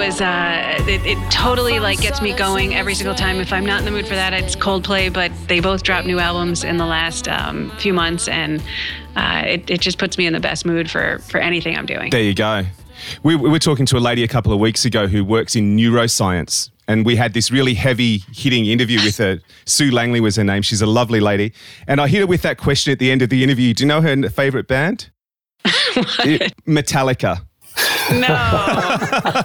was 0.07 0.21
uh, 0.21 0.56
it, 0.89 1.05
it 1.05 1.31
totally 1.31 1.79
like 1.79 1.99
gets 2.01 2.21
me 2.21 2.33
going 2.33 2.75
every 2.75 2.95
single 2.95 3.15
time. 3.15 3.37
If 3.37 3.51
I'm 3.51 3.65
not 3.65 3.79
in 3.79 3.85
the 3.85 3.91
mood 3.91 4.07
for 4.07 4.15
that, 4.15 4.33
it's 4.33 4.55
Coldplay. 4.55 5.11
But 5.11 5.31
they 5.47 5.59
both 5.59 5.83
dropped 5.83 6.07
new 6.07 6.19
albums 6.19 6.63
in 6.63 6.77
the 6.77 6.85
last 6.85 7.27
um, 7.27 7.71
few 7.77 7.93
months, 7.93 8.27
and 8.27 8.61
uh, 9.15 9.43
it, 9.45 9.69
it 9.69 9.81
just 9.81 9.97
puts 9.97 10.17
me 10.17 10.25
in 10.25 10.33
the 10.33 10.39
best 10.39 10.65
mood 10.65 10.89
for 10.89 11.19
for 11.19 11.39
anything 11.39 11.77
I'm 11.77 11.85
doing. 11.85 12.09
There 12.09 12.21
you 12.21 12.33
go. 12.33 12.63
We, 13.23 13.35
we 13.35 13.49
were 13.49 13.59
talking 13.59 13.85
to 13.87 13.97
a 13.97 13.99
lady 13.99 14.23
a 14.23 14.27
couple 14.27 14.51
of 14.51 14.59
weeks 14.59 14.85
ago 14.85 15.07
who 15.07 15.23
works 15.23 15.55
in 15.55 15.77
neuroscience. 15.77 16.71
And 16.89 17.05
we 17.05 17.15
had 17.17 17.33
this 17.33 17.51
really 17.51 17.73
heavy 17.73 18.23
hitting 18.33 18.65
interview 18.65 19.03
with 19.03 19.17
her. 19.17 19.39
Sue 19.65 19.91
Langley 19.91 20.21
was 20.21 20.37
her 20.37 20.43
name. 20.43 20.61
She's 20.61 20.81
a 20.81 20.85
lovely 20.87 21.19
lady. 21.19 21.53
And 21.85 21.99
I 21.99 22.07
hit 22.07 22.21
her 22.21 22.27
with 22.27 22.41
that 22.43 22.57
question 22.57 22.91
at 22.93 22.99
the 22.99 23.11
end 23.11 23.21
of 23.21 23.29
the 23.29 23.43
interview 23.43 23.73
Do 23.73 23.83
you 23.83 23.87
know 23.87 24.01
her 24.01 24.29
favorite 24.29 24.67
band? 24.67 25.09
It- 25.65 26.53
Metallica. 26.65 27.46
No, 28.11 29.43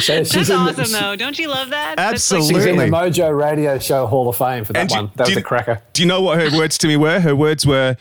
So 0.00 0.24
she's 0.24 0.32
that's 0.32 0.50
in- 0.50 0.56
awesome 0.56 0.92
though. 0.92 1.16
Don't 1.16 1.38
you 1.38 1.48
love 1.48 1.70
that? 1.70 1.96
That's 1.96 2.30
like- 2.30 2.38
Absolutely. 2.40 2.54
She's 2.54 2.66
in 2.66 2.76
the 2.78 2.84
Mojo 2.96 3.36
Radio 3.38 3.78
Show 3.78 4.06
Hall 4.06 4.28
of 4.28 4.36
Fame 4.36 4.64
for 4.64 4.72
that 4.72 4.80
And 4.80 4.88
do- 4.88 4.94
one. 4.96 5.10
That 5.16 5.26
was 5.26 5.34
do- 5.34 5.40
a 5.40 5.42
cracker. 5.42 5.80
Do 5.92 6.02
you 6.02 6.08
know 6.08 6.20
what 6.20 6.40
her 6.40 6.56
words 6.56 6.76
to 6.78 6.88
me 6.88 6.96
were? 6.96 7.20
Her 7.20 7.36
words 7.36 7.64
were, 7.64 7.96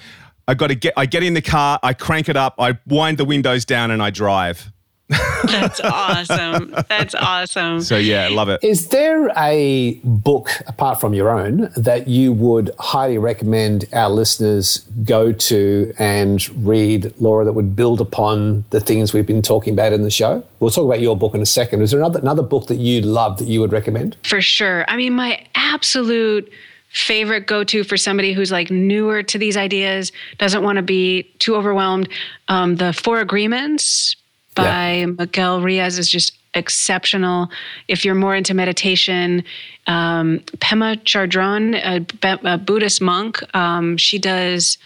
"I 0.48 0.56
got 0.56 0.68
to 0.68 0.76
get. 0.76 0.94
I 0.98 1.06
get 1.06 1.22
in 1.24 1.36
the 1.36 1.42
car. 1.42 1.80
I 1.84 1.94
crank 1.94 2.30
it 2.30 2.36
up. 2.36 2.56
I 2.60 2.78
wind 2.88 3.20
the 3.20 3.26
windows 3.26 3.64
down, 3.64 3.92
and 3.92 4.02
I 4.02 4.10
drive." 4.10 4.72
That's 5.10 5.80
awesome. 5.82 6.74
That's 6.90 7.14
awesome. 7.14 7.82
So 7.82 7.98
yeah, 7.98 8.30
love 8.30 8.50
it. 8.50 8.64
Is 8.64 8.88
there 8.88 9.30
a 9.38 10.00
book, 10.04 10.50
apart 10.68 11.00
from 11.00 11.14
your 11.14 11.30
own, 11.30 11.70
that 11.76 12.08
you 12.08 12.34
would 12.34 12.72
highly 12.80 13.18
recommend 13.18 13.86
our 13.94 14.10
listeners 14.10 14.80
go 15.04 15.32
to 15.32 15.94
and 16.00 16.48
read, 16.66 17.14
Laura, 17.20 17.46
that 17.46 17.54
would 17.54 17.76
build 17.76 18.02
upon 18.02 18.66
the 18.70 18.80
things 18.80 19.14
we've 19.14 19.28
been 19.28 19.42
talking 19.42 19.74
about 19.74 19.94
in 19.94 20.04
the 20.04 20.12
show? 20.12 20.44
We'll 20.60 20.72
talk 20.72 20.86
about 20.86 21.02
your 21.02 21.18
book 21.18 21.36
in 21.36 21.42
a 21.42 21.46
second. 21.46 21.82
Is 21.82 21.92
there 21.92 22.00
another, 22.00 22.20
another 22.20 22.44
book 22.44 22.68
that 22.68 22.78
you 22.78 23.02
love 23.02 23.38
that 23.40 23.48
you 23.48 23.60
would 23.60 23.72
recommend? 23.72 24.18
For 24.24 24.42
sure. 24.42 24.86
I 24.88 24.96
mean, 24.96 25.14
my 25.14 25.46
absolute 25.56 26.52
favorite 26.90 27.48
go 27.48 27.64
to 27.64 27.84
for 27.84 27.98
somebody 27.98 28.34
who's 28.34 28.52
like 28.52 28.70
newer 28.70 29.24
to 29.24 29.38
these 29.38 29.58
ideas, 29.58 30.12
doesn't 30.38 30.64
want 30.64 30.78
to 30.78 30.84
be 30.84 31.24
too 31.40 31.56
overwhelmed. 31.56 32.08
Um, 32.48 32.76
the 32.76 32.94
Four 32.94 33.20
Agreements 33.20 34.16
by 34.56 35.06
Miguel 35.06 35.62
Ruiz 35.62 35.98
is 35.98 36.10
just 36.10 36.38
exceptional. 36.54 37.50
If 37.88 38.06
you're 38.06 38.16
more 38.16 38.36
into 38.36 38.54
meditation, 38.54 39.44
um, 39.88 40.40
Pema 40.58 40.98
Chodron, 41.04 41.76
a, 41.76 42.40
a 42.48 42.58
Buddhist 42.58 43.02
monk, 43.02 43.42
um, 43.56 43.98
she 43.98 44.20
does 44.20 44.78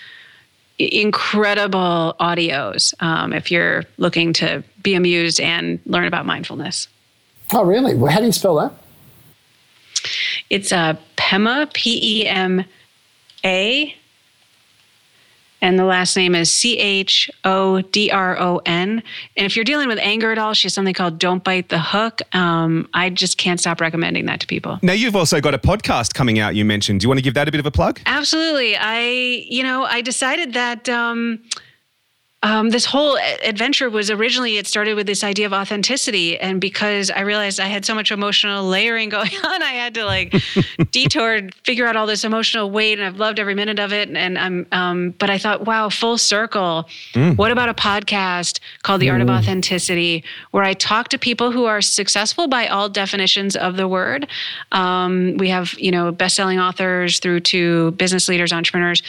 incredible 0.80 2.15
audios 2.20 2.93
um, 3.01 3.34
if 3.34 3.51
you're 3.51 3.84
looking 3.97 4.32
to 4.34 4.63
be 4.84 4.93
amused 4.93 5.41
and 5.41 5.80
learn 5.86 6.05
about 6.05 6.26
mindfulness. 6.26 6.88
Oh, 7.51 7.63
really? 7.63 7.95
Well, 7.95 8.11
how 8.11 8.20
do 8.20 8.28
you 8.28 8.32
spell 8.32 8.55
that? 8.55 8.74
It's 10.49 10.72
uh, 10.72 10.95
Pema, 11.18 11.74
P 11.74 12.22
E 12.22 12.28
M 12.28 12.63
A, 13.43 13.95
and 15.62 15.78
the 15.80 15.86
last 15.86 16.16
name 16.16 16.36
is 16.36 16.51
C 16.51 16.78
H 16.78 17.30
O 17.43 17.82
D 17.82 18.12
R 18.12 18.39
O 18.39 18.62
N. 18.66 19.01
And 19.36 19.45
if 19.45 19.55
you're 19.55 19.66
dealing 19.66 19.88
with 19.88 19.99
anger 19.99 20.32
at 20.32 20.38
all, 20.38 20.53
she 20.53 20.66
has 20.66 20.74
something 20.74 20.93
called 20.93 21.20
Don't 21.20 21.43
Bite 21.43 21.70
the 21.70 21.80
Hook. 21.80 22.22
Um, 22.36 22.88
I 22.93 23.10
just 23.10 23.38
can't 23.38 23.60
stop 23.60 23.82
recommending 23.82 24.26
that 24.28 24.39
to 24.41 24.47
people. 24.47 24.80
Now 24.82 24.93
you've 24.93 25.16
also 25.16 25.41
got 25.41 25.53
a 25.53 25.60
podcast 25.60 26.14
coming 26.14 26.39
out. 26.39 26.55
You 26.55 26.66
mentioned. 26.66 26.99
Do 26.99 27.05
you 27.05 27.10
want 27.10 27.20
to 27.20 27.24
give 27.24 27.34
that 27.34 27.47
a 27.47 27.51
bit 27.51 27.60
of 27.60 27.66
a 27.66 27.72
plug? 27.72 27.99
Absolutely. 28.05 28.76
I, 28.78 28.99
you 29.47 29.64
know, 29.64 29.84
I 29.84 30.01
decided 30.01 30.53
that 30.53 30.88
um, 30.89 31.39
um, 32.44 32.70
this 32.70 32.86
whole 32.86 33.18
adventure 33.44 33.90
was 33.90 34.12
originally, 34.12 34.58
it 34.58 34.68
started 34.68 34.94
with 34.94 35.08
this 35.08 35.24
idea 35.24 35.48
of 35.48 35.54
authenticity. 35.54 36.38
And 36.38 36.62
because 36.62 37.10
I 37.10 37.22
realized 37.22 37.60
I 37.60 37.66
had 37.66 37.84
so 37.84 37.96
much 37.96 38.12
emotional 38.12 38.64
layering 38.68 39.10
going 39.18 39.32
on, 39.44 39.64
I 39.64 39.72
had 39.72 39.96
to 39.96 40.06
like 40.06 40.36
detour, 40.92 41.50
figure 41.64 41.88
out 41.88 41.96
all 41.96 42.06
this 42.06 42.24
emotional 42.24 42.70
weight. 42.70 43.00
And 43.00 43.08
I've 43.08 43.18
loved 43.18 43.40
every 43.40 43.56
minute 43.56 43.80
of 43.80 43.92
it. 43.92 44.08
And, 44.08 44.18
and 44.18 44.38
I'm, 44.38 44.68
um, 44.72 45.10
but 45.18 45.32
I 45.32 45.40
thought, 45.40 45.66
wow, 45.66 45.90
full 45.90 46.18
circle. 46.18 46.88
What 47.36 47.52
about 47.52 47.70
a 47.70 47.74
podcast 47.74 48.60
called 48.84 49.02
The 49.02 49.10
Art 49.10 49.22
of 49.22 49.30
Authenticity, 49.30 50.24
where 50.52 50.64
I 50.64 50.74
talk 50.74 51.10
to 51.10 51.18
people 51.18 51.52
who 51.52 51.66
are 51.66 51.82
successful 51.82 52.48
by 52.48 52.68
all 52.68 52.88
definitions 52.88 53.56
of 53.56 53.78
the 53.78 53.88
word? 53.88 54.28
Um, 54.72 55.38
we 55.38 55.50
have, 55.50 55.74
you 55.80 55.92
know, 55.92 56.12
best-selling 56.12 56.60
authors 56.60 57.20
through 57.20 57.40
to 57.42 57.92
business 57.92 58.30
leaders, 58.30 58.54
entrepreneurs. 58.54 59.02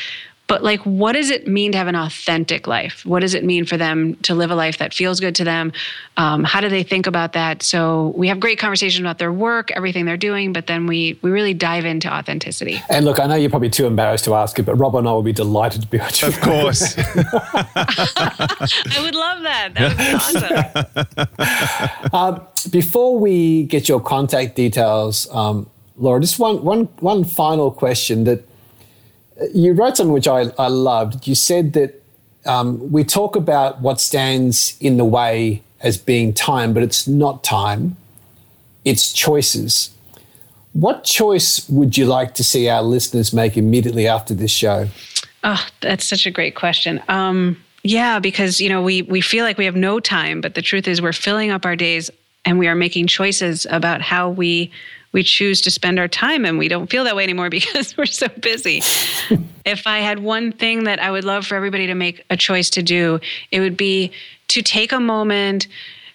But 0.48 0.64
like, 0.64 0.80
what 0.80 1.12
does 1.12 1.30
it 1.30 1.46
mean 1.46 1.70
to 1.72 1.78
have 1.78 1.88
an 1.88 1.94
authentic 1.94 2.66
life? 2.66 3.04
What 3.04 3.20
does 3.20 3.34
it 3.34 3.44
mean 3.44 3.66
for 3.66 3.76
them 3.76 4.14
to 4.22 4.34
live 4.34 4.50
a 4.50 4.54
life 4.54 4.78
that 4.78 4.94
feels 4.94 5.20
good 5.20 5.34
to 5.36 5.44
them? 5.44 5.74
Um, 6.16 6.42
how 6.42 6.62
do 6.62 6.70
they 6.70 6.82
think 6.82 7.06
about 7.06 7.34
that? 7.34 7.62
So 7.62 8.14
we 8.16 8.28
have 8.28 8.40
great 8.40 8.58
conversations 8.58 9.00
about 9.00 9.18
their 9.18 9.30
work, 9.32 9.70
everything 9.72 10.06
they're 10.06 10.16
doing, 10.16 10.54
but 10.54 10.66
then 10.66 10.86
we 10.86 11.18
we 11.22 11.30
really 11.30 11.52
dive 11.52 11.84
into 11.84 12.10
authenticity. 12.12 12.82
And 12.88 13.04
look, 13.04 13.20
I 13.20 13.26
know 13.26 13.34
you're 13.34 13.50
probably 13.50 13.68
too 13.68 13.84
embarrassed 13.86 14.24
to 14.24 14.34
ask 14.34 14.58
it, 14.58 14.64
but 14.64 14.76
Rob 14.76 14.96
and 14.96 15.06
I 15.06 15.12
will 15.12 15.22
be 15.22 15.34
delighted 15.34 15.82
to 15.82 15.88
be 15.88 16.00
on 16.00 16.08
your 16.16 16.30
Of 16.30 16.40
course. 16.40 16.94
I 16.98 19.00
would 19.02 19.14
love 19.14 19.42
that. 19.42 19.74
That 19.74 19.88
would 19.88 19.98
be 19.98 20.14
awesome. 22.16 22.46
Before 22.70 23.18
we 23.18 23.64
get 23.64 23.86
your 23.88 24.00
contact 24.00 24.56
details, 24.56 25.28
um, 25.30 25.68
Laura, 25.98 26.20
just 26.20 26.38
one, 26.38 26.64
one, 26.64 26.84
one 27.00 27.24
final 27.24 27.70
question 27.70 28.24
that 28.24 28.48
you 29.54 29.72
wrote 29.72 29.96
something 29.96 30.12
which 30.12 30.28
I, 30.28 30.46
I 30.58 30.68
loved. 30.68 31.26
You 31.26 31.34
said 31.34 31.72
that 31.74 32.02
um, 32.46 32.90
we 32.90 33.04
talk 33.04 33.36
about 33.36 33.80
what 33.80 34.00
stands 34.00 34.76
in 34.80 34.96
the 34.96 35.04
way 35.04 35.62
as 35.80 35.96
being 35.96 36.32
time, 36.32 36.72
but 36.72 36.82
it's 36.82 37.06
not 37.06 37.44
time, 37.44 37.96
it's 38.84 39.12
choices. 39.12 39.90
What 40.72 41.04
choice 41.04 41.68
would 41.68 41.96
you 41.96 42.06
like 42.06 42.34
to 42.34 42.44
see 42.44 42.68
our 42.68 42.82
listeners 42.82 43.32
make 43.32 43.56
immediately 43.56 44.06
after 44.06 44.34
this 44.34 44.50
show? 44.50 44.88
Oh, 45.44 45.64
that's 45.80 46.04
such 46.04 46.26
a 46.26 46.30
great 46.30 46.54
question. 46.54 47.02
Um, 47.08 47.62
yeah, 47.84 48.18
because 48.18 48.60
you 48.60 48.68
know 48.68 48.82
we 48.82 49.02
we 49.02 49.20
feel 49.20 49.44
like 49.44 49.56
we 49.56 49.64
have 49.64 49.76
no 49.76 50.00
time, 50.00 50.40
but 50.40 50.54
the 50.54 50.62
truth 50.62 50.88
is 50.88 51.00
we're 51.00 51.12
filling 51.12 51.50
up 51.50 51.64
our 51.64 51.76
days 51.76 52.10
and 52.48 52.58
we 52.58 52.66
are 52.66 52.74
making 52.74 53.06
choices 53.06 53.66
about 53.68 54.00
how 54.00 54.30
we 54.30 54.70
we 55.12 55.22
choose 55.22 55.60
to 55.62 55.70
spend 55.70 55.98
our 55.98 56.08
time, 56.08 56.44
and 56.44 56.58
we 56.58 56.68
don't 56.68 56.88
feel 56.90 57.04
that 57.04 57.14
way 57.14 57.22
anymore 57.22 57.50
because 57.60 57.94
we're 57.96 58.06
so 58.06 58.28
busy. 58.28 58.78
if 59.66 59.86
I 59.86 59.98
had 59.98 60.20
one 60.20 60.52
thing 60.52 60.84
that 60.84 60.98
I 60.98 61.10
would 61.10 61.24
love 61.24 61.46
for 61.46 61.56
everybody 61.56 61.86
to 61.86 61.94
make 61.94 62.24
a 62.30 62.36
choice 62.36 62.70
to 62.70 62.82
do, 62.82 63.20
it 63.50 63.60
would 63.60 63.76
be 63.76 64.12
to 64.48 64.62
take 64.62 64.92
a 64.92 65.00
moment 65.00 65.68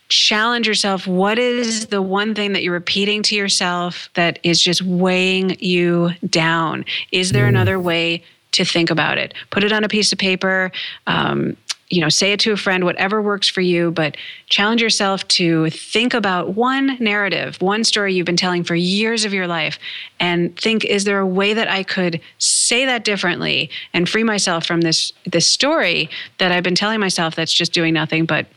challenge 0.09 0.67
yourself 0.67 1.07
what 1.07 1.39
is 1.39 1.87
the 1.87 2.01
one 2.01 2.35
thing 2.35 2.53
that 2.53 2.61
you're 2.61 2.73
repeating 2.73 3.23
to 3.23 3.35
yourself 3.35 4.09
that 4.13 4.37
is 4.43 4.61
just 4.61 4.81
weighing 4.83 5.55
you 5.59 6.11
down? 6.29 6.85
Is 7.11 7.31
there 7.31 7.47
another 7.47 7.79
way 7.79 8.23
to 8.51 8.63
think 8.63 8.91
about 8.91 9.17
it? 9.17 9.33
Put 9.49 9.63
it 9.63 9.71
on 9.71 9.83
a 9.83 9.89
piece 9.89 10.11
of 10.11 10.19
paper 10.19 10.71
um, 11.07 11.57
you 11.93 12.01
know 12.01 12.09
say 12.09 12.31
it 12.31 12.39
to 12.39 12.51
a 12.51 12.57
friend 12.57 12.85
whatever 12.85 13.21
works 13.21 13.47
for 13.47 13.61
you 13.61 13.91
but 13.91 14.17
challenge 14.47 14.81
yourself 14.81 15.27
to 15.27 15.69
think 15.69 16.13
about 16.13 16.55
one 16.55 16.97
narrative 16.99 17.55
one 17.61 17.83
story 17.83 18.13
you've 18.13 18.25
been 18.25 18.35
telling 18.35 18.63
for 18.63 18.73
years 18.73 19.25
of 19.25 19.33
your 19.33 19.45
life 19.45 19.77
and 20.19 20.57
think 20.59 20.83
is 20.85 21.03
there 21.03 21.19
a 21.19 21.27
way 21.27 21.53
that 21.53 21.67
i 21.67 21.83
could 21.83 22.19
say 22.39 22.83
that 22.85 23.03
differently 23.03 23.69
and 23.93 24.09
free 24.09 24.23
myself 24.23 24.65
from 24.65 24.81
this 24.81 25.13
this 25.25 25.47
story 25.47 26.09
that 26.39 26.51
i've 26.51 26.63
been 26.63 26.75
telling 26.75 26.99
myself 26.99 27.35
that's 27.35 27.53
just 27.53 27.71
doing 27.73 27.93
nothing 27.93 28.25
but 28.25 28.47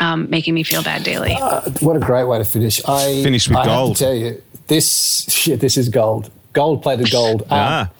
um, 0.00 0.28
making 0.30 0.54
me 0.54 0.64
feel 0.64 0.82
bad 0.82 1.04
daily. 1.04 1.34
What 1.80 1.96
a 1.96 2.00
great 2.00 2.24
way 2.24 2.38
to 2.38 2.44
finish. 2.44 2.80
I 2.88 3.22
Finish 3.22 3.46
with 3.46 3.58
I 3.58 3.66
gold. 3.66 3.88
Have 3.90 3.98
to 3.98 4.04
tell 4.04 4.14
you, 4.14 4.42
this 4.66 5.46
yeah, 5.46 5.54
this 5.56 5.76
is 5.76 5.90
gold, 5.90 6.30
gold 6.54 6.82
plated 6.82 7.10
gold. 7.10 7.42
Um, 7.42 7.48
ah, 7.50 7.90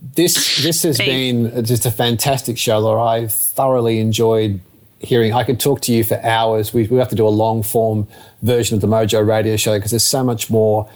this 0.00 0.62
this 0.62 0.82
has 0.82 0.96
Thanks. 0.96 1.52
been 1.52 1.64
just 1.64 1.86
a 1.86 1.90
fantastic 1.90 2.58
show, 2.58 2.78
Laura. 2.78 3.02
I've 3.02 3.32
thoroughly 3.32 3.98
enjoyed 4.00 4.60
hearing. 5.00 5.32
I 5.32 5.44
could 5.44 5.60
talk 5.60 5.80
to 5.82 5.92
you 5.92 6.04
for 6.04 6.20
hours. 6.24 6.72
We, 6.72 6.86
we 6.86 6.98
have 6.98 7.08
to 7.08 7.16
do 7.16 7.26
a 7.26 7.30
long 7.30 7.62
form 7.62 8.06
version 8.42 8.74
of 8.76 8.80
the 8.80 8.86
Mojo 8.86 9.26
Radio 9.26 9.56
Show 9.56 9.76
because 9.76 9.90
there's 9.90 10.04
so 10.04 10.24
much 10.24 10.50
more 10.50 10.88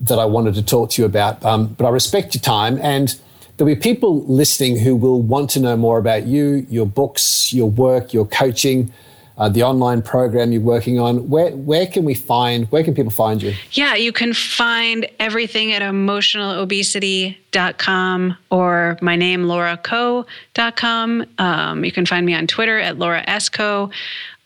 that 0.00 0.18
I 0.18 0.24
wanted 0.24 0.54
to 0.54 0.62
talk 0.62 0.90
to 0.90 1.02
you 1.02 1.06
about. 1.06 1.44
Um, 1.44 1.68
but 1.74 1.86
I 1.86 1.90
respect 1.90 2.34
your 2.34 2.42
time, 2.42 2.78
and 2.80 3.18
there'll 3.56 3.74
be 3.74 3.80
people 3.80 4.24
listening 4.26 4.78
who 4.78 4.94
will 4.94 5.20
want 5.20 5.50
to 5.50 5.60
know 5.60 5.76
more 5.76 5.98
about 5.98 6.26
you, 6.26 6.66
your 6.70 6.86
books, 6.86 7.52
your 7.52 7.68
work, 7.70 8.12
your 8.12 8.26
coaching. 8.26 8.92
Uh, 9.38 9.48
the 9.48 9.62
online 9.62 10.02
program 10.02 10.50
you're 10.50 10.60
working 10.60 10.98
on. 10.98 11.30
Where 11.30 11.52
where 11.52 11.86
can 11.86 12.04
we 12.04 12.14
find? 12.14 12.66
Where 12.72 12.82
can 12.82 12.92
people 12.94 13.12
find 13.12 13.40
you? 13.40 13.54
Yeah, 13.70 13.94
you 13.94 14.10
can 14.12 14.34
find 14.34 15.08
everything 15.20 15.72
at 15.72 15.80
emotionalobesity.com 15.80 18.36
or 18.50 18.98
my 19.00 19.14
name, 19.14 19.44
lauracoe.com. 19.44 21.26
Um, 21.38 21.84
you 21.84 21.92
can 21.92 22.04
find 22.04 22.26
me 22.26 22.34
on 22.34 22.48
Twitter 22.48 22.80
at 22.80 22.98
Laura 22.98 23.24
Esco. 23.26 23.92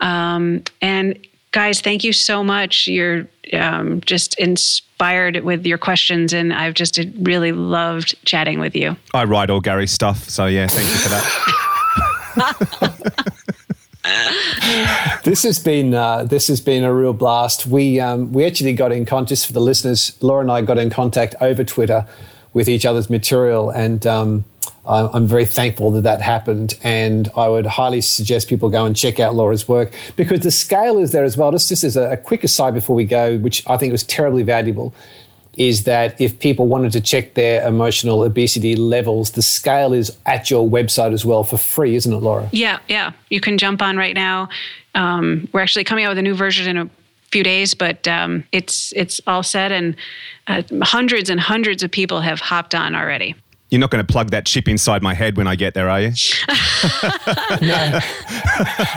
Um, 0.01 0.63
and 0.83 1.19
guys, 1.53 1.81
thank 1.81 2.05
you 2.05 2.13
so 2.13 2.45
much. 2.45 2.87
You're 2.87 3.27
um, 3.55 4.03
just 4.03 4.39
inspired 4.39 5.43
with 5.43 5.65
your 5.65 5.79
questions, 5.79 6.35
and 6.35 6.53
I've 6.53 6.75
just 6.75 7.01
really 7.21 7.53
loved 7.53 8.15
chatting 8.27 8.61
with 8.61 8.77
you. 8.77 8.95
I 9.15 9.25
write 9.25 9.49
all 9.49 9.61
Gary 9.61 9.87
stuff. 9.87 10.29
So 10.29 10.45
yeah, 10.47 10.67
thank 10.67 10.87
you 10.89 10.97
for 10.97 11.09
that. 11.09 13.33
this 15.25 15.43
has 15.43 15.59
been 15.59 15.95
uh, 15.95 16.25
this 16.25 16.49
has 16.49 16.61
been 16.61 16.85
a 16.85 16.95
real 16.95 17.13
blast. 17.13 17.67
We 17.67 17.99
um, 17.99 18.33
we 18.33 18.45
actually 18.45 18.73
got 18.75 18.93
in 18.93 19.05
contact 19.05 19.47
for 19.47 19.53
the 19.53 19.61
listeners. 19.61 20.17
Laura 20.23 20.43
and 20.43 20.51
I 20.51 20.63
got 20.63 20.79
in 20.79 20.91
contact 20.91 21.35
over 21.41 21.65
Twitter 21.65 22.07
with 22.53 22.69
each 22.69 22.87
other's 22.87 23.11
material, 23.11 23.71
and 23.71 24.07
um, 24.07 24.45
I'm 24.85 25.27
very 25.27 25.47
thankful 25.47 25.91
that 25.93 26.03
that 26.03 26.21
happened. 26.21 26.79
And 26.83 27.31
I 27.37 27.49
would 27.49 27.67
highly 27.67 28.01
suggest 28.01 28.49
people 28.49 28.69
go 28.69 28.85
and 28.85 28.97
check 28.97 29.19
out 29.21 29.35
Laura's 29.35 29.67
work 29.67 29.93
because 30.17 30.41
the 30.41 30.51
scale 30.51 30.99
is 30.99 31.13
there 31.13 31.25
as 31.25 31.37
well. 31.37 31.51
Just, 31.51 31.69
just 31.69 31.85
as 31.85 31.97
a, 31.97 32.13
a 32.13 32.17
quick 32.17 32.45
aside 32.45 32.75
before 32.75 32.95
we 32.95 33.05
go, 33.05 33.39
which 33.39 33.69
I 33.69 33.77
think 33.77 33.93
was 33.93 34.05
terribly 34.05 34.43
valuable 34.43 34.95
is 35.57 35.85
that 35.85 36.19
if 36.21 36.39
people 36.39 36.67
wanted 36.67 36.93
to 36.93 37.01
check 37.01 37.35
their 37.35 37.67
emotional 37.67 38.23
obesity 38.23 38.75
levels, 38.75 39.33
the 39.33 39.43
scale 39.43 39.93
is 39.93 40.17
at 40.25 40.51
your 40.51 40.67
website 40.69 41.13
as 41.13 41.25
well 41.25 41.45
for 41.45 41.59
free, 41.59 41.95
isn't 41.95 42.13
it, 42.13 42.19
Laura? 42.19 42.49
Yeah, 42.53 42.79
yeah. 42.89 43.13
You 43.29 43.41
can 43.41 43.59
jump 43.59 43.83
on 43.83 43.97
right 43.97 44.15
now. 44.15 44.49
Um, 44.95 45.49
we're 45.53 45.61
actually 45.61 45.85
coming 45.85 46.05
out 46.05 46.11
with 46.11 46.19
a 46.19 46.23
new 46.23 46.35
version 46.35 46.69
in 46.69 46.87
a 46.87 46.91
few 47.31 47.43
days, 47.43 47.75
but 47.75 48.07
um, 48.09 48.45
it's 48.53 48.93
it's 48.95 49.21
all 49.27 49.43
set, 49.43 49.73
and 49.73 49.97
uh, 50.47 50.63
hundreds 50.83 51.31
and 51.31 51.41
hundreds 51.41 51.83
of 51.83 51.91
people 51.91 52.21
have 52.21 52.41
hopped 52.41 52.75
on 52.75 52.95
already. 52.95 53.35
You're 53.73 53.79
not 53.79 53.91
going 53.91 54.05
to 54.07 54.13
plug 54.13 54.33
that 54.33 54.45
chip 54.45 54.69
inside 54.69 55.03
my 55.03 55.15
head 55.15 55.39
when 55.39 55.47
I 55.47 55.57
get 55.57 55.73
there, 55.73 55.89
are 55.89 55.99
you? 55.99 56.09
no. 57.63 58.01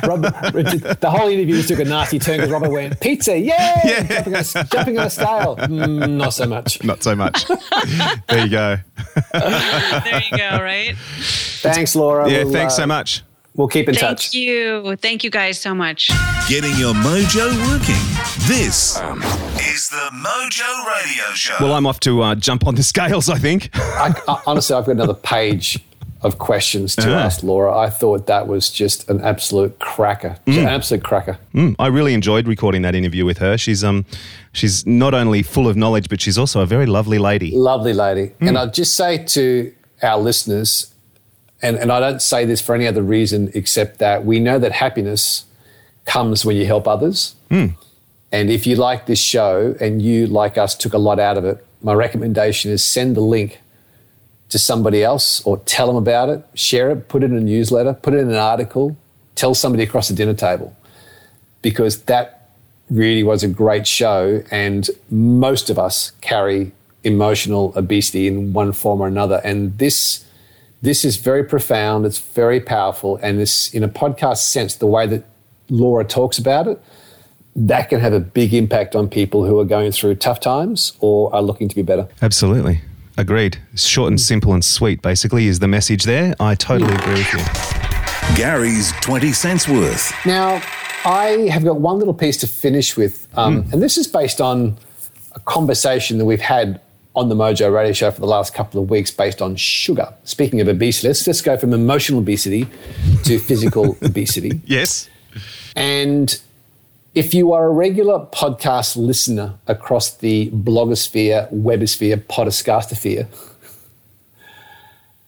Robert, 0.03 0.99
the 0.99 1.09
whole 1.09 1.29
interview 1.29 1.55
just 1.55 1.69
took 1.69 1.79
a 1.79 1.85
nasty 1.85 2.19
turn 2.19 2.39
because 2.39 2.51
Robert 2.51 2.71
went, 2.71 2.99
pizza, 2.99 3.39
yay! 3.39 3.53
Yeah! 3.85 4.03
Jumping, 4.03 4.35
on 4.35 4.41
a, 4.41 4.63
jumping 4.65 4.99
on 4.99 5.07
a 5.07 5.09
scale. 5.09 5.55
Mm, 5.55 6.17
not 6.17 6.33
so 6.33 6.45
much. 6.45 6.83
Not 6.83 7.03
so 7.03 7.15
much. 7.15 7.47
there 8.27 8.43
you 8.43 8.49
go. 8.49 8.75
there 9.31 10.23
you 10.29 10.37
go, 10.37 10.61
right? 10.61 10.93
Thanks, 11.61 11.95
Laura. 11.95 12.29
Yeah, 12.29 12.43
we'll, 12.43 12.51
thanks 12.51 12.73
uh, 12.73 12.77
so 12.79 12.85
much. 12.85 13.23
We'll 13.55 13.69
keep 13.69 13.87
in 13.87 13.95
Thank 13.95 14.01
touch. 14.01 14.31
Thank 14.31 14.43
you. 14.43 14.95
Thank 14.97 15.23
you 15.23 15.29
guys 15.29 15.59
so 15.59 15.73
much. 15.73 16.09
Getting 16.49 16.75
your 16.75 16.93
mojo 16.93 17.47
working. 17.71 17.95
This 18.47 18.97
is 19.75 19.89
the 19.89 20.09
Mojo 20.13 20.85
Radio 20.85 21.33
Show. 21.33 21.55
Well, 21.61 21.73
I'm 21.73 21.87
off 21.87 22.01
to 22.01 22.21
uh, 22.21 22.35
jump 22.35 22.67
on 22.67 22.75
the 22.75 22.83
scales, 22.83 23.29
I 23.29 23.37
think. 23.37 23.69
I, 23.75 24.13
I, 24.27 24.41
honestly, 24.45 24.75
I've 24.75 24.85
got 24.85 24.91
another 24.91 25.13
page 25.13 25.79
of 26.21 26.37
questions 26.37 26.95
to 26.97 27.09
ask 27.09 27.43
Laura. 27.43 27.77
I 27.77 27.89
thought 27.89 28.27
that 28.27 28.47
was 28.47 28.69
just 28.69 29.09
an 29.09 29.21
absolute 29.21 29.79
cracker. 29.79 30.37
Mm. 30.47 30.57
An 30.57 30.67
absolute 30.67 31.03
cracker. 31.03 31.37
Mm. 31.53 31.75
I 31.77 31.87
really 31.87 32.13
enjoyed 32.13 32.47
recording 32.47 32.81
that 32.81 32.95
interview 32.95 33.25
with 33.25 33.37
her. 33.37 33.57
She's 33.57 33.83
um 33.83 34.05
she's 34.51 34.85
not 34.85 35.13
only 35.13 35.43
full 35.43 35.67
of 35.67 35.77
knowledge, 35.77 36.09
but 36.09 36.19
she's 36.19 36.37
also 36.37 36.61
a 36.61 36.65
very 36.65 36.87
lovely 36.87 37.19
lady. 37.19 37.51
Lovely 37.51 37.93
lady. 37.93 38.33
Mm. 38.39 38.47
And 38.49 38.57
I'd 38.57 38.73
just 38.73 38.95
say 38.95 39.23
to 39.23 39.73
our 40.01 40.19
listeners, 40.19 40.94
and, 41.61 41.77
and 41.77 41.91
I 41.91 41.99
don't 41.99 42.21
say 42.21 42.45
this 42.45 42.61
for 42.61 42.75
any 42.75 42.87
other 42.87 43.01
reason 43.01 43.51
except 43.53 43.99
that 43.99 44.25
we 44.25 44.39
know 44.39 44.59
that 44.59 44.71
happiness 44.71 45.45
comes 46.05 46.45
when 46.45 46.55
you 46.57 46.65
help 46.65 46.87
others. 46.87 47.35
Mm. 47.49 47.75
And 48.31 48.49
if 48.49 48.67
you 48.67 48.75
like 48.75 49.05
this 49.05 49.19
show 49.19 49.75
and 49.79 50.01
you, 50.01 50.27
like 50.27 50.57
us, 50.57 50.75
took 50.75 50.93
a 50.93 50.97
lot 50.97 51.19
out 51.19 51.37
of 51.37 51.45
it, 51.45 51.65
my 51.81 51.93
recommendation 51.93 52.71
is 52.71 52.83
send 52.83 53.15
the 53.15 53.21
link 53.21 53.61
to 54.49 54.59
somebody 54.59 55.03
else 55.03 55.41
or 55.45 55.57
tell 55.59 55.87
them 55.87 55.95
about 55.95 56.29
it, 56.29 56.45
share 56.53 56.91
it, 56.91 57.07
put 57.07 57.23
it 57.23 57.31
in 57.31 57.37
a 57.37 57.41
newsletter, 57.41 57.93
put 57.93 58.13
it 58.13 58.17
in 58.17 58.29
an 58.29 58.35
article, 58.35 58.97
tell 59.35 59.55
somebody 59.55 59.83
across 59.83 60.07
the 60.07 60.15
dinner 60.15 60.33
table. 60.33 60.75
Because 61.61 62.03
that 62.03 62.49
really 62.89 63.23
was 63.23 63.43
a 63.43 63.47
great 63.47 63.87
show. 63.87 64.43
And 64.51 64.89
most 65.09 65.69
of 65.69 65.79
us 65.79 66.11
carry 66.21 66.71
emotional 67.03 67.73
obesity 67.75 68.27
in 68.27 68.53
one 68.53 68.71
form 68.71 69.01
or 69.01 69.07
another. 69.07 69.41
And 69.43 69.77
this 69.77 70.25
this 70.85 71.03
is 71.03 71.17
very 71.17 71.43
profound, 71.43 72.05
it's 72.05 72.19
very 72.19 72.61
powerful, 72.61 73.17
and 73.23 73.39
this, 73.39 73.73
in 73.73 73.83
a 73.83 73.89
podcast 73.89 74.37
sense, 74.37 74.75
the 74.75 74.85
way 74.85 75.07
that 75.07 75.25
Laura 75.67 76.05
talks 76.05 76.37
about 76.37 76.67
it, 76.67 76.81
that 77.55 77.89
can 77.89 77.99
have 77.99 78.13
a 78.13 78.19
big 78.19 78.53
impact 78.53 78.95
on 78.95 79.09
people 79.09 79.45
who 79.45 79.59
are 79.59 79.65
going 79.65 79.91
through 79.91 80.13
tough 80.15 80.39
times 80.39 80.93
or 80.99 81.33
are 81.33 81.41
looking 81.41 81.67
to 81.67 81.75
be 81.75 81.81
better. 81.81 82.07
Absolutely. 82.21 82.81
Agreed. 83.17 83.57
Short 83.75 84.09
and 84.09 84.21
simple 84.21 84.53
and 84.53 84.63
sweet, 84.63 85.01
basically, 85.01 85.47
is 85.47 85.57
the 85.57 85.67
message 85.67 86.03
there. 86.03 86.35
I 86.39 86.53
totally 86.53 86.93
agree 86.93 87.13
with 87.13 87.33
you. 87.33 88.35
Gary's 88.35 88.91
20 89.01 89.33
cents 89.33 89.67
worth. 89.67 90.13
Now, 90.23 90.61
I 91.03 91.49
have 91.51 91.63
got 91.63 91.79
one 91.81 91.97
little 91.97 92.13
piece 92.13 92.37
to 92.37 92.47
finish 92.47 92.95
with, 92.95 93.27
um, 93.35 93.63
mm. 93.63 93.73
and 93.73 93.81
this 93.81 93.97
is 93.97 94.05
based 94.05 94.39
on 94.39 94.77
a 95.31 95.39
conversation 95.39 96.19
that 96.19 96.25
we've 96.25 96.41
had 96.41 96.79
on 97.15 97.29
the 97.29 97.35
Mojo 97.35 97.73
Radio 97.73 97.93
Show 97.93 98.11
for 98.11 98.21
the 98.21 98.27
last 98.27 98.53
couple 98.53 98.81
of 98.81 98.89
weeks 98.89 99.11
based 99.11 99.41
on 99.41 99.55
sugar. 99.55 100.13
Speaking 100.23 100.59
of 100.61 100.67
obesity, 100.67 101.07
let's 101.07 101.23
just 101.23 101.43
go 101.43 101.57
from 101.57 101.73
emotional 101.73 102.19
obesity 102.19 102.67
to 103.23 103.39
physical 103.47 103.97
obesity. 104.01 104.61
Yes. 104.65 105.09
And 105.75 106.39
if 107.13 107.33
you 107.33 107.53
are 107.53 107.65
a 107.65 107.71
regular 107.71 108.19
podcast 108.19 108.97
listener 108.97 109.53
across 109.67 110.15
the 110.17 110.49
blogosphere, 110.51 111.51
webosphere, 111.53 112.17
podcastosphere, 112.17 113.27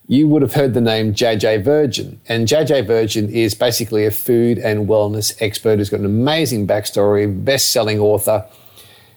you 0.06 0.26
would 0.26 0.40
have 0.40 0.54
heard 0.54 0.74
the 0.74 0.80
name 0.80 1.14
JJ 1.14 1.62
Virgin. 1.62 2.20
And 2.28 2.48
JJ 2.48 2.86
Virgin 2.86 3.28
is 3.28 3.54
basically 3.54 4.06
a 4.06 4.10
food 4.10 4.58
and 4.58 4.88
wellness 4.88 5.40
expert 5.40 5.78
who's 5.78 5.90
got 5.90 6.00
an 6.00 6.06
amazing 6.06 6.66
backstory, 6.66 7.44
best 7.44 7.72
selling 7.72 7.98
author 7.98 8.46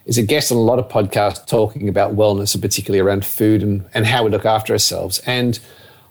is 0.06 0.18
a 0.18 0.24
guest 0.24 0.52
on 0.52 0.58
a 0.58 0.62
lot 0.62 0.80
of 0.80 0.88
podcasts 0.88 1.46
talking 1.46 1.88
about 1.88 2.16
wellness 2.16 2.54
and 2.54 2.62
particularly 2.62 3.00
around 3.00 3.26
food 3.26 3.62
and, 3.62 3.86
and 3.94 4.06
how 4.06 4.24
we 4.24 4.30
look 4.30 4.46
after 4.46 4.74
ourselves. 4.74 5.20
And 5.26 5.60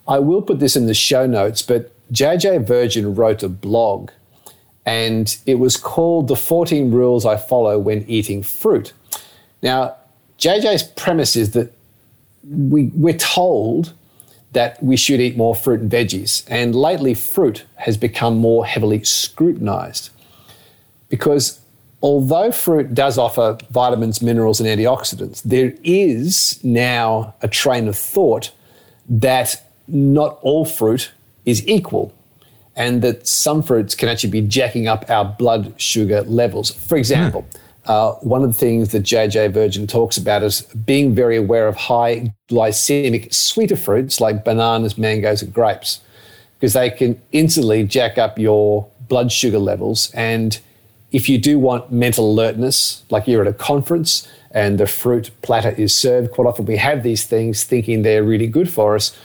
I 0.07 0.19
will 0.19 0.41
put 0.41 0.59
this 0.59 0.75
in 0.75 0.85
the 0.85 0.93
show 0.93 1.25
notes, 1.25 1.61
but 1.61 1.91
JJ 2.11 2.65
Virgin 2.65 3.15
wrote 3.15 3.43
a 3.43 3.49
blog 3.49 4.11
and 4.85 5.37
it 5.45 5.55
was 5.55 5.77
called 5.77 6.27
The 6.27 6.35
14 6.35 6.91
Rules 6.91 7.25
I 7.25 7.37
Follow 7.37 7.77
When 7.77 8.03
Eating 8.09 8.41
Fruit. 8.41 8.93
Now, 9.61 9.95
JJ's 10.39 10.83
premise 10.83 11.35
is 11.35 11.51
that 11.51 11.71
we, 12.43 12.85
we're 12.95 13.17
told 13.17 13.93
that 14.53 14.81
we 14.83 14.97
should 14.97 15.21
eat 15.21 15.37
more 15.37 15.55
fruit 15.55 15.79
and 15.79 15.91
veggies, 15.91 16.43
and 16.47 16.75
lately 16.75 17.13
fruit 17.13 17.65
has 17.75 17.95
become 17.95 18.37
more 18.37 18.65
heavily 18.65 19.03
scrutinized 19.03 20.09
because 21.07 21.60
although 22.01 22.51
fruit 22.51 22.93
does 22.93 23.17
offer 23.17 23.57
vitamins, 23.69 24.21
minerals, 24.21 24.59
and 24.59 24.67
antioxidants, 24.67 25.41
there 25.43 25.73
is 25.83 26.59
now 26.63 27.33
a 27.41 27.47
train 27.47 27.87
of 27.87 27.97
thought 27.97 28.51
that 29.07 29.63
not 29.87 30.39
all 30.41 30.65
fruit 30.65 31.11
is 31.45 31.67
equal 31.67 32.13
and 32.75 33.01
that 33.01 33.27
some 33.27 33.61
fruits 33.61 33.95
can 33.95 34.09
actually 34.09 34.29
be 34.29 34.41
jacking 34.41 34.87
up 34.87 35.09
our 35.09 35.25
blood 35.25 35.79
sugar 35.79 36.21
levels. 36.21 36.71
For 36.71 36.97
example, 36.97 37.45
mm. 37.51 37.59
uh, 37.85 38.13
one 38.21 38.43
of 38.43 38.53
the 38.53 38.57
things 38.57 38.91
that 38.93 39.03
JJ 39.03 39.51
Virgin 39.53 39.87
talks 39.87 40.17
about 40.17 40.41
is 40.43 40.61
being 40.61 41.13
very 41.13 41.35
aware 41.35 41.67
of 41.67 41.75
high 41.75 42.33
glycemic 42.49 43.33
sweeter 43.33 43.75
fruits 43.75 44.21
like 44.21 44.45
bananas, 44.45 44.97
mangoes, 44.97 45.41
and 45.41 45.53
grapes, 45.53 45.99
because 46.59 46.73
they 46.73 46.89
can 46.89 47.21
instantly 47.33 47.83
jack 47.83 48.17
up 48.17 48.39
your 48.39 48.87
blood 49.09 49.31
sugar 49.31 49.59
levels 49.59 50.09
and 50.13 50.61
if 51.11 51.27
you 51.27 51.37
do 51.37 51.59
want 51.59 51.91
mental 51.91 52.29
alertness, 52.29 53.03
like 53.09 53.27
you're 53.27 53.41
at 53.41 53.47
a 53.47 53.53
conference 53.53 54.27
and 54.51 54.77
the 54.79 54.87
fruit 54.87 55.31
platter 55.41 55.71
is 55.71 55.95
served, 55.95 56.31
quite 56.31 56.47
often 56.47 56.65
we 56.65 56.77
have 56.77 57.03
these 57.03 57.25
things 57.25 57.63
thinking 57.63 58.01
they're 58.01 58.23
really 58.23 58.47
good 58.47 58.69
for 58.69 58.95
us, 58.95 59.17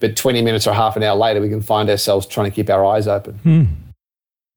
but 0.00 0.16
20 0.16 0.42
minutes 0.42 0.66
or 0.66 0.74
half 0.74 0.96
an 0.96 1.02
hour 1.02 1.16
later, 1.16 1.40
we 1.40 1.48
can 1.48 1.62
find 1.62 1.88
ourselves 1.88 2.26
trying 2.26 2.50
to 2.50 2.54
keep 2.54 2.68
our 2.70 2.84
eyes 2.84 3.06
open. 3.06 3.34
Hmm. 3.38 3.64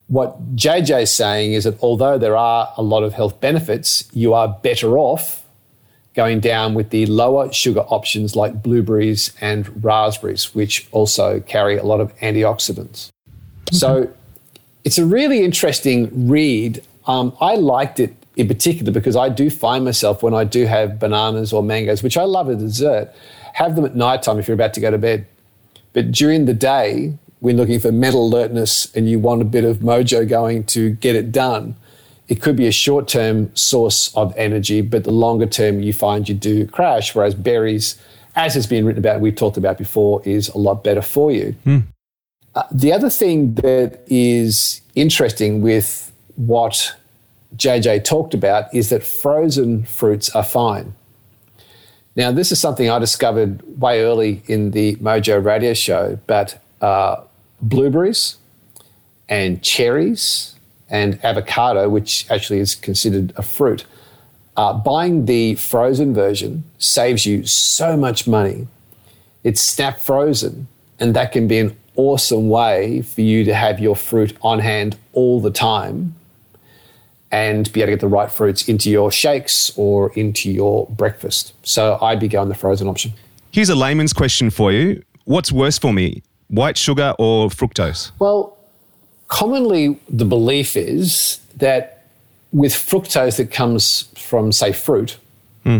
What 0.07 0.55
JJ 0.55 1.03
is 1.03 1.13
saying 1.13 1.53
is 1.53 1.63
that 1.63 1.81
although 1.81 2.17
there 2.17 2.35
are 2.35 2.73
a 2.75 2.83
lot 2.83 3.03
of 3.03 3.13
health 3.13 3.39
benefits, 3.39 4.09
you 4.13 4.33
are 4.33 4.47
better 4.47 4.97
off 4.97 5.45
going 6.13 6.41
down 6.41 6.73
with 6.73 6.89
the 6.89 7.05
lower 7.05 7.51
sugar 7.53 7.79
options 7.81 8.35
like 8.35 8.61
blueberries 8.61 9.31
and 9.39 9.83
raspberries, 9.83 10.53
which 10.53 10.87
also 10.91 11.39
carry 11.41 11.77
a 11.77 11.83
lot 11.83 12.01
of 12.01 12.13
antioxidants. 12.17 13.09
So 13.71 14.11
it's 14.83 14.97
a 14.97 15.05
really 15.05 15.43
interesting 15.43 16.29
read. 16.29 16.83
Um, 17.07 17.35
I 17.39 17.55
liked 17.55 17.99
it 17.99 18.15
in 18.35 18.47
particular 18.47 18.91
because 18.91 19.15
I 19.15 19.29
do 19.29 19.49
find 19.49 19.83
myself 19.85 20.23
when 20.23 20.33
I 20.33 20.43
do 20.43 20.65
have 20.65 20.99
bananas 20.99 21.53
or 21.53 21.61
mangoes, 21.61 22.01
which 22.01 22.17
I 22.17 22.23
love 22.23 22.49
as 22.49 22.57
dessert, 22.57 23.13
have 23.53 23.75
them 23.75 23.85
at 23.85 23.95
night 23.95 24.23
time 24.23 24.39
if 24.39 24.47
you're 24.47 24.55
about 24.55 24.73
to 24.75 24.79
go 24.79 24.91
to 24.91 24.97
bed. 24.97 25.25
But 25.93 26.11
during 26.11 26.45
the 26.45 26.53
day, 26.53 27.17
when 27.39 27.57
looking 27.57 27.79
for 27.79 27.91
mental 27.91 28.25
alertness 28.25 28.93
and 28.95 29.09
you 29.09 29.19
want 29.19 29.41
a 29.41 29.45
bit 29.45 29.65
of 29.65 29.77
mojo 29.77 30.27
going 30.27 30.63
to 30.65 30.91
get 30.91 31.15
it 31.15 31.31
done, 31.31 31.75
it 32.27 32.41
could 32.41 32.55
be 32.55 32.67
a 32.67 32.71
short 32.71 33.07
term 33.07 33.53
source 33.55 34.15
of 34.15 34.33
energy, 34.37 34.81
but 34.81 35.03
the 35.03 35.11
longer 35.11 35.45
term 35.45 35.81
you 35.81 35.91
find 35.91 36.29
you 36.29 36.35
do 36.35 36.65
crash. 36.67 37.13
Whereas 37.13 37.35
berries, 37.35 37.99
as 38.35 38.53
has 38.53 38.67
been 38.67 38.85
written 38.85 38.99
about, 38.99 39.19
we've 39.19 39.35
talked 39.35 39.57
about 39.57 39.77
before, 39.77 40.21
is 40.23 40.47
a 40.49 40.57
lot 40.57 40.83
better 40.83 41.01
for 41.01 41.31
you. 41.31 41.55
Mm. 41.65 41.83
Uh, 42.53 42.63
the 42.71 42.91
other 42.91 43.09
thing 43.09 43.55
that 43.55 44.01
is 44.07 44.81
interesting 44.95 45.61
with 45.61 46.11
what 46.35 46.95
JJ 47.55 48.03
talked 48.03 48.33
about 48.33 48.73
is 48.73 48.89
that 48.89 49.03
frozen 49.03 49.83
fruits 49.83 50.29
are 50.35 50.43
fine. 50.43 50.93
Now, 52.15 52.31
this 52.31 52.51
is 52.51 52.59
something 52.59 52.89
I 52.89 52.99
discovered 52.99 53.61
way 53.79 54.03
early 54.03 54.43
in 54.47 54.71
the 54.71 54.95
Mojo 54.97 55.43
radio 55.43 55.73
show, 55.73 56.19
but 56.27 56.61
uh, 56.81 57.21
blueberries 57.61 58.35
and 59.29 59.61
cherries 59.63 60.55
and 60.89 61.23
avocado, 61.23 61.87
which 61.87 62.29
actually 62.29 62.59
is 62.59 62.75
considered 62.75 63.31
a 63.37 63.41
fruit. 63.41 63.85
Uh, 64.57 64.73
buying 64.73 65.25
the 65.25 65.55
frozen 65.55 66.13
version 66.13 66.65
saves 66.77 67.25
you 67.25 67.45
so 67.45 67.95
much 67.95 68.27
money. 68.27 68.67
It's 69.45 69.61
snap 69.61 69.99
frozen, 69.99 70.67
and 70.99 71.15
that 71.15 71.31
can 71.31 71.47
be 71.47 71.59
an 71.59 71.77
awesome 71.95 72.49
way 72.49 73.01
for 73.01 73.21
you 73.21 73.43
to 73.43 73.53
have 73.53 73.79
your 73.79 73.95
fruit 73.95 74.37
on 74.41 74.59
hand 74.59 74.97
all 75.13 75.41
the 75.41 75.51
time 75.51 76.15
and 77.31 77.71
be 77.71 77.81
able 77.81 77.87
to 77.87 77.91
get 77.93 78.01
the 78.01 78.07
right 78.07 78.31
fruits 78.31 78.67
into 78.67 78.89
your 78.89 79.11
shakes 79.11 79.71
or 79.77 80.11
into 80.13 80.51
your 80.51 80.87
breakfast. 80.87 81.53
So 81.63 81.97
I'd 82.01 82.19
be 82.19 82.27
going 82.27 82.49
the 82.49 82.55
frozen 82.55 82.87
option. 82.87 83.13
Here's 83.51 83.69
a 83.69 83.75
layman's 83.75 84.13
question 84.13 84.49
for 84.49 84.71
you. 84.71 85.03
What's 85.25 85.51
worse 85.51 85.77
for 85.77 85.93
me, 85.93 86.23
white 86.49 86.77
sugar 86.77 87.13
or 87.17 87.49
fructose? 87.49 88.11
Well, 88.19 88.57
commonly 89.27 89.99
the 90.09 90.25
belief 90.25 90.75
is 90.75 91.39
that 91.57 92.05
with 92.51 92.73
fructose 92.73 93.37
that 93.37 93.51
comes 93.51 94.09
from, 94.17 94.51
say, 94.51 94.73
fruit, 94.73 95.17
hmm. 95.63 95.79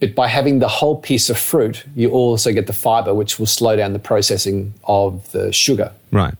But 0.00 0.14
by 0.14 0.28
having 0.28 0.58
the 0.58 0.68
whole 0.68 0.96
piece 0.96 1.30
of 1.30 1.38
fruit, 1.38 1.84
you 1.94 2.10
also 2.10 2.52
get 2.52 2.66
the 2.66 2.72
fiber, 2.72 3.14
which 3.14 3.38
will 3.38 3.46
slow 3.46 3.76
down 3.76 3.92
the 3.92 3.98
processing 3.98 4.74
of 4.84 5.30
the 5.32 5.52
sugar. 5.52 5.92
Right. 6.12 6.34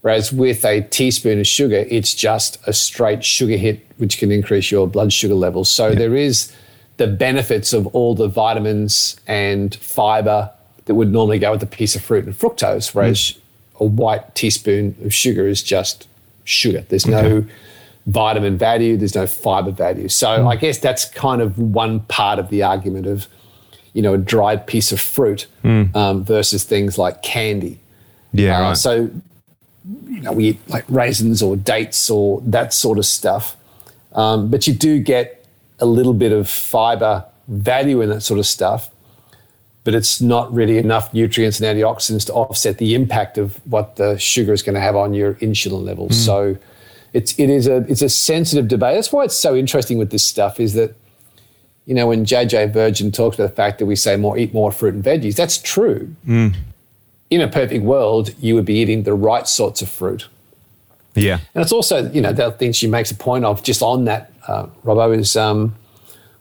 Whereas 0.00 0.32
with 0.32 0.64
a 0.64 0.80
teaspoon 0.82 1.40
of 1.40 1.46
sugar, 1.46 1.84
it's 1.90 2.14
just 2.14 2.58
a 2.66 2.72
straight 2.72 3.22
sugar 3.22 3.56
hit, 3.56 3.86
which 3.98 4.16
can 4.16 4.32
increase 4.32 4.70
your 4.70 4.88
blood 4.88 5.12
sugar 5.12 5.34
levels. 5.34 5.70
So 5.70 5.94
there 5.94 6.16
is 6.16 6.54
the 6.96 7.06
benefits 7.06 7.74
of 7.74 7.86
all 7.88 8.14
the 8.14 8.28
vitamins 8.28 9.20
and 9.26 9.74
fiber 9.74 10.50
that 10.86 10.94
would 10.94 11.12
normally 11.12 11.38
go 11.38 11.52
with 11.52 11.62
a 11.62 11.66
piece 11.66 11.94
of 11.94 12.02
fruit 12.02 12.24
and 12.24 12.34
fructose, 12.34 12.94
whereas 12.94 13.18
mm. 13.18 13.38
a 13.80 13.84
white 13.84 14.34
teaspoon 14.34 14.96
of 15.04 15.12
sugar 15.12 15.46
is 15.46 15.62
just 15.62 16.08
sugar. 16.44 16.84
There's 16.88 17.06
no 17.06 17.44
vitamin 18.06 18.56
value, 18.58 18.96
there's 18.96 19.14
no 19.14 19.26
fiber 19.26 19.70
value. 19.70 20.08
So 20.08 20.48
I 20.48 20.56
guess 20.56 20.78
that's 20.78 21.04
kind 21.04 21.40
of 21.42 21.58
one 21.58 22.00
part 22.00 22.38
of 22.38 22.48
the 22.48 22.62
argument 22.62 23.06
of, 23.06 23.26
you 23.92 24.02
know, 24.02 24.14
a 24.14 24.18
dried 24.18 24.66
piece 24.66 24.92
of 24.92 25.00
fruit 25.00 25.46
um, 25.64 26.24
versus 26.24 26.64
things 26.64 26.98
like 26.98 27.22
candy. 27.22 27.78
Yeah, 28.32 28.58
Uh, 28.58 28.62
right. 28.62 28.76
So, 28.76 29.10
you 30.08 30.20
know, 30.20 30.32
we 30.32 30.48
eat 30.50 30.68
like 30.68 30.84
raisins 30.88 31.42
or 31.42 31.56
dates 31.56 32.10
or 32.10 32.40
that 32.46 32.72
sort 32.72 32.98
of 32.98 33.06
stuff. 33.06 33.56
Um, 34.12 34.50
but 34.50 34.66
you 34.66 34.74
do 34.74 34.98
get 35.00 35.44
a 35.78 35.86
little 35.86 36.14
bit 36.14 36.32
of 36.32 36.48
fiber 36.48 37.24
value 37.48 38.00
in 38.00 38.08
that 38.10 38.22
sort 38.22 38.38
of 38.38 38.46
stuff. 38.46 38.90
But 39.82 39.94
it's 39.94 40.20
not 40.20 40.52
really 40.52 40.76
enough 40.76 41.14
nutrients 41.14 41.58
and 41.60 41.78
antioxidants 41.78 42.26
to 42.26 42.34
offset 42.34 42.76
the 42.78 42.94
impact 42.94 43.38
of 43.38 43.58
what 43.64 43.96
the 43.96 44.18
sugar 44.18 44.52
is 44.52 44.62
going 44.62 44.74
to 44.74 44.80
have 44.80 44.94
on 44.94 45.14
your 45.14 45.34
insulin 45.36 45.84
levels. 45.84 46.22
So, 46.24 46.56
it's 47.12 47.38
it 47.38 47.50
is 47.50 47.66
a 47.66 47.78
it's 47.88 48.02
a 48.02 48.08
sensitive 48.08 48.68
debate. 48.68 48.94
That's 48.94 49.12
why 49.12 49.24
it's 49.24 49.36
so 49.36 49.54
interesting 49.56 49.98
with 49.98 50.10
this 50.10 50.24
stuff. 50.24 50.60
Is 50.60 50.74
that 50.74 50.94
you 51.86 51.94
know 51.94 52.06
when 52.06 52.24
JJ 52.24 52.72
Virgin 52.72 53.10
talks 53.12 53.36
about 53.36 53.50
the 53.50 53.56
fact 53.56 53.78
that 53.78 53.86
we 53.86 53.96
say 53.96 54.16
more 54.16 54.38
eat 54.38 54.54
more 54.54 54.72
fruit 54.72 54.94
and 54.94 55.04
veggies, 55.04 55.36
that's 55.36 55.58
true 55.58 56.14
in 57.30 57.40
a 57.40 57.48
perfect 57.48 57.84
world, 57.84 58.34
you 58.40 58.56
would 58.56 58.64
be 58.64 58.74
eating 58.74 59.04
the 59.04 59.14
right 59.14 59.46
sorts 59.46 59.80
of 59.80 59.88
fruit. 59.88 60.26
yeah. 61.14 61.38
And 61.54 61.62
it's 61.62 61.72
also, 61.72 62.10
you 62.10 62.20
know, 62.20 62.32
the 62.32 62.50
thing 62.52 62.72
she 62.72 62.88
makes 62.88 63.10
a 63.10 63.14
point 63.14 63.44
of 63.44 63.62
just 63.62 63.82
on 63.82 64.04
that, 64.04 64.32
uh, 64.48 64.66
Robbo, 64.84 65.16
is 65.16 65.36
um, 65.36 65.74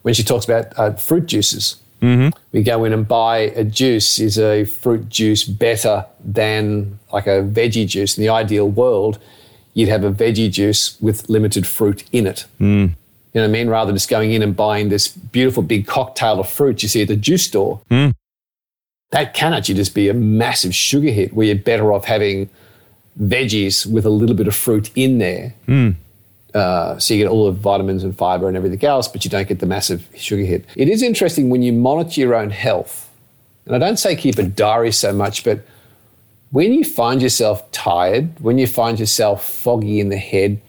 when 0.01 0.15
she 0.15 0.23
talks 0.23 0.45
about 0.45 0.77
uh, 0.77 0.93
fruit 0.93 1.27
juices. 1.27 1.77
Mm-hmm. 2.01 2.37
We 2.53 2.63
go 2.63 2.85
in 2.85 2.93
and 2.93 3.07
buy 3.07 3.37
a 3.37 3.63
juice. 3.63 4.19
Is 4.19 4.39
a 4.39 4.63
fruit 4.65 5.09
juice 5.09 5.43
better 5.43 6.05
than 6.23 6.97
like 7.11 7.27
a 7.27 7.43
veggie 7.43 7.87
juice? 7.87 8.17
In 8.17 8.23
the 8.23 8.29
ideal 8.29 8.69
world, 8.69 9.19
you'd 9.73 9.89
have 9.89 10.03
a 10.03 10.11
veggie 10.11 10.51
juice 10.51 10.99
with 11.01 11.29
limited 11.29 11.65
fruit 11.65 12.03
in 12.11 12.27
it. 12.27 12.45
Hmm. 12.57 12.87
You 13.33 13.41
know 13.41 13.41
what 13.41 13.43
I 13.43 13.47
mean? 13.47 13.69
Rather 13.69 13.89
than 13.89 13.95
just 13.95 14.09
going 14.09 14.31
in 14.31 14.41
and 14.41 14.55
buying 14.55 14.89
this 14.89 15.07
beautiful 15.07 15.61
big 15.61 15.85
cocktail 15.85 16.39
of 16.39 16.49
fruit 16.49 16.81
you 16.81 16.89
see 16.89 17.03
at 17.03 17.07
the 17.07 17.15
juice 17.15 17.45
store. 17.45 17.81
Hmm. 17.89 18.09
That 19.11 19.33
can 19.33 19.53
actually 19.53 19.75
just 19.75 19.95
be 19.95 20.09
a 20.09 20.13
massive 20.13 20.73
sugar 20.75 21.09
hit 21.09 21.33
where 21.33 21.47
you're 21.47 21.55
better 21.55 21.91
off 21.93 22.05
having 22.05 22.49
veggies 23.19 23.85
with 23.85 24.05
a 24.05 24.09
little 24.09 24.35
bit 24.35 24.47
of 24.47 24.55
fruit 24.55 24.91
in 24.95 25.17
there. 25.17 25.53
Hmm. 25.65 25.91
Uh, 26.53 26.97
so 26.97 27.13
you 27.13 27.23
get 27.23 27.29
all 27.29 27.45
the 27.45 27.51
vitamins 27.51 28.03
and 28.03 28.17
fiber 28.17 28.47
and 28.47 28.57
everything 28.57 28.83
else, 28.83 29.07
but 29.07 29.23
you 29.23 29.29
don't 29.29 29.47
get 29.47 29.59
the 29.59 29.65
massive 29.65 30.07
sugar 30.15 30.43
hit. 30.43 30.65
It 30.75 30.89
is 30.89 31.03
interesting 31.03 31.49
when 31.49 31.61
you 31.61 31.71
monitor 31.71 32.19
your 32.19 32.33
own 32.33 32.49
health, 32.49 33.09
and 33.65 33.75
I 33.75 33.79
don't 33.79 33.97
say 33.97 34.15
keep 34.15 34.39
a 34.39 34.43
diary 34.43 34.91
so 34.91 35.13
much, 35.13 35.43
but 35.43 35.63
when 36.51 36.73
you 36.73 36.83
find 36.83 37.21
yourself 37.21 37.69
tired, 37.71 38.39
when 38.39 38.57
you 38.57 38.67
find 38.67 38.99
yourself 38.99 39.47
foggy 39.47 39.99
in 39.99 40.09
the 40.09 40.17
head, 40.17 40.61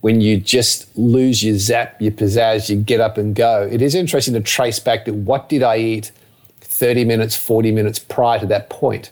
when 0.00 0.20
you 0.20 0.38
just 0.38 0.96
lose 0.96 1.42
your 1.42 1.56
zap, 1.56 2.00
your 2.00 2.12
pizzazz, 2.12 2.68
you 2.68 2.76
get 2.76 3.00
up 3.00 3.18
and 3.18 3.34
go, 3.34 3.68
it 3.70 3.82
is 3.82 3.94
interesting 3.94 4.34
to 4.34 4.40
trace 4.40 4.78
back 4.78 5.04
to 5.06 5.12
what 5.12 5.48
did 5.48 5.62
I 5.62 5.78
eat 5.78 6.12
30 6.60 7.04
minutes, 7.04 7.36
40 7.36 7.72
minutes 7.72 7.98
prior 7.98 8.38
to 8.38 8.46
that 8.46 8.70
point, 8.70 9.10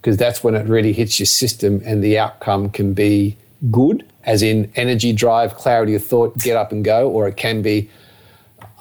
because 0.00 0.16
that's 0.16 0.42
when 0.42 0.54
it 0.54 0.66
really 0.66 0.92
hits 0.92 1.20
your 1.20 1.26
system 1.26 1.80
and 1.84 2.02
the 2.02 2.18
outcome 2.18 2.70
can 2.70 2.94
be 2.94 3.36
good, 3.70 4.04
as 4.24 4.42
in 4.42 4.72
energy, 4.74 5.12
drive, 5.12 5.54
clarity 5.54 5.94
of 5.94 6.04
thought, 6.04 6.36
get 6.38 6.56
up 6.56 6.72
and 6.72 6.84
go, 6.84 7.08
or 7.08 7.28
it 7.28 7.36
can 7.36 7.62
be, 7.62 7.88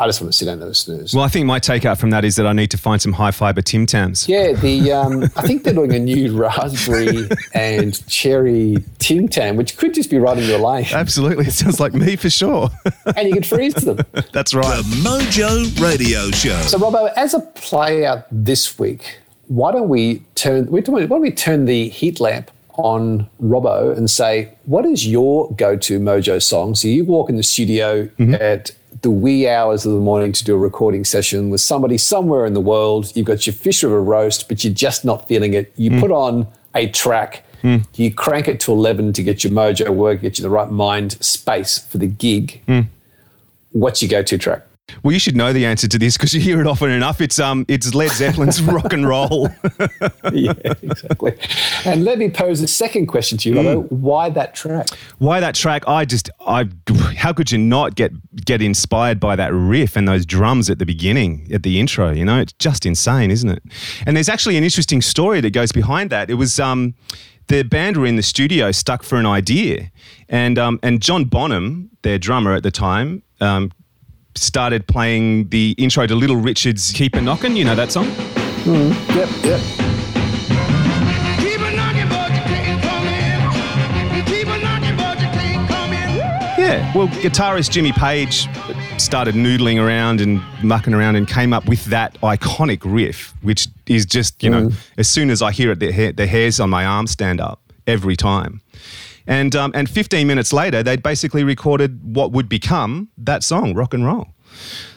I 0.04 0.08
just 0.08 0.20
want 0.20 0.34
to 0.34 0.38
sit 0.38 0.45
down 0.45 0.56
and 0.56 0.64
have 0.64 0.72
a 0.72 0.76
snooze. 0.76 1.14
Well, 1.14 1.24
I 1.24 1.30
think 1.30 1.45
my 1.45 1.62
takeout 1.62 1.97
from 1.97 2.10
that 2.10 2.26
is 2.26 2.36
that 2.36 2.45
I 2.45 2.51
need 2.51 2.70
to 2.72 2.78
find 2.78 3.01
some 3.01 3.14
high 3.14 3.32
fiber 3.32 3.62
Tim 3.62 3.86
Tams. 3.86 4.28
Yeah, 4.28 4.51
the 4.51 4.91
um, 4.91 5.24
I 5.38 5.47
think 5.47 5.64
they're 5.64 5.74
doing 5.74 5.93
a 5.93 5.99
new 5.99 6.38
raspberry 6.38 7.30
and 7.54 8.06
cherry 8.10 8.84
Tim 8.99 9.30
Tam, 9.30 9.56
which 9.56 9.78
could 9.78 9.93
just 9.93 10.10
be 10.10 10.18
right 10.18 10.38
in 10.38 10.43
your 10.43 10.60
lane, 10.60 10.88
Absolutely. 10.91 11.45
It 11.45 11.54
sounds 11.54 11.80
like 11.80 11.93
me 11.93 12.18
for 12.18 12.30
sure. 12.30 12.70
and 13.16 13.30
you 13.30 13.34
can 13.36 13.43
freeze 13.43 13.76
them. 13.76 13.99
That's 14.34 14.54
right. 14.54 14.76
The 14.76 14.84
Mojo 15.04 15.82
Radio 15.82 16.30
Show. 16.32 16.60
So, 16.64 16.80
Robbo, 16.80 17.14
as 17.16 17.34
a 17.34 17.39
play 17.39 18.06
out 18.06 18.26
this 18.30 18.78
week, 18.78 19.20
why 19.47 19.72
don't 19.72 19.88
we 19.88 20.22
turn 20.36 20.66
why 20.66 20.82
don't 20.82 21.22
we 21.22 21.32
turn 21.32 21.64
the 21.64 21.88
heat 21.88 22.20
lamp 22.20 22.51
on 22.76 23.30
Robbo 23.41 23.95
and 23.95 24.10
say, 24.10 24.54
what 24.66 24.86
is 24.86 25.08
your 25.08 25.51
go-to 25.54 25.99
Mojo 25.99 26.41
song? 26.41 26.76
So 26.76 26.88
you 26.88 27.06
walk 27.06 27.30
in 27.30 27.38
the 27.38 27.43
studio 27.43 28.10
at 28.34 28.72
the 29.02 29.12
wee 29.12 29.48
hours 29.48 29.86
of 29.86 29.94
the 29.94 30.00
morning 30.00 30.32
to 30.32 30.44
do 30.44 30.56
a 30.56 30.58
recording 30.58 31.04
session 31.04 31.50
with 31.50 31.62
somebody 31.62 31.98
somewhere 31.98 32.46
in 32.46 32.54
the 32.54 32.62
world. 32.62 33.16
You've 33.16 33.26
got 33.26 33.46
your 33.48 33.54
fish 33.54 33.84
river 33.84 34.02
roast, 34.02 34.48
but 34.48 34.64
you're 34.64 34.74
just 34.74 35.04
not 35.04 35.28
feeling 35.28 35.54
it. 35.54 35.74
You 35.76 35.91
hmm. 35.91 36.00
put 36.00 36.12
on 36.12 36.48
a 36.76 36.88
track. 36.89 37.44
Hmm. 37.62 37.78
You 37.96 38.14
crank 38.14 38.48
it 38.48 38.60
to 38.62 38.72
11 38.72 39.14
to 39.14 39.24
get 39.24 39.44
your 39.44 39.54
mojo 39.54 39.89
work, 39.89 40.22
get 40.22 40.38
you 40.38 40.44
the 40.44 40.50
right 40.50 40.70
mind 40.70 41.14
space 41.24 41.78
for 41.80 41.98
the 41.98 42.08
gig. 42.08 42.62
Hmm. 42.66 42.82
What's 43.72 44.02
your 44.02 44.10
go-to 44.10 44.38
track? 44.38 44.64
Well, 45.02 45.14
you 45.14 45.20
should 45.20 45.36
know 45.36 45.54
the 45.54 45.66
answer 45.66 45.88
to 45.88 45.98
this 45.98 46.18
because 46.18 46.34
you 46.34 46.42
hear 46.42 46.60
it 46.62 46.68
often 46.68 46.92
enough. 46.92 47.22
It's 47.22 47.40
um, 47.40 47.66
it's 47.68 47.94
Led 47.96 48.12
Zeppelin's 48.12 48.62
rock 48.64 48.94
and 48.94 49.08
roll. 49.08 49.50
yeah, 50.34 50.54
exactly. 50.82 51.38
And 51.86 52.04
let 52.04 52.18
me 52.18 52.30
pose 52.30 52.62
a 52.62 52.68
second 52.68 53.08
question 53.08 53.38
to 53.40 53.50
you, 53.50 53.56
Robbo. 53.56 53.92
Why 53.92 54.30
that 54.30 54.56
track? 54.56 54.88
Why 55.20 55.40
that 55.40 55.56
track? 55.56 55.88
I 55.88 56.06
just, 56.06 56.30
I, 56.46 56.70
how 57.16 57.34
could 57.34 57.52
you 57.52 57.58
not 57.58 57.96
get 57.96 58.12
get 58.46 58.62
inspired 58.62 59.20
by 59.20 59.36
that 59.36 59.54
riff 59.54 59.96
and 59.96 60.08
those 60.08 60.26
drums 60.26 60.70
at 60.70 60.80
the 60.80 60.86
beginning, 60.86 61.50
at 61.54 61.64
the 61.64 61.80
intro? 61.80 62.12
You 62.12 62.26
know, 62.26 62.40
it's 62.40 62.54
just 62.54 62.86
insane, 62.86 63.32
isn't 63.32 63.50
it? 63.50 63.64
And 64.06 64.16
there's 64.16 64.30
actually 64.30 64.58
an 64.58 64.64
interesting 64.64 65.02
story 65.02 65.42
that 65.42 65.52
goes 65.52 65.72
behind 65.72 66.10
that. 66.10 66.30
It 66.30 66.36
was 66.36 66.60
um, 66.60 66.94
the 67.48 67.64
band 67.64 67.98
were 67.98 68.06
in 68.06 68.18
the 68.18 68.24
studio, 68.24 68.72
stuck 68.72 69.04
for 69.04 69.18
an 69.18 69.26
idea, 69.26 69.92
and 70.30 70.60
um, 70.60 70.80
and 70.84 71.02
John 71.02 71.26
Bonham, 71.26 71.90
their 72.02 72.20
drummer 72.20 72.54
at 72.54 72.64
the 72.64 72.72
time. 72.72 73.24
Um, 73.40 73.72
started 74.36 74.88
playing 74.88 75.50
the 75.50 75.76
intro 75.78 76.08
to 76.08 76.16
Little 76.16 76.36
Richard's 76.36 76.92
Keep 76.92 77.16
a 77.16 77.22
Knockin', 77.22 77.56
you 77.56 77.66
know 77.66 77.76
that 77.76 77.92
song? 77.92 78.06
Hmm. 78.66 78.92
Yep, 79.16 79.30
yep. 79.44 79.62
Keep 81.40 81.60
a 81.60 81.76
knocking, 81.76 82.10
but 82.10 82.32
you 82.32 82.42
can't 82.48 82.82
come 82.82 83.08
in. 83.08 84.16
You 84.16 84.24
keep 84.24 84.48
a 84.48 84.58
knocking, 84.60 84.96
but 84.98 85.20
you 85.20 85.28
can't 85.28 85.70
come 85.70 85.94
in. 85.94 86.10
Yeah, 86.58 86.96
well, 86.96 87.08
guitarist 87.08 87.72
Jimmy 87.72 87.92
Page 87.92 88.48
started 88.98 89.36
noodling 89.36 89.84
around 89.84 90.22
and 90.22 90.42
mucking 90.64 90.94
around 90.94 91.16
and 91.16 91.28
came 91.28 91.54
up 91.54 91.68
with 91.68 91.86
that 91.86 92.14
iconic 92.22 92.82
riff, 92.86 93.34
which 93.42 93.68
is 93.88 94.06
just, 94.06 94.42
you 94.42 94.50
know, 94.50 94.70
hmm. 94.70 94.76
as 94.98 95.08
soon 95.10 95.30
as 95.30 95.42
I 95.42 95.52
hear 95.52 95.72
it, 95.72 95.80
the, 95.80 95.92
hair, 95.92 96.12
the 96.12 96.26
hairs 96.26 96.60
on 96.60 96.70
my 96.70 96.86
arm 96.86 97.08
stand 97.08 97.42
up 97.42 97.62
every 97.86 98.16
time. 98.16 98.62
And, 99.28 99.55
um, 99.55 99.71
and 99.74 99.89
15 99.89 100.28
minutes 100.28 100.51
later, 100.51 100.84
they'd 100.84 101.01
basically 101.03 101.43
recorded 101.43 101.99
what 102.03 102.32
would 102.32 102.49
become 102.49 103.09
that 103.17 103.43
song, 103.43 103.74
Rock 103.74 103.93
and 103.93 104.05
Roll. 104.05 104.28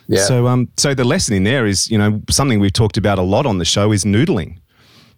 Yeah. 0.09 0.23
So, 0.25 0.47
um, 0.47 0.69
so 0.77 0.95
the 0.95 1.05
lesson 1.05 1.35
in 1.35 1.45
there 1.45 1.67
is, 1.67 1.91
you 1.91 1.99
know, 1.99 2.21
something 2.31 2.61
we've 2.61 2.73
talked 2.73 2.97
about 2.97 3.19
a 3.19 3.23
lot 3.23 3.47
on 3.47 3.59
the 3.59 3.65
show 3.65 3.93
is 3.93 4.05
noodling. 4.05 4.59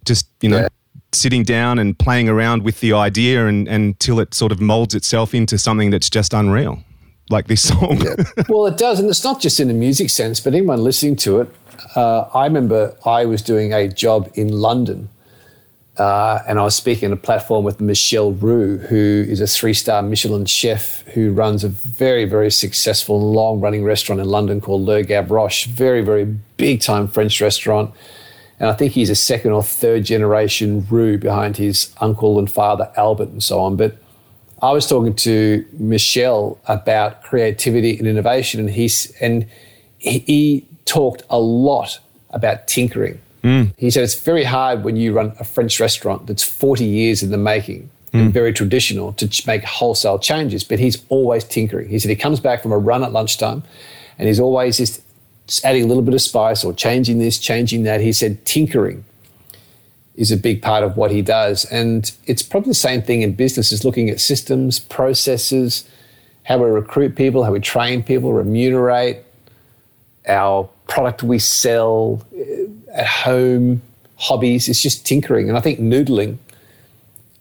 Just, 0.05 0.27
you 0.41 0.49
know, 0.49 0.59
Yeah. 0.61 0.67
sitting 1.11 1.43
down 1.43 1.79
and 1.79 1.97
playing 1.97 2.29
around 2.29 2.63
with 2.63 2.79
the 2.81 2.93
idea 2.93 3.47
and, 3.47 3.67
until 3.67 4.19
it 4.19 4.33
sort 4.33 4.51
of 4.51 4.61
molds 4.61 4.93
itself 4.95 5.33
into 5.33 5.57
something 5.57 5.89
that's 5.89 6.09
just 6.09 6.33
unreal, 6.33 6.79
like 7.29 7.47
this 7.47 7.67
song. 7.67 7.99
well, 8.49 8.67
it 8.67 8.77
does, 8.77 8.99
and 8.99 9.09
it's 9.09 9.23
not 9.23 9.41
just 9.41 9.59
in 9.59 9.67
the 9.67 9.73
music 9.73 10.09
sense, 10.09 10.39
but 10.39 10.53
anyone 10.53 10.83
listening 10.83 11.15
to 11.17 11.41
it. 11.41 11.49
Uh, 11.95 12.21
I 12.33 12.45
remember 12.45 12.95
I 13.05 13.25
was 13.25 13.41
doing 13.41 13.73
a 13.73 13.87
job 13.87 14.29
in 14.35 14.49
London 14.49 15.09
uh, 15.99 16.43
and 16.47 16.57
I 16.57 16.63
was 16.63 16.75
speaking 16.75 17.07
on 17.07 17.13
a 17.13 17.17
platform 17.17 17.65
with 17.65 17.81
Michel 17.81 18.31
Roux, 18.31 18.77
who 18.77 19.25
is 19.27 19.41
a 19.41 19.47
three-star 19.47 20.01
Michelin 20.01 20.45
chef 20.45 21.01
who 21.07 21.33
runs 21.33 21.65
a 21.65 21.69
very, 21.69 22.23
very 22.23 22.49
successful, 22.49 23.19
long-running 23.33 23.83
restaurant 23.83 24.21
in 24.21 24.29
London 24.29 24.61
called 24.61 24.83
Le 24.83 25.03
Gavroche. 25.03 25.67
Very, 25.67 26.01
very 26.01 26.23
big-time 26.55 27.09
French 27.09 27.41
restaurant. 27.41 27.93
And 28.61 28.69
I 28.69 28.73
think 28.73 28.93
he's 28.93 29.09
a 29.09 29.15
second 29.15 29.51
or 29.51 29.61
third 29.61 30.05
generation 30.05 30.87
Roux 30.89 31.17
behind 31.17 31.57
his 31.57 31.93
uncle 31.99 32.39
and 32.39 32.49
father 32.49 32.91
Albert 32.95 33.29
and 33.29 33.43
so 33.43 33.59
on. 33.59 33.75
But 33.75 33.97
I 34.61 34.71
was 34.71 34.87
talking 34.87 35.15
to 35.15 35.65
Michel 35.73 36.59
about 36.67 37.23
creativity 37.23 37.97
and 37.97 38.07
innovation, 38.07 38.59
and 38.59 38.69
he's 38.69 39.11
and 39.21 39.45
he 39.97 40.65
talked 40.85 41.23
a 41.29 41.39
lot 41.39 41.99
about 42.31 42.67
tinkering. 42.67 43.19
He 43.77 43.89
said 43.89 44.03
it's 44.03 44.19
very 44.19 44.43
hard 44.43 44.83
when 44.83 44.95
you 44.95 45.13
run 45.13 45.33
a 45.39 45.43
French 45.43 45.79
restaurant 45.79 46.27
that's 46.27 46.43
40 46.43 46.85
years 46.85 47.23
in 47.23 47.31
the 47.31 47.37
making 47.37 47.89
and 48.11 48.29
mm. 48.29 48.33
very 48.33 48.53
traditional 48.53 49.13
to 49.13 49.47
make 49.47 49.63
wholesale 49.63 50.19
changes, 50.19 50.63
but 50.63 50.79
he's 50.79 51.03
always 51.09 51.43
tinkering. 51.43 51.89
He 51.89 51.99
said 51.99 52.09
he 52.09 52.15
comes 52.15 52.39
back 52.39 52.61
from 52.61 52.71
a 52.71 52.77
run 52.77 53.03
at 53.03 53.11
lunchtime 53.11 53.63
and 54.17 54.27
he's 54.27 54.39
always 54.39 54.77
just 54.77 55.01
adding 55.63 55.83
a 55.83 55.87
little 55.87 56.03
bit 56.03 56.13
of 56.13 56.21
spice 56.21 56.63
or 56.63 56.73
changing 56.73 57.19
this, 57.19 57.39
changing 57.39 57.83
that. 57.83 58.01
He 58.01 58.13
said 58.13 58.43
tinkering 58.45 59.05
is 60.15 60.31
a 60.31 60.37
big 60.37 60.61
part 60.61 60.83
of 60.83 60.97
what 60.97 61.11
he 61.11 61.21
does. 61.21 61.65
And 61.65 62.11
it's 62.25 62.41
probably 62.41 62.71
the 62.71 62.75
same 62.75 63.01
thing 63.01 63.21
in 63.21 63.33
business 63.33 63.71
is 63.71 63.85
looking 63.85 64.09
at 64.09 64.19
systems, 64.19 64.79
processes, 64.79 65.87
how 66.43 66.57
we 66.57 66.69
recruit 66.69 67.15
people, 67.15 67.43
how 67.43 67.51
we 67.51 67.59
train 67.59 68.03
people, 68.03 68.33
remunerate, 68.33 69.23
our 70.27 70.67
product 70.87 71.23
we 71.23 71.39
sell 71.39 72.25
at 72.99 73.07
home, 73.07 73.81
hobbies. 74.17 74.67
It's 74.69 74.81
just 74.81 75.05
tinkering. 75.05 75.49
And 75.49 75.57
I 75.57 75.61
think 75.61 75.79
noodling, 75.79 76.37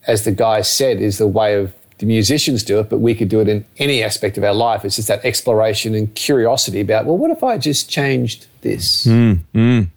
as 0.06 0.24
the 0.24 0.32
guy 0.32 0.62
said, 0.62 1.00
is 1.00 1.18
the 1.18 1.26
way 1.26 1.54
of 1.54 1.74
the 1.98 2.06
musicians 2.06 2.62
do 2.62 2.78
it, 2.78 2.88
but 2.88 2.98
we 2.98 3.14
could 3.14 3.28
do 3.28 3.40
it 3.40 3.48
in 3.48 3.64
any 3.78 4.02
aspect 4.02 4.38
of 4.38 4.44
our 4.44 4.54
life. 4.54 4.84
It's 4.84 4.96
just 4.96 5.08
that 5.08 5.24
exploration 5.24 5.94
and 5.94 6.14
curiosity 6.14 6.80
about, 6.80 7.06
well, 7.06 7.18
what 7.18 7.30
if 7.30 7.42
I 7.42 7.58
just 7.58 7.90
changed 7.90 8.46
this? 8.62 9.04
Mm, 9.06 9.40
mm. 9.52 9.88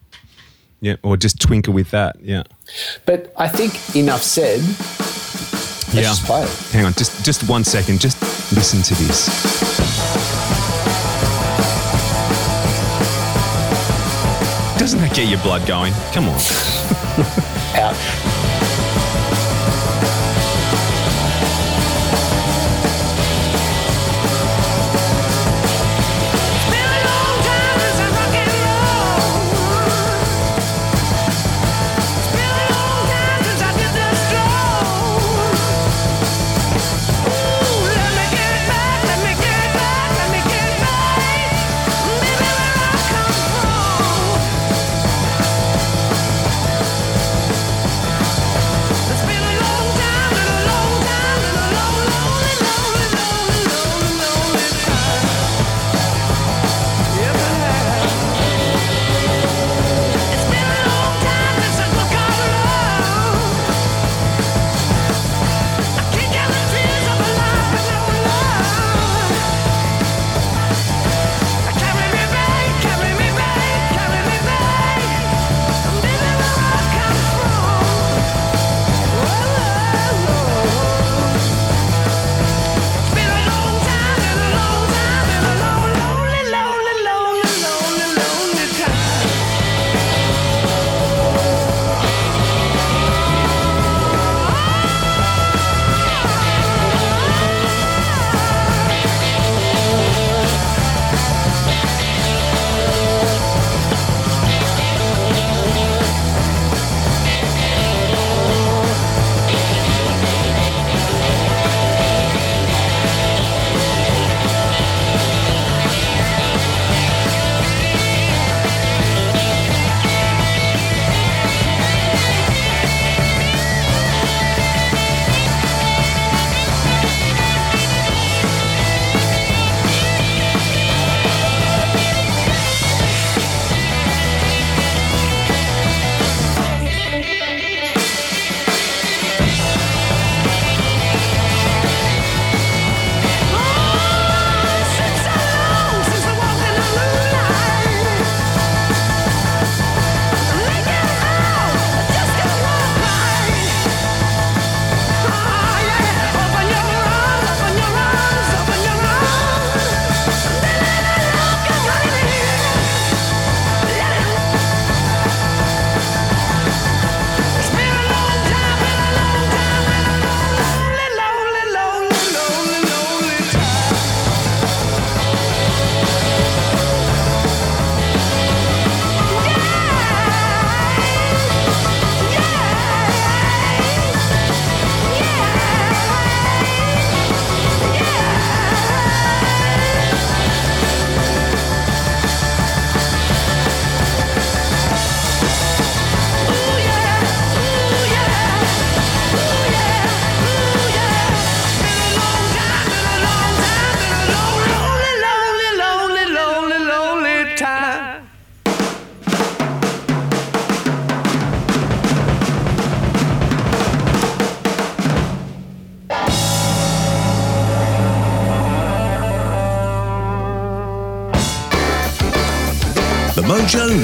Yeah, 0.79 0.95
or 1.03 1.15
just 1.15 1.39
twinkle 1.39 1.73
with 1.73 1.91
that. 1.91 2.17
Yeah. 2.21 2.43
But 3.05 3.31
I 3.37 3.47
think 3.47 3.95
enough 3.95 4.23
said. 4.23 4.61
Let's 5.93 5.93
yeah. 5.93 6.01
just 6.03 6.25
play 6.25 6.41
it. 6.41 6.49
Hang 6.71 6.85
on, 6.85 6.93
just 6.93 7.23
just 7.23 7.47
one 7.47 7.63
second. 7.63 7.99
Just 7.99 8.19
listen 8.53 8.81
to 8.81 8.95
this. 9.03 10.00
Doesn't 14.81 14.99
that 15.01 15.13
get 15.13 15.29
your 15.29 15.39
blood 15.43 15.67
going? 15.67 15.93
Come 16.11 16.27
on. 16.27 16.39
Out. 17.77 18.20